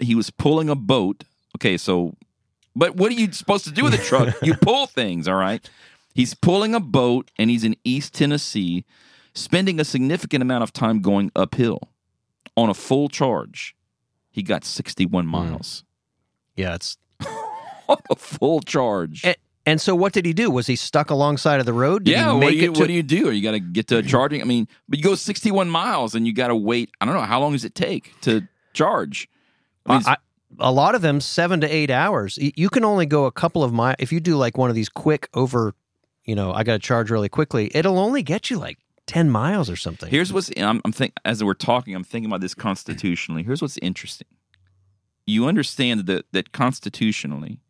he 0.00 0.14
was 0.14 0.28
pulling 0.28 0.68
a 0.68 0.74
boat. 0.74 1.24
Okay, 1.56 1.78
so, 1.78 2.14
but 2.76 2.94
what 2.96 3.10
are 3.10 3.14
you 3.14 3.32
supposed 3.32 3.64
to 3.64 3.70
do 3.70 3.84
with 3.84 3.94
a 3.94 3.98
truck? 3.98 4.34
you 4.42 4.52
pull 4.54 4.86
things, 4.86 5.26
all 5.28 5.36
right? 5.36 5.66
He's 6.18 6.34
pulling 6.34 6.74
a 6.74 6.80
boat 6.80 7.30
and 7.38 7.48
he's 7.48 7.62
in 7.62 7.76
East 7.84 8.12
Tennessee, 8.12 8.84
spending 9.34 9.78
a 9.78 9.84
significant 9.84 10.42
amount 10.42 10.64
of 10.64 10.72
time 10.72 11.00
going 11.00 11.30
uphill 11.36 11.78
on 12.56 12.68
a 12.68 12.74
full 12.74 13.08
charge. 13.08 13.76
He 14.28 14.42
got 14.42 14.64
61 14.64 15.24
Hmm. 15.26 15.30
miles 15.30 15.84
Yeah, 16.56 16.74
it's 16.74 16.96
on 17.88 17.98
a 18.10 18.16
full 18.16 18.60
charge. 18.62 19.24
and, 19.24 19.36
and 19.64 19.80
so 19.80 19.94
what 19.94 20.12
did 20.12 20.26
he 20.26 20.32
do? 20.32 20.50
Was 20.50 20.66
he 20.66 20.74
stuck 20.74 21.10
alongside 21.10 21.60
of 21.60 21.66
the 21.66 21.72
road? 21.72 22.02
Did 22.02 22.10
yeah, 22.12 22.32
he 22.32 22.38
what 22.40 22.50
do 22.50 22.56
you 22.56 22.62
it 22.72 22.74
to 22.74 22.80
what 22.80 22.86
do 22.88 22.94
you 22.94 23.02
do? 23.04 23.30
You 23.30 23.40
got 23.40 23.52
to 23.52 23.60
get 23.60 23.86
to 23.88 24.02
charging. 24.14 24.40
I 24.42 24.44
mean, 24.44 24.66
but 24.88 24.98
you 24.98 25.04
go 25.04 25.14
61 25.14 25.70
miles 25.70 26.16
and 26.16 26.26
you 26.26 26.32
got 26.34 26.48
to 26.48 26.56
wait. 26.56 26.90
I 27.00 27.04
don't 27.04 27.14
know 27.14 27.20
how 27.20 27.38
long 27.40 27.52
does 27.52 27.64
it 27.64 27.76
take 27.76 28.12
to 28.22 28.42
charge. 28.72 29.28
I 29.86 29.92
mean, 29.92 30.02
I, 30.04 30.16
a 30.58 30.72
lot 30.72 30.96
of 30.96 31.02
them 31.02 31.20
seven 31.20 31.60
to 31.60 31.68
eight 31.68 31.90
hours. 31.92 32.38
You 32.40 32.68
can 32.70 32.84
only 32.84 33.06
go 33.06 33.26
a 33.26 33.32
couple 33.32 33.62
of 33.62 33.72
miles 33.72 33.96
if 34.00 34.12
you 34.12 34.18
do 34.18 34.34
like 34.36 34.58
one 34.58 34.68
of 34.68 34.74
these 34.74 34.88
quick 34.88 35.28
over. 35.32 35.74
You 36.28 36.34
know, 36.34 36.52
I 36.52 36.62
got 36.62 36.74
to 36.74 36.78
charge 36.78 37.10
really 37.10 37.30
quickly. 37.30 37.70
It'll 37.74 37.98
only 37.98 38.22
get 38.22 38.50
you 38.50 38.58
like 38.58 38.76
ten 39.06 39.30
miles 39.30 39.70
or 39.70 39.76
something. 39.76 40.10
here's 40.10 40.30
what's 40.30 40.50
I'm, 40.58 40.82
I'm 40.84 40.92
think 40.92 41.14
as 41.24 41.42
we're 41.42 41.54
talking, 41.54 41.94
I'm 41.94 42.04
thinking 42.04 42.30
about 42.30 42.42
this 42.42 42.54
constitutionally. 42.54 43.42
Here's 43.44 43.62
what's 43.62 43.78
interesting. 43.78 44.28
You 45.26 45.46
understand 45.46 46.04
that 46.04 46.26
that 46.32 46.52
constitutionally, 46.52 47.60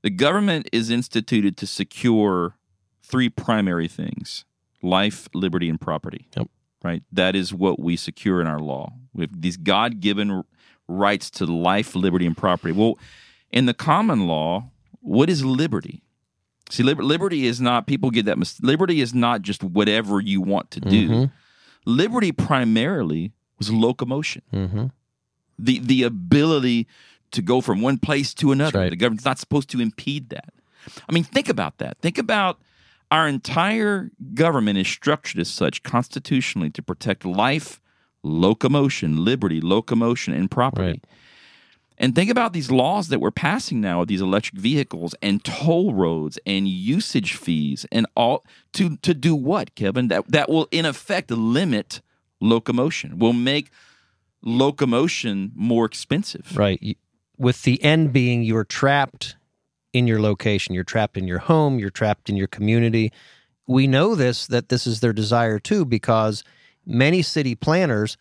the 0.00 0.08
government 0.08 0.70
is 0.72 0.88
instituted 0.88 1.58
to 1.58 1.66
secure 1.66 2.54
three 3.02 3.28
primary 3.28 3.88
things: 3.88 4.46
life, 4.80 5.28
liberty, 5.34 5.68
and 5.68 5.78
property. 5.78 6.28
Yep. 6.34 6.48
Right. 6.82 7.02
That 7.12 7.36
is 7.36 7.52
what 7.52 7.78
we 7.78 7.94
secure 7.96 8.40
in 8.40 8.46
our 8.46 8.58
law. 8.58 8.94
We 9.12 9.24
have 9.24 9.38
these 9.38 9.58
God-given 9.58 10.44
rights 10.88 11.28
to 11.32 11.44
life, 11.44 11.94
liberty, 11.94 12.24
and 12.24 12.34
property. 12.34 12.72
Well, 12.72 12.98
in 13.50 13.66
the 13.66 13.74
common 13.74 14.26
law, 14.26 14.70
what 15.00 15.28
is 15.28 15.44
liberty? 15.44 16.02
See, 16.70 16.82
liber- 16.82 17.02
liberty 17.04 17.46
is 17.46 17.60
not. 17.60 17.86
People 17.86 18.10
get 18.10 18.24
that. 18.26 18.38
Mis- 18.38 18.60
liberty 18.62 19.00
is 19.00 19.12
not 19.12 19.42
just 19.42 19.62
whatever 19.62 20.20
you 20.20 20.40
want 20.40 20.70
to 20.72 20.80
do. 20.80 21.08
Mhm. 21.08 21.30
Liberty 21.84 22.32
primarily 22.32 23.32
was 23.58 23.70
locomotion 23.72 24.42
Mm-hmm. 24.52 24.86
the 25.58 25.78
the 25.80 26.02
ability 26.04 26.86
to 27.32 27.42
go 27.42 27.60
from 27.60 27.80
one 27.80 27.98
place 27.98 28.32
to 28.34 28.52
another. 28.52 28.78
right. 28.80 28.90
The 28.90 28.96
government's 28.96 29.24
not 29.24 29.38
supposed 29.38 29.68
to 29.70 29.80
impede 29.80 30.30
that. 30.30 30.50
I 31.08 31.12
mean, 31.12 31.24
think 31.24 31.48
about 31.48 31.78
that. 31.78 31.98
Think 32.00 32.18
about 32.18 32.58
our 33.10 33.28
entire 33.28 34.10
government 34.34 34.78
is 34.78 34.88
structured 34.88 35.40
as 35.40 35.48
such 35.48 35.82
constitutionally 35.82 36.70
to 36.70 36.82
protect 36.82 37.24
life, 37.24 37.80
locomotion, 38.22 39.24
liberty, 39.24 39.60
locomotion, 39.60 40.32
and 40.34 40.50
property. 40.50 40.86
Right. 40.86 41.04
And 42.00 42.14
think 42.14 42.30
about 42.30 42.54
these 42.54 42.70
laws 42.70 43.08
that 43.08 43.20
we're 43.20 43.30
passing 43.30 43.82
now 43.82 44.00
with 44.00 44.08
these 44.08 44.22
electric 44.22 44.58
vehicles 44.58 45.14
and 45.20 45.44
toll 45.44 45.92
roads 45.92 46.38
and 46.46 46.66
usage 46.66 47.34
fees 47.34 47.84
and 47.92 48.06
all 48.16 48.42
to 48.72 48.96
to 48.96 49.12
do 49.12 49.34
what, 49.34 49.74
Kevin? 49.74 50.08
That 50.08 50.26
that 50.28 50.48
will 50.48 50.66
in 50.70 50.86
effect 50.86 51.30
limit 51.30 52.00
locomotion. 52.40 53.18
Will 53.18 53.34
make 53.34 53.70
locomotion 54.42 55.52
more 55.54 55.84
expensive. 55.84 56.56
Right. 56.56 56.96
With 57.36 57.62
the 57.64 57.82
end 57.84 58.14
being 58.14 58.44
you're 58.44 58.64
trapped 58.64 59.36
in 59.92 60.06
your 60.06 60.22
location, 60.22 60.74
you're 60.74 60.84
trapped 60.84 61.18
in 61.18 61.28
your 61.28 61.40
home, 61.40 61.78
you're 61.78 61.90
trapped 61.90 62.30
in 62.30 62.36
your 62.36 62.48
community. 62.48 63.12
We 63.66 63.86
know 63.86 64.14
this 64.14 64.46
that 64.46 64.70
this 64.70 64.86
is 64.86 65.00
their 65.00 65.12
desire 65.12 65.58
too 65.58 65.84
because 65.84 66.44
many 66.86 67.20
city 67.20 67.54
planners 67.54 68.16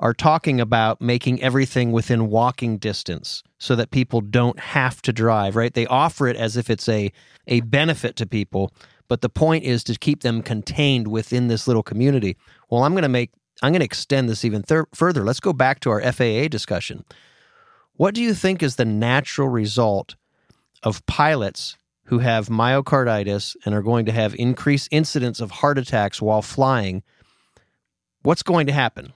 are 0.00 0.12
talking 0.12 0.60
about 0.60 1.00
making 1.00 1.42
everything 1.42 1.90
within 1.92 2.28
walking 2.28 2.78
distance 2.78 3.42
so 3.58 3.74
that 3.76 3.90
people 3.90 4.20
don't 4.20 4.58
have 4.58 5.00
to 5.02 5.12
drive, 5.12 5.56
right? 5.56 5.72
They 5.72 5.86
offer 5.86 6.28
it 6.28 6.36
as 6.36 6.56
if 6.56 6.68
it's 6.68 6.88
a 6.88 7.10
a 7.46 7.60
benefit 7.60 8.16
to 8.16 8.26
people, 8.26 8.72
but 9.08 9.20
the 9.20 9.28
point 9.28 9.64
is 9.64 9.84
to 9.84 9.94
keep 9.94 10.22
them 10.22 10.42
contained 10.42 11.08
within 11.08 11.48
this 11.48 11.66
little 11.66 11.82
community. 11.82 12.36
Well, 12.68 12.84
I'm 12.84 12.92
going 12.92 13.02
to 13.02 13.08
make 13.08 13.30
I'm 13.62 13.72
going 13.72 13.80
to 13.80 13.86
extend 13.86 14.28
this 14.28 14.44
even 14.44 14.62
thir- 14.62 14.88
further. 14.94 15.24
Let's 15.24 15.40
go 15.40 15.52
back 15.52 15.80
to 15.80 15.90
our 15.90 16.00
FAA 16.12 16.48
discussion. 16.48 17.04
What 17.94 18.14
do 18.14 18.22
you 18.22 18.34
think 18.34 18.62
is 18.62 18.76
the 18.76 18.84
natural 18.84 19.48
result 19.48 20.16
of 20.82 21.04
pilots 21.06 21.76
who 22.04 22.18
have 22.18 22.48
myocarditis 22.48 23.56
and 23.64 23.74
are 23.74 23.82
going 23.82 24.04
to 24.06 24.12
have 24.12 24.34
increased 24.38 24.88
incidence 24.90 25.40
of 25.40 25.50
heart 25.50 25.78
attacks 25.78 26.20
while 26.20 26.42
flying? 26.42 27.02
What's 28.22 28.42
going 28.42 28.66
to 28.66 28.72
happen? 28.72 29.14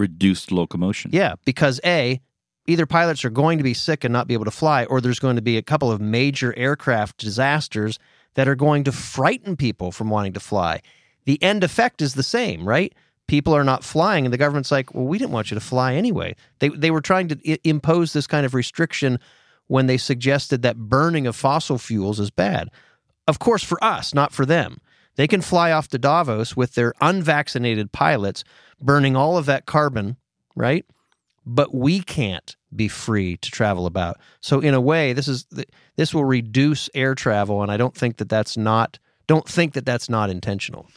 Reduced 0.00 0.50
locomotion. 0.50 1.10
Yeah, 1.12 1.34
because 1.44 1.78
A, 1.84 2.20
either 2.66 2.86
pilots 2.86 3.22
are 3.24 3.30
going 3.30 3.58
to 3.58 3.64
be 3.64 3.74
sick 3.74 4.02
and 4.02 4.12
not 4.12 4.26
be 4.26 4.34
able 4.34 4.46
to 4.46 4.50
fly, 4.50 4.86
or 4.86 5.02
there's 5.02 5.18
going 5.18 5.36
to 5.36 5.42
be 5.42 5.58
a 5.58 5.62
couple 5.62 5.92
of 5.92 6.00
major 6.00 6.56
aircraft 6.56 7.18
disasters 7.18 7.98
that 8.34 8.48
are 8.48 8.54
going 8.54 8.84
to 8.84 8.92
frighten 8.92 9.56
people 9.56 9.92
from 9.92 10.08
wanting 10.08 10.32
to 10.32 10.40
fly. 10.40 10.80
The 11.26 11.42
end 11.42 11.62
effect 11.62 12.00
is 12.00 12.14
the 12.14 12.22
same, 12.22 12.66
right? 12.66 12.94
People 13.26 13.54
are 13.54 13.62
not 13.62 13.84
flying, 13.84 14.24
and 14.24 14.32
the 14.32 14.38
government's 14.38 14.70
like, 14.70 14.94
well, 14.94 15.04
we 15.04 15.18
didn't 15.18 15.32
want 15.32 15.50
you 15.50 15.54
to 15.54 15.60
fly 15.60 15.94
anyway. 15.94 16.34
They, 16.60 16.68
they 16.68 16.90
were 16.90 17.02
trying 17.02 17.28
to 17.28 17.52
I- 17.52 17.58
impose 17.62 18.14
this 18.14 18.26
kind 18.26 18.46
of 18.46 18.54
restriction 18.54 19.18
when 19.66 19.86
they 19.86 19.98
suggested 19.98 20.62
that 20.62 20.78
burning 20.78 21.26
of 21.26 21.36
fossil 21.36 21.76
fuels 21.76 22.18
is 22.18 22.30
bad. 22.30 22.70
Of 23.28 23.38
course, 23.38 23.62
for 23.62 23.82
us, 23.84 24.14
not 24.14 24.32
for 24.32 24.46
them. 24.46 24.80
They 25.16 25.26
can 25.26 25.42
fly 25.42 25.70
off 25.70 25.88
to 25.88 25.98
Davos 25.98 26.56
with 26.56 26.74
their 26.74 26.94
unvaccinated 27.00 27.92
pilots 27.92 28.42
burning 28.80 29.16
all 29.16 29.36
of 29.36 29.46
that 29.46 29.66
carbon, 29.66 30.16
right? 30.56 30.84
But 31.46 31.74
we 31.74 32.00
can't 32.00 32.54
be 32.74 32.88
free 32.88 33.36
to 33.38 33.50
travel 33.50 33.86
about. 33.86 34.18
So 34.40 34.60
in 34.60 34.74
a 34.74 34.80
way, 34.80 35.12
this 35.12 35.26
is 35.28 35.46
this 35.96 36.14
will 36.14 36.24
reduce 36.24 36.88
air 36.94 37.14
travel, 37.14 37.62
and 37.62 37.72
I 37.72 37.76
don't 37.76 37.94
think 37.94 38.18
that 38.18 38.28
that's 38.28 38.56
not 38.56 38.98
don't 39.26 39.48
think 39.48 39.74
that 39.74 39.86
that's 39.86 40.08
not 40.08 40.30
intentional. 40.30 40.88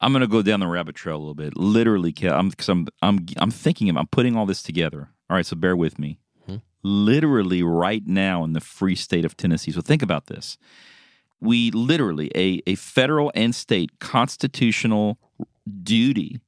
I'm 0.00 0.12
going 0.12 0.20
to 0.20 0.26
go 0.26 0.42
down 0.42 0.60
the 0.60 0.66
rabbit 0.66 0.94
trail 0.96 1.16
a 1.16 1.18
little 1.18 1.34
bit. 1.34 1.56
Literally, 1.56 2.12
Ke- 2.12 2.24
I'm 2.24 2.48
because 2.50 2.68
I'm 2.68 2.88
I'm 3.02 3.26
I'm 3.36 3.50
thinking 3.50 3.88
of, 3.88 3.96
I'm 3.96 4.06
putting 4.06 4.36
all 4.36 4.46
this 4.46 4.62
together. 4.62 5.08
All 5.30 5.36
right, 5.36 5.46
so 5.46 5.56
bear 5.56 5.76
with 5.76 5.98
me. 5.98 6.18
Mhm. 6.48 6.62
Literally, 6.82 7.62
right 7.62 8.06
now 8.06 8.44
in 8.44 8.52
the 8.52 8.60
free 8.60 8.96
state 8.96 9.24
of 9.24 9.36
Tennessee. 9.36 9.70
So 9.70 9.80
think 9.80 10.02
about 10.02 10.26
this. 10.26 10.58
We 11.40 11.70
literally 11.70 12.30
a 12.34 12.60
a 12.66 12.74
federal 12.74 13.30
and 13.34 13.54
state 13.54 13.98
constitutional 14.00 15.18
duty 15.82 16.40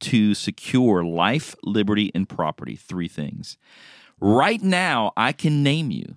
to 0.00 0.34
secure 0.34 1.04
life, 1.04 1.54
liberty, 1.62 2.10
and 2.14 2.28
property. 2.28 2.76
Three 2.76 3.08
things. 3.08 3.56
Right 4.20 4.62
now, 4.62 5.12
I 5.16 5.32
can 5.32 5.62
name 5.62 5.90
you 5.90 6.16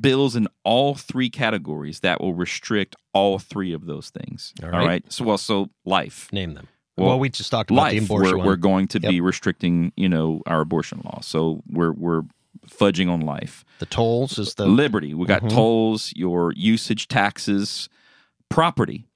bills 0.00 0.36
in 0.36 0.46
all 0.64 0.94
three 0.94 1.28
categories 1.30 2.00
that 2.00 2.20
will 2.20 2.34
restrict 2.34 2.94
all 3.12 3.38
three 3.38 3.72
of 3.72 3.86
those 3.86 4.10
things. 4.10 4.52
All 4.62 4.66
All 4.70 4.78
right. 4.78 4.86
right. 4.86 5.12
So, 5.12 5.24
well, 5.24 5.38
so 5.38 5.70
life, 5.84 6.28
Name 6.32 6.54
them. 6.54 6.68
Well, 6.96 7.08
Well, 7.08 7.18
we 7.20 7.30
just 7.30 7.50
talked 7.50 7.70
about 7.70 7.90
the 7.90 7.96
life. 8.00 8.04
abortion 8.04 8.38
We're, 8.38 8.44
we're 8.46 8.56
going 8.56 8.86
to 8.88 9.00
Yep. 9.00 9.10
be 9.10 9.20
restricting, 9.20 9.92
you 9.96 10.08
know, 10.08 10.42
our 10.46 10.60
abortion 10.60 11.00
law. 11.04 11.20
So 11.22 11.62
we're 11.68 11.92
we're 11.92 12.22
fudging 12.68 13.10
on 13.10 13.22
life. 13.22 13.64
the 13.78 13.86
tolls 13.86 14.38
is 14.38 14.54
the 14.54 14.66
Liberty. 14.66 15.14
We 15.14 15.26
got 15.26 15.42
Mhm. 15.42 15.48
tolls, 15.54 16.12
your 16.14 16.52
usage 16.54 17.08
taxes, 17.08 17.88
property. 18.50 19.06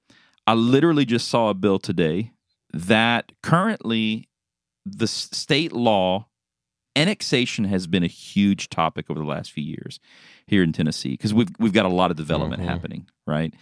I 0.49 0.55
literally 0.55 1.05
just 1.05 1.29
saw 1.29 1.51
a 1.51 1.55
bill 1.55 1.79
today 1.79 2.33
that 2.73 3.33
currently 3.43 4.29
the 4.85 5.07
state 5.07 5.73
law 5.73 6.27
annexation 6.95 7.65
has 7.65 7.87
been 7.87 8.03
a 8.03 8.07
huge 8.09 8.69
topic 8.69 9.11
over 9.11 9.21
the 9.21 9.27
last 9.27 9.53
few 9.53 9.65
years 9.65 10.01
here 10.47 10.63
in 10.63 10.73
Tennessee 10.73 11.11
because 11.11 11.35
we've 11.35 11.51
we've 11.59 11.73
got 11.73 11.85
a 11.87 11.91
lot 11.91 12.11
of 12.11 12.17
development 12.17 12.63
Mhm. 12.63 12.67
happening, 12.67 13.07
right? 13.27 13.53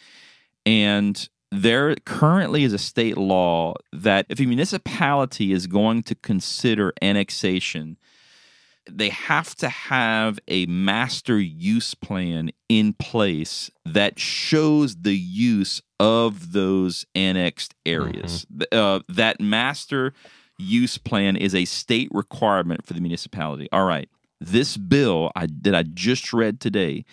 And 0.66 1.28
there 1.50 1.94
currently 2.05 2.64
is 2.64 2.72
a 2.72 2.78
state 2.78 3.16
law 3.16 3.74
that 3.92 4.26
if 4.28 4.40
a 4.40 4.44
municipality 4.46 5.52
is 5.52 5.66
going 5.66 6.02
to 6.05 6.14
consider 6.14 6.92
annexation, 7.02 7.96
they 8.91 9.09
have 9.09 9.55
to 9.57 9.68
have 9.68 10.39
a 10.49 10.66
master 10.66 11.39
use 11.41 11.95
plan 11.95 12.51
in 12.68 12.93
place 12.93 13.70
that 13.85 14.18
shows 14.18 14.97
the 14.97 15.16
use 15.16 15.80
of 15.99 16.53
those 16.53 17.07
annexed 17.14 17.74
areas. 17.87 18.47
Th- 18.57 18.68
Uh, 18.72 19.01
that 19.09 19.41
master 19.41 20.12
use 20.59 20.99
plan 20.99 21.37
is 21.37 21.55
a 21.55 21.64
state 21.64 22.09
requirement 22.12 22.85
for 22.87 22.93
the 22.93 23.01
municipality. 23.01 23.68
All 23.72 23.85
right. 23.87 24.09
This 24.41 24.76
bill 24.76 25.32
I, 25.35 25.47
that 25.62 25.74
I 25.74 25.82
just 25.85 26.32
read 26.32 26.61
today 26.61 27.05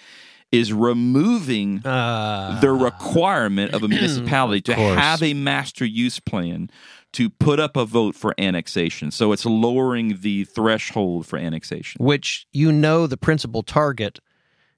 is 0.51 0.74
removing 0.74 1.82
Uh, 1.86 2.59
the 2.59 2.72
requirement 2.74 3.74
of 3.74 3.84
a 3.84 3.88
municipality 3.88 4.59
to 4.61 4.74
have 4.99 5.24
a 5.24 5.34
master 5.34 5.86
use 5.86 6.19
plan 6.19 6.69
to 7.14 7.30
put 7.30 7.59
up 7.59 7.76
a 7.76 7.86
vote 7.86 8.16
for 8.16 8.34
annexation. 8.38 9.12
So 9.12 9.32
it's 9.34 9.45
lowering 9.45 10.20
the 10.22 10.45
threshold 10.45 11.26
for 11.26 11.38
annexation. 11.38 12.03
which 12.03 12.47
you 12.51 12.72
know 12.72 13.07
the 13.07 13.18
principal 13.18 13.64
target 13.64 14.20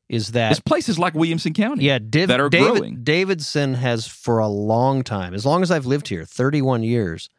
is 0.10 0.32
that 0.34 0.52
It's 0.52 0.60
places 0.60 1.00
like 1.00 1.14
Williamson 1.14 1.54
County. 1.54 1.86
yeah 1.86 1.98
Div- 2.00 2.28
that 2.28 2.40
are 2.40 2.50
David, 2.50 2.72
growing. 2.78 3.04
Davidson 3.04 3.76
has 3.76 4.08
for 4.08 4.40
a 4.40 4.48
long 4.48 5.04
time 5.04 5.34
as 5.34 5.46
long 5.46 5.62
as 5.64 5.72
I've 5.72 5.86
lived 5.86 6.08
here 6.10 6.26
31 6.26 6.84
years 6.84 7.30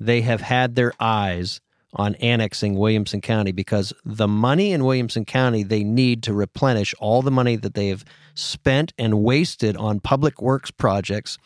they 0.00 0.20
have 0.22 0.40
had 0.40 0.74
their 0.74 0.92
eyes 1.00 1.60
on 1.94 2.14
annexing 2.16 2.76
Williamson 2.76 3.20
County 3.20 3.50
because 3.52 3.92
the 4.04 4.28
money 4.28 4.72
in 4.72 4.84
Williamson 4.84 5.24
County 5.24 5.62
they 5.62 5.84
need 5.84 6.22
to 6.24 6.32
replenish 6.34 6.94
all 6.98 7.22
the 7.22 7.30
money 7.30 7.56
that 7.56 7.74
they 7.74 7.88
have 7.88 8.04
spent 8.34 8.92
and 8.98 9.22
wasted 9.22 9.76
on 9.76 9.98
public 10.00 10.42
works 10.42 10.70
projects 10.70 11.38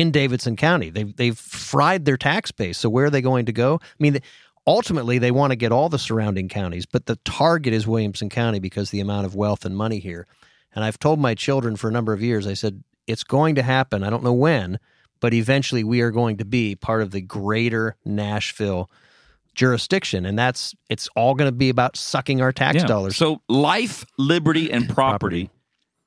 in 0.00 0.10
Davidson 0.10 0.56
County. 0.56 0.90
They've 0.90 1.14
they've 1.16 1.38
fried 1.38 2.04
their 2.04 2.16
tax 2.16 2.50
base. 2.50 2.78
So 2.78 2.88
where 2.90 3.06
are 3.06 3.10
they 3.10 3.22
going 3.22 3.46
to 3.46 3.52
go? 3.52 3.78
I 3.82 3.86
mean, 3.98 4.18
ultimately 4.66 5.18
they 5.18 5.30
want 5.30 5.50
to 5.52 5.56
get 5.56 5.72
all 5.72 5.88
the 5.88 5.98
surrounding 5.98 6.48
counties, 6.48 6.86
but 6.86 7.06
the 7.06 7.16
target 7.24 7.72
is 7.72 7.86
Williamson 7.86 8.28
County 8.28 8.58
because 8.60 8.90
the 8.90 9.00
amount 9.00 9.26
of 9.26 9.34
wealth 9.34 9.64
and 9.64 9.76
money 9.76 9.98
here. 9.98 10.26
And 10.74 10.84
I've 10.84 10.98
told 10.98 11.18
my 11.20 11.34
children 11.34 11.76
for 11.76 11.88
a 11.88 11.92
number 11.92 12.12
of 12.12 12.20
years. 12.22 12.46
I 12.46 12.54
said 12.54 12.82
it's 13.06 13.24
going 13.24 13.54
to 13.54 13.62
happen. 13.62 14.02
I 14.02 14.10
don't 14.10 14.24
know 14.24 14.32
when, 14.32 14.78
but 15.20 15.32
eventually 15.34 15.84
we 15.84 16.00
are 16.00 16.10
going 16.10 16.38
to 16.38 16.44
be 16.44 16.74
part 16.74 17.00
of 17.02 17.10
the 17.12 17.20
greater 17.20 17.96
Nashville 18.04 18.90
jurisdiction 19.54 20.26
and 20.26 20.36
that's 20.36 20.74
it's 20.90 21.08
all 21.14 21.36
going 21.36 21.48
to 21.48 21.54
be 21.56 21.68
about 21.68 21.96
sucking 21.96 22.40
our 22.42 22.50
tax 22.50 22.78
Yeah. 22.78 22.86
dollars. 22.86 23.16
So 23.16 23.40
life, 23.48 24.04
liberty, 24.18 24.72
and 24.72 24.88
property. 24.88 25.44
Property. 25.44 25.50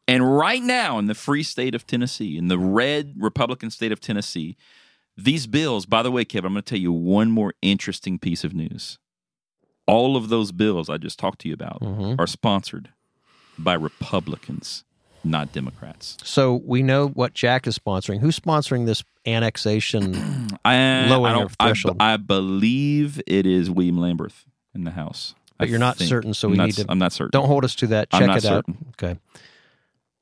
And 0.08 0.38
right 0.38 0.62
now 0.64 0.99
in 0.99 1.08
the 1.08 1.16
free 1.16 1.43
state 1.43 1.76
of 1.76 1.86
Tennessee, 1.86 2.38
in 2.38 2.47
the 2.47 2.58
red 2.58 3.16
Republican 3.18 3.70
state 3.72 3.91
of 3.91 3.99
Tennessee, 3.99 4.55
these 5.18 5.47
bills, 5.47 5.86
by 5.86 6.01
the 6.03 6.12
way, 6.12 6.24
Kevin, 6.24 6.47
I'm 6.47 6.53
going 6.53 6.64
to 6.64 6.70
tell 6.70 6.80
you 6.80 6.91
one 6.93 7.32
more 7.32 7.53
interesting 7.62 8.18
piece 8.20 8.43
of 8.43 8.53
news. 8.53 8.99
All 9.86 10.16
of 10.16 10.30
those 10.30 10.51
bills 10.51 10.89
I 10.89 10.97
just 10.97 11.18
talked 11.20 11.39
to 11.39 11.47
you 11.47 11.53
about 11.53 11.82
Mhm. 11.82 12.20
are 12.20 12.28
sponsored 12.28 12.89
by 13.58 13.74
Republicans, 13.74 14.84
not 15.24 15.51
Democrats. 15.53 16.18
So 16.24 16.62
we 16.66 16.84
know 16.84 17.08
what 17.08 17.34
Jack 17.34 17.68
is 17.68 17.78
sponsoring. 17.80 18.20
Who's 18.20 18.39
sponsoring 18.39 18.86
this 18.86 19.03
annexation? 19.26 20.47
I, 20.66 21.08
Lowering 21.10 21.26
I, 21.36 21.39
don't- 21.39 21.55
I- 21.60 21.66
threshold. 21.68 21.97
I, 21.99 22.18
believe 22.18 23.22
it 23.28 23.45
is 23.45 23.70
William 23.70 23.97
Lamberth 23.97 24.45
in 24.76 24.84
the 24.84 24.91
House. 24.91 25.36
But 25.58 25.68
I 25.68 25.72
you're 25.72 25.80
not 25.80 25.97
think. 25.97 26.10
certain, 26.10 26.34
so 26.34 26.47
I'm 26.47 26.51
we 26.51 26.58
not 26.58 26.66
need 26.68 26.76
to- 26.76 26.86
I'm 26.89 26.99
not 26.99 27.12
certain. 27.14 27.32
Don't 27.32 27.47
hold 27.47 27.66
us 27.66 27.74
to 27.76 27.88
that. 27.88 28.10
I'm 28.12 28.20
Check 28.22 28.28
not 28.28 28.38
it 28.38 28.45
out. 28.45 28.66
Okay. 29.01 29.20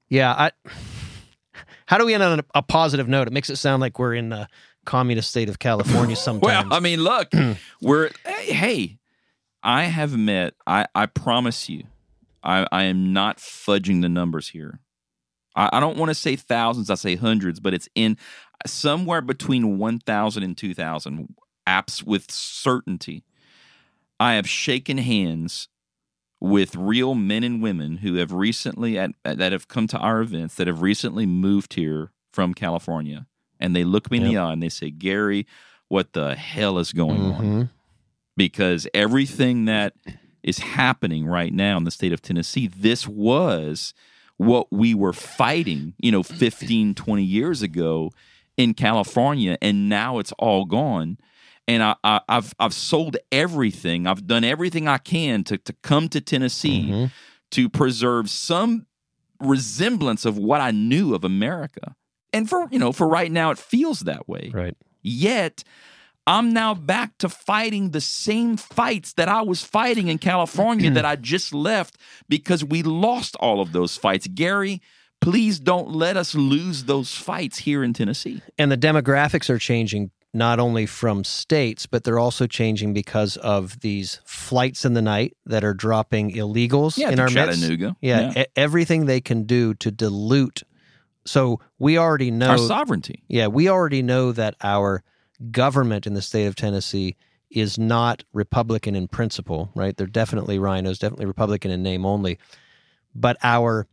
Yeah, 0.10 0.32
I 0.32 0.52
How 1.88 1.98
do 1.98 2.06
we 2.06 2.14
end 2.14 2.24
on 2.24 2.40
a, 2.40 2.46
a 2.56 2.62
positive 2.62 3.08
note? 3.08 3.28
It 3.28 3.34
makes 3.34 3.50
it 3.50 3.58
sound 3.58 3.82
like 3.82 4.00
we're 4.00 4.16
in 4.16 4.30
the 4.30 4.48
communist 4.86 5.30
state 5.30 5.50
of 5.50 5.60
California 5.60 6.16
sometimes. 6.16 6.70
Well, 6.70 6.74
I 6.74 6.80
mean, 6.80 7.02
look, 7.02 7.32
we're 7.82 8.10
hey, 8.26 8.54
hey, 8.54 8.98
I 9.64 9.86
have 9.86 10.18
met. 10.18 10.54
I 10.66 10.86
I 10.96 11.06
promise 11.06 11.70
you, 11.70 11.84
I 12.44 12.68
I 12.72 12.84
am 12.84 13.14
not 13.14 13.38
fudging 13.38 14.02
the 14.02 14.10
numbers 14.10 14.50
here. 14.50 14.80
I, 15.56 15.70
I 15.74 15.80
don't 15.80 15.98
want 15.98 16.10
to 16.10 16.16
say 16.16 16.36
thousands. 16.36 16.90
I 16.90 16.96
say 16.96 17.16
hundreds, 17.16 17.60
but 17.60 17.74
it's 17.74 17.90
in 17.96 18.18
somewhere 18.66 19.22
between 19.22 19.78
1,000 19.78 20.44
and 20.44 20.58
2,000 20.58 21.36
apps 21.68 22.04
with 22.04 22.32
certainty. 22.32 23.24
I 24.20 24.34
have 24.34 24.48
shaken 24.48 24.98
hands 24.98 25.68
with 26.40 26.76
real 26.76 27.16
men 27.16 27.44
and 27.44 27.62
women 27.62 27.98
who 27.98 28.16
have 28.16 28.32
recently 28.32 28.98
at, 29.00 29.12
that 29.24 29.52
have 29.52 29.68
come 29.68 29.88
to 29.88 29.98
our 29.98 30.22
events 30.22 30.56
that 30.56 30.68
have 30.68 30.82
recently 30.82 31.26
moved 31.26 31.74
here 31.76 32.12
from 32.32 32.54
California, 32.54 33.26
and 33.60 33.76
they 33.76 33.84
look 33.84 34.12
me 34.12 34.18
in 34.18 34.24
the 34.26 34.38
eye 34.38 34.52
and 34.54 34.62
they 34.62 34.70
say, 34.70 34.90
"Gary, 34.92 35.48
what 35.88 36.14
the 36.14 36.36
hell 36.36 36.78
is 36.78 36.92
going 36.92 37.22
on?" 37.22 37.44
Mhm. 37.46 37.70
because 38.38 38.86
everything 38.94 39.66
that 39.66 39.94
is 40.44 40.60
happening 40.60 41.26
right 41.26 41.54
now 41.54 41.78
in 41.78 41.86
the 41.86 41.92
state 41.92 42.12
of 42.12 42.22
Tennessee, 42.22 42.68
this 42.68 43.08
was 43.08 43.94
what 44.38 44.72
we 44.72 44.94
were 44.94 45.14
fighting, 45.14 45.94
you 46.00 46.12
know, 46.12 46.22
15, 46.22 46.94
20 46.94 47.24
years 47.24 47.62
ago 47.62 48.12
in 48.58 48.74
California, 48.74 49.58
and 49.62 49.88
now 49.88 50.20
it's 50.20 50.34
all 50.34 50.66
gone. 50.66 51.18
And 51.68 51.82
I, 51.82 51.96
I, 52.04 52.22
I've 52.30 52.54
I've 52.60 52.74
sold 52.74 53.18
everything. 53.32 54.06
I've 54.08 54.28
done 54.28 54.44
everything 54.44 54.88
I 54.88 54.98
can 55.00 55.44
to 55.46 55.58
to 55.58 55.74
come 55.82 56.10
to 56.10 56.22
Tennessee 56.22 56.88
Mhm. 56.90 57.12
to 57.52 57.70
preserve 57.70 58.30
some 58.30 58.86
resemblance 59.40 60.26
of 60.26 60.38
what 60.38 60.62
I 60.62 60.72
knew 60.72 61.14
of 61.16 61.24
America. 61.24 61.96
And 62.34 62.50
for 62.50 62.68
you 62.72 62.80
know, 62.80 62.92
for 62.92 63.08
right 63.08 63.32
now, 63.32 63.52
it 63.52 63.58
feels 63.58 64.02
that 64.02 64.28
way. 64.30 64.52
Right. 64.54 64.76
Yet, 65.02 65.64
I'm 66.28 66.54
now 66.54 66.74
back 66.74 67.18
to 67.20 67.30
fighting 67.30 67.92
the 67.92 68.02
same 68.02 68.58
fights 68.58 69.14
that 69.14 69.30
I 69.30 69.42
was 69.44 69.64
fighting 69.64 70.08
in 70.08 70.18
California 70.18 70.90
that 70.92 71.06
I 71.06 71.16
just 71.34 71.54
left 71.54 71.98
because 72.28 72.64
we 72.64 72.82
lost 72.84 73.36
all 73.40 73.62
of 73.62 73.72
those 73.72 73.96
fights. 73.98 74.28
Gary, 74.28 74.82
please 75.22 75.60
don't 75.60 75.92
let 75.92 76.18
us 76.18 76.34
lose 76.36 76.86
those 76.86 77.14
fights 77.14 77.60
here 77.60 77.84
in 77.84 77.94
Tennessee. 77.94 78.42
And 78.58 78.72
the 78.72 78.78
demographics 78.78 79.50
are 79.50 79.60
changing 79.60 80.10
not 80.36 80.60
only 80.60 80.86
from 80.86 81.24
states, 81.24 81.86
but 81.86 82.04
they're 82.04 82.20
also 82.20 82.46
changing 82.46 82.94
because 82.94 83.38
of 83.38 83.80
these 83.80 84.20
flights 84.26 84.84
in 84.84 84.94
the 84.94 85.02
night 85.02 85.36
that 85.46 85.64
are 85.64 85.74
dropping 85.74 86.34
illegals 86.34 86.98
in 86.98 87.16
to 87.16 87.22
our 87.22 87.30
midst. 87.30 87.62
Chattanooga. 87.62 87.96
Yeah, 88.02 88.42
e- 88.42 88.46
everything 88.58 89.06
they 89.06 89.22
can 89.22 89.44
do 89.44 89.74
to 89.76 89.92
dilute. 89.92 90.64
So 91.26 91.62
we 91.80 91.98
already 91.98 92.32
know 92.32 92.50
Our 92.50 92.58
sovereignty. 92.58 93.24
Yeah, 93.30 93.48
we 93.48 93.70
already 93.70 94.02
know 94.02 94.34
that 94.34 94.56
our 94.62 95.04
government 95.52 96.06
in 96.06 96.16
the 96.16 96.22
state 96.22 96.48
of 96.48 96.56
Tennessee 96.56 97.16
is 97.50 97.80
not 97.80 98.26
Republican 98.34 98.94
in 98.94 99.08
principle, 99.08 99.72
right? 99.74 99.96
They're 99.96 100.06
definitely 100.06 100.60
rhinos, 100.60 101.00
definitely 101.00 101.28
Republican 101.28 101.72
in 101.72 101.82
name 101.82 102.06
only. 102.06 102.38
But 103.16 103.38
our 103.42 103.88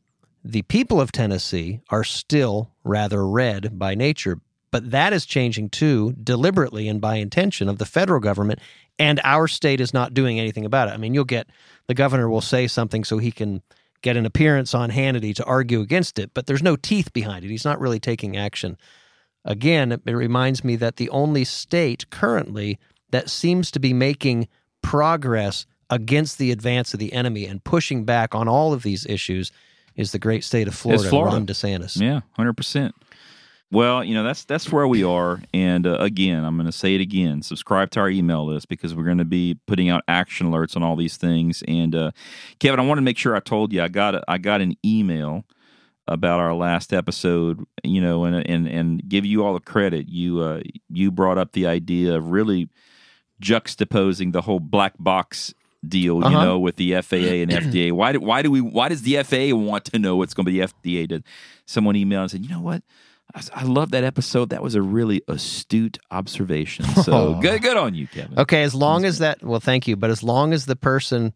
the 0.45 0.62
people 0.62 1.01
of 1.01 1.12
Tennessee 1.12 1.82
are 1.88 2.03
still 2.03 2.72
rather 2.82 3.24
red 3.24 3.78
by 3.78 3.95
nature. 3.95 4.40
But 4.73 4.91
that 4.91 5.12
is 5.12 5.25
changing 5.25 5.70
too, 5.70 6.14
deliberately 6.14 6.89
and 6.89 7.01
by 7.01 7.16
intention 7.16 7.68
of 7.68 7.79
the 7.79 7.87
federal 7.87 8.18
government. 8.18 8.59
And 8.99 9.20
our 9.23 9.47
state 9.47 9.81
is 9.81 9.95
not 9.95 10.14
doing 10.14 10.41
anything 10.41 10.64
about 10.64 10.89
it. 10.89 10.93
I 10.93 10.97
mean, 10.97 11.14
you'll 11.14 11.25
get 11.25 11.47
the 11.87 11.95
governor 11.95 12.29
will 12.29 12.41
say 12.41 12.66
something 12.66 13.05
so 13.05 13.18
he 13.18 13.31
can 13.31 13.62
get 14.03 14.16
an 14.16 14.27
appearance 14.27 14.75
on 14.75 14.91
Hannity 14.91 15.35
to 15.37 15.45
argue 15.45 15.81
against 15.81 16.18
it, 16.18 16.33
but 16.35 16.47
there's 16.47 16.62
no 16.62 16.75
teeth 16.75 17.12
behind 17.12 17.45
it. 17.45 17.51
He's 17.51 17.64
not 17.64 17.81
really 17.81 18.01
taking 18.01 18.37
action. 18.37 18.77
Again, 19.45 19.93
it 19.93 20.01
reminds 20.05 20.64
me 20.64 20.77
that 20.77 20.97
the 20.97 21.09
only 21.11 21.45
state 21.45 22.11
currently 22.11 22.79
that 23.11 23.31
seems 23.31 23.70
to 23.73 23.81
be 23.81 23.93
making 23.93 24.49
progress 24.83 25.66
against 25.91 26.39
the 26.39 26.51
advance 26.51 26.95
of 26.95 27.01
the 27.01 27.12
enemy 27.12 27.47
and 27.47 27.62
pushing 27.62 28.05
back 28.05 28.35
on 28.35 28.49
all 28.49 28.73
of 28.73 28.83
these 28.83 29.05
issues 29.07 29.53
is 29.95 30.12
the 30.12 30.18
great 30.18 30.43
state 30.43 30.66
of 30.66 30.75
Florida, 30.75 31.09
Florida. 31.09 31.37
Ron 31.37 31.47
DeSantis. 31.47 32.01
Yeah, 32.01 32.20
hundred 32.33 32.57
percent. 32.57 32.95
Well, 33.73 34.05
you 34.05 34.12
know 34.14 34.23
that's 34.23 34.45
that's 34.45 34.70
where 34.70 34.87
we 34.87 35.03
are, 35.03 35.41
and 35.55 35.87
uh, 35.87 35.95
again, 35.95 36.45
I'm 36.45 36.57
going 36.57 36.66
to 36.66 36.73
say 36.73 36.95
it 36.95 37.01
again: 37.01 37.41
subscribe 37.41 37.91
to 37.93 38.01
our 38.01 38.11
email 38.11 38.45
list 38.45 38.68
because 38.68 38.95
we're 38.95 39.05
going 39.05 39.16
to 39.18 39.25
be 39.25 39.59
putting 39.66 39.89
out 39.89 40.05
action 40.07 40.47
alerts 40.51 40.77
on 40.77 40.83
all 40.83 40.95
these 40.95 41.16
things. 41.16 41.62
And 41.66 41.95
uh, 41.95 42.11
Kevin, 42.61 42.79
I 42.81 42.85
want 42.85 42.99
to 42.99 43.03
make 43.03 43.16
sure 43.16 43.35
I 43.35 43.41
told 43.41 43.73
you 43.73 43.81
I 43.83 43.89
got 43.89 44.14
a, 44.14 44.23
I 44.29 44.37
got 44.37 44.61
an 44.61 44.77
email 44.85 45.45
about 46.07 46.39
our 46.39 46.53
last 46.55 46.93
episode, 46.93 47.64
you 47.83 48.03
know, 48.03 48.25
and 48.25 48.47
and 48.47 48.68
and 48.68 49.09
give 49.09 49.25
you 49.25 49.43
all 49.43 49.55
the 49.55 49.61
credit. 49.61 50.07
You 50.07 50.41
uh, 50.41 50.61
you 50.91 51.11
brought 51.11 51.39
up 51.39 51.53
the 51.53 51.66
idea 51.66 52.14
of 52.14 52.31
really 52.31 52.68
juxtaposing 53.41 54.33
the 54.33 54.43
whole 54.43 54.61
black 54.61 54.95
box 54.99 55.55
deal, 55.87 56.16
you 56.16 56.25
Uh-huh. 56.27 56.45
know, 56.45 56.59
with 56.59 56.77
the 56.77 56.93
FAA 57.01 57.16
and 57.43 57.51
FDA. 57.51 57.91
Why 57.93 58.12
do 58.12 58.20
why 58.20 58.43
do 58.43 58.51
we 58.51 58.61
why 58.61 58.89
does 58.89 59.03
the 59.03 59.23
FAA 59.23 59.57
want 59.57 59.87
to 59.87 59.99
know 59.99 60.16
what's 60.16 60.35
going 60.35 60.45
to 60.47 60.53
be 60.53 60.61
the 60.61 60.66
FDA? 60.66 61.09
Did 61.09 61.25
someone 61.66 61.97
email 61.97 62.23
and 62.23 62.31
said, 62.31 62.43
you 62.43 62.51
know 62.51 62.61
what? 62.61 62.83
I, 63.35 63.64
love 63.64 63.91
that 63.93 64.05
episode. 64.05 64.51
That 64.51 64.62
was 64.62 64.74
a 64.74 64.83
really 64.83 65.22
astute 65.28 65.99
observation. 66.11 66.85
So 67.03 67.35
good, 67.41 67.62
good 67.62 67.76
on 67.76 67.95
you, 67.95 68.07
Kevin. 68.07 68.39
Okay, 68.39 68.62
as 68.62 68.74
long 68.74 69.05
as 69.05 69.18
that, 69.18 69.43
well, 69.43 69.61
thank 69.61 69.89
you, 69.89 69.97
but 69.97 70.11
as 70.11 70.22
long 70.22 70.53
as 70.53 70.66
the 70.66 70.76
person 70.76 71.33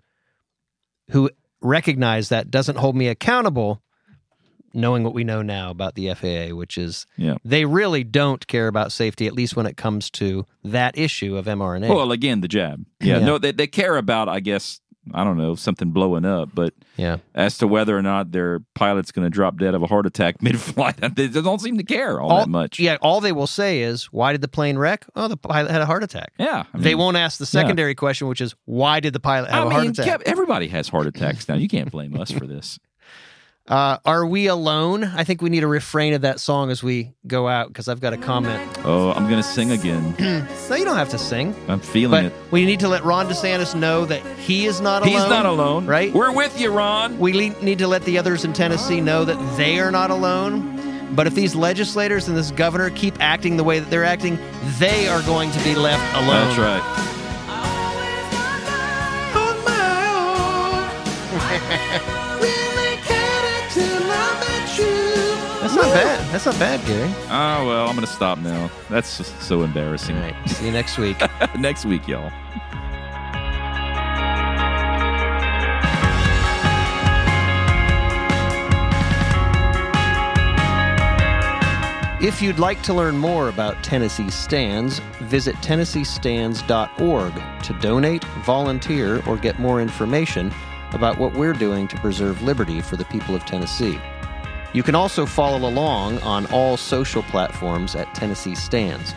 who 1.11 1.31
recognized 1.61 2.31
that 2.31 2.51
doesn't 2.51 2.77
hold 2.77 2.95
me 2.97 3.09
accountable, 3.09 3.83
knowing 4.75 5.03
what 5.05 5.15
we 5.15 5.25
know 5.25 5.41
now 5.43 5.71
about 5.71 5.95
the 5.95 6.13
FAA, 6.15 6.55
which 6.55 6.77
is 6.77 7.07
Yeah. 7.17 7.37
they 7.45 7.65
really 7.65 8.05
don't 8.05 8.47
care 8.47 8.69
about 8.69 8.93
safety, 8.93 9.27
at 9.27 9.33
least 9.33 9.57
when 9.57 9.65
it 9.67 9.77
comes 9.77 10.11
to 10.11 10.45
that 10.65 10.99
issue 10.99 11.37
of 11.37 11.47
mRNA. 11.47 11.89
Well, 11.89 12.13
again, 12.13 12.43
the 12.43 12.49
jab. 12.49 12.85
Yeah, 13.01 13.19
Yeah. 13.19 13.25
no, 13.27 13.39
they, 13.39 13.53
they 13.53 13.67
care 13.67 13.97
about, 13.97 14.29
I 14.29 14.41
guess, 14.41 14.81
I 15.15 15.25
don't 15.25 15.37
know, 15.39 15.55
something 15.55 15.91
blowing 15.91 16.25
up. 16.25 16.51
But 16.55 16.75
Yeah. 16.97 17.19
as 17.35 17.59
to 17.59 17.67
whether 17.67 17.97
or 17.97 18.03
not 18.03 18.33
their 18.33 18.61
pilot's 18.75 19.13
going 19.13 19.25
to 19.25 19.31
drop 19.31 19.59
dead 19.59 19.75
of 19.75 19.83
a 19.83 19.87
heart 19.87 20.07
attack 20.07 20.43
mid-flight, 20.43 20.97
they 21.17 21.29
don't 21.29 21.61
seem 21.61 21.77
to 21.79 21.85
care 21.85 22.21
all, 22.21 22.39
that 22.41 22.49
much. 22.49 22.79
Yeah, 22.79 22.97
all 23.03 23.21
they 23.21 23.33
will 23.33 23.47
say 23.47 23.83
is, 23.83 24.07
"Why 24.13 24.33
did 24.33 24.41
the 24.41 24.49
plane 24.49 24.79
wreck?" 24.79 25.07
Oh, 25.15 25.29
the 25.29 25.37
pilot 25.37 25.71
had 25.71 25.83
a 25.83 25.87
heart 25.87 26.03
attack. 26.03 26.33
Yeah, 26.39 26.65
I 26.73 26.79
they 26.79 26.95
won't 26.95 27.17
ask 27.17 27.39
the 27.39 27.47
secondary 27.47 27.95
question, 27.95 28.29
which 28.29 28.41
is, 28.41 28.55
"Why 28.65 29.01
did 29.01 29.13
the 29.13 29.21
pilot 29.21 29.51
have 29.51 29.67
I 29.67 29.71
a 29.71 29.71
heart 29.73 29.87
attack?" 29.87 30.23
Everybody 30.27 30.69
has 30.69 30.89
heart 30.89 31.07
attacks 31.07 31.49
now. 31.49 31.55
You 31.55 31.69
can't 31.69 31.91
blame 31.91 32.19
us 32.21 32.31
for 32.31 32.47
this. 32.47 32.79
Uh, 33.69 33.99
are 34.05 34.25
we 34.25 34.47
alone? 34.47 35.03
I 35.03 35.25
think 35.25 35.43
we 35.43 35.51
need 35.51 35.65
a 35.65 35.67
refrain 35.67 36.15
of 36.15 36.21
that 36.23 36.39
song 36.39 36.71
as 36.71 36.83
we 36.85 37.13
go 37.27 37.49
out 37.49 37.67
because 37.69 37.89
I've 37.89 38.01
got 38.01 38.13
a 38.13 38.17
comment. 38.17 38.61
Oh, 38.85 39.11
I'm 39.11 39.25
going 39.29 39.43
to 39.43 39.49
sing 39.49 39.73
again. 39.73 40.15
No, 40.69 40.75
you 40.75 40.85
don't 40.85 40.97
have 40.97 41.11
to 41.11 41.19
sing, 41.19 41.55
I'm 41.69 41.79
feeling 41.79 42.11
but 42.11 42.33
it. 42.33 42.33
we 42.51 42.67
need 42.67 42.81
to 42.81 42.89
let 42.89 43.05
Ron 43.05 43.29
DeSantis 43.29 43.75
know 43.79 44.05
that 44.05 44.21
he 44.39 44.67
is 44.67 44.81
not 44.81 45.03
alone. 45.03 45.15
He's 45.15 45.29
not 45.31 45.47
alone, 45.47 45.87
right? 45.87 46.13
We're 46.13 46.33
with 46.33 46.61
you, 46.61 46.73
Ron. 46.73 47.19
We 47.21 47.33
le- 47.33 47.63
need 47.63 47.79
to 47.79 47.87
let 47.87 48.03
the 48.03 48.19
others 48.19 48.45
in 48.45 48.53
Tennessee 48.53 49.01
know 49.01 49.25
that 49.25 49.57
they 49.57 49.79
are 49.79 49.93
not 49.93 50.11
alone. 50.11 51.15
But 51.15 51.29
if 51.29 51.35
these 51.37 51.55
legislators 51.55 52.27
and 52.27 52.37
this 52.37 52.51
governor 52.51 52.91
keep 52.91 53.15
acting 53.21 53.57
the 53.57 53.63
way 53.65 53.79
that 53.79 53.89
they're 53.91 54.05
acting, 54.05 54.39
they 54.79 55.07
are 55.09 55.23
going 55.23 55.53
to 55.53 55.59
be 55.65 55.77
left 55.77 56.03
alone. 56.17 56.57
That's 56.57 56.59
right. 56.59 57.13
not 65.77 65.95
bad. 65.95 66.33
That's 66.33 66.47
not 66.47 66.59
bad, 66.59 66.85
Gary. 66.87 67.11
Oh 67.27 67.67
well, 67.67 67.87
I'm 67.87 67.95
going 67.95 68.07
to 68.07 68.13
stop 68.13 68.39
now. 68.39 68.71
That's 68.89 69.19
just 69.19 69.41
so 69.43 69.63
embarrassing. 69.63 70.17
All 70.17 70.23
right. 70.23 70.49
See 70.49 70.67
you 70.67 70.73
next 70.73 70.99
week. 70.99 71.21
Next 71.59 71.85
week, 71.85 72.09
y'all. 72.09 72.33
If 82.19 82.41
you'd 82.41 82.59
like 82.59 82.81
to 82.83 82.95
learn 82.95 83.19
more 83.19 83.51
about 83.51 83.85
Tennessee 83.85 84.31
Stands, 84.31 85.01
visit 85.21 85.55
TennesseeStands.org 85.57 87.63
to 87.63 87.73
donate, 87.81 88.25
volunteer, 88.25 89.23
or 89.29 89.37
get 89.37 89.59
more 89.59 89.83
information 89.83 90.51
about 90.93 91.19
what 91.19 91.35
we're 91.35 91.53
doing 91.53 91.87
to 91.89 91.97
preserve 91.99 92.43
liberty 92.43 92.81
for 92.81 92.97
the 92.97 93.05
people 93.05 93.35
of 93.35 93.45
Tennessee. 93.45 94.01
You 94.77 94.83
can 94.83 94.95
also 94.95 95.25
follow 95.25 95.67
along 95.67 96.19
on 96.19 96.45
all 96.53 96.77
social 96.77 97.23
platforms 97.23 97.95
at 97.97 98.13
Tennessee 98.15 98.55
Stands. 98.55 99.15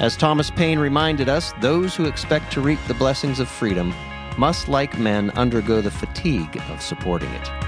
As 0.00 0.16
Thomas 0.16 0.50
Paine 0.50 0.80
reminded 0.80 1.28
us, 1.28 1.52
those 1.60 1.94
who 1.94 2.06
expect 2.06 2.52
to 2.54 2.60
reap 2.60 2.80
the 2.88 2.94
blessings 2.94 3.38
of 3.38 3.48
freedom 3.48 3.94
must, 4.36 4.66
like 4.66 4.98
men, 4.98 5.30
undergo 5.36 5.80
the 5.80 5.92
fatigue 5.92 6.60
of 6.70 6.82
supporting 6.82 7.30
it. 7.34 7.59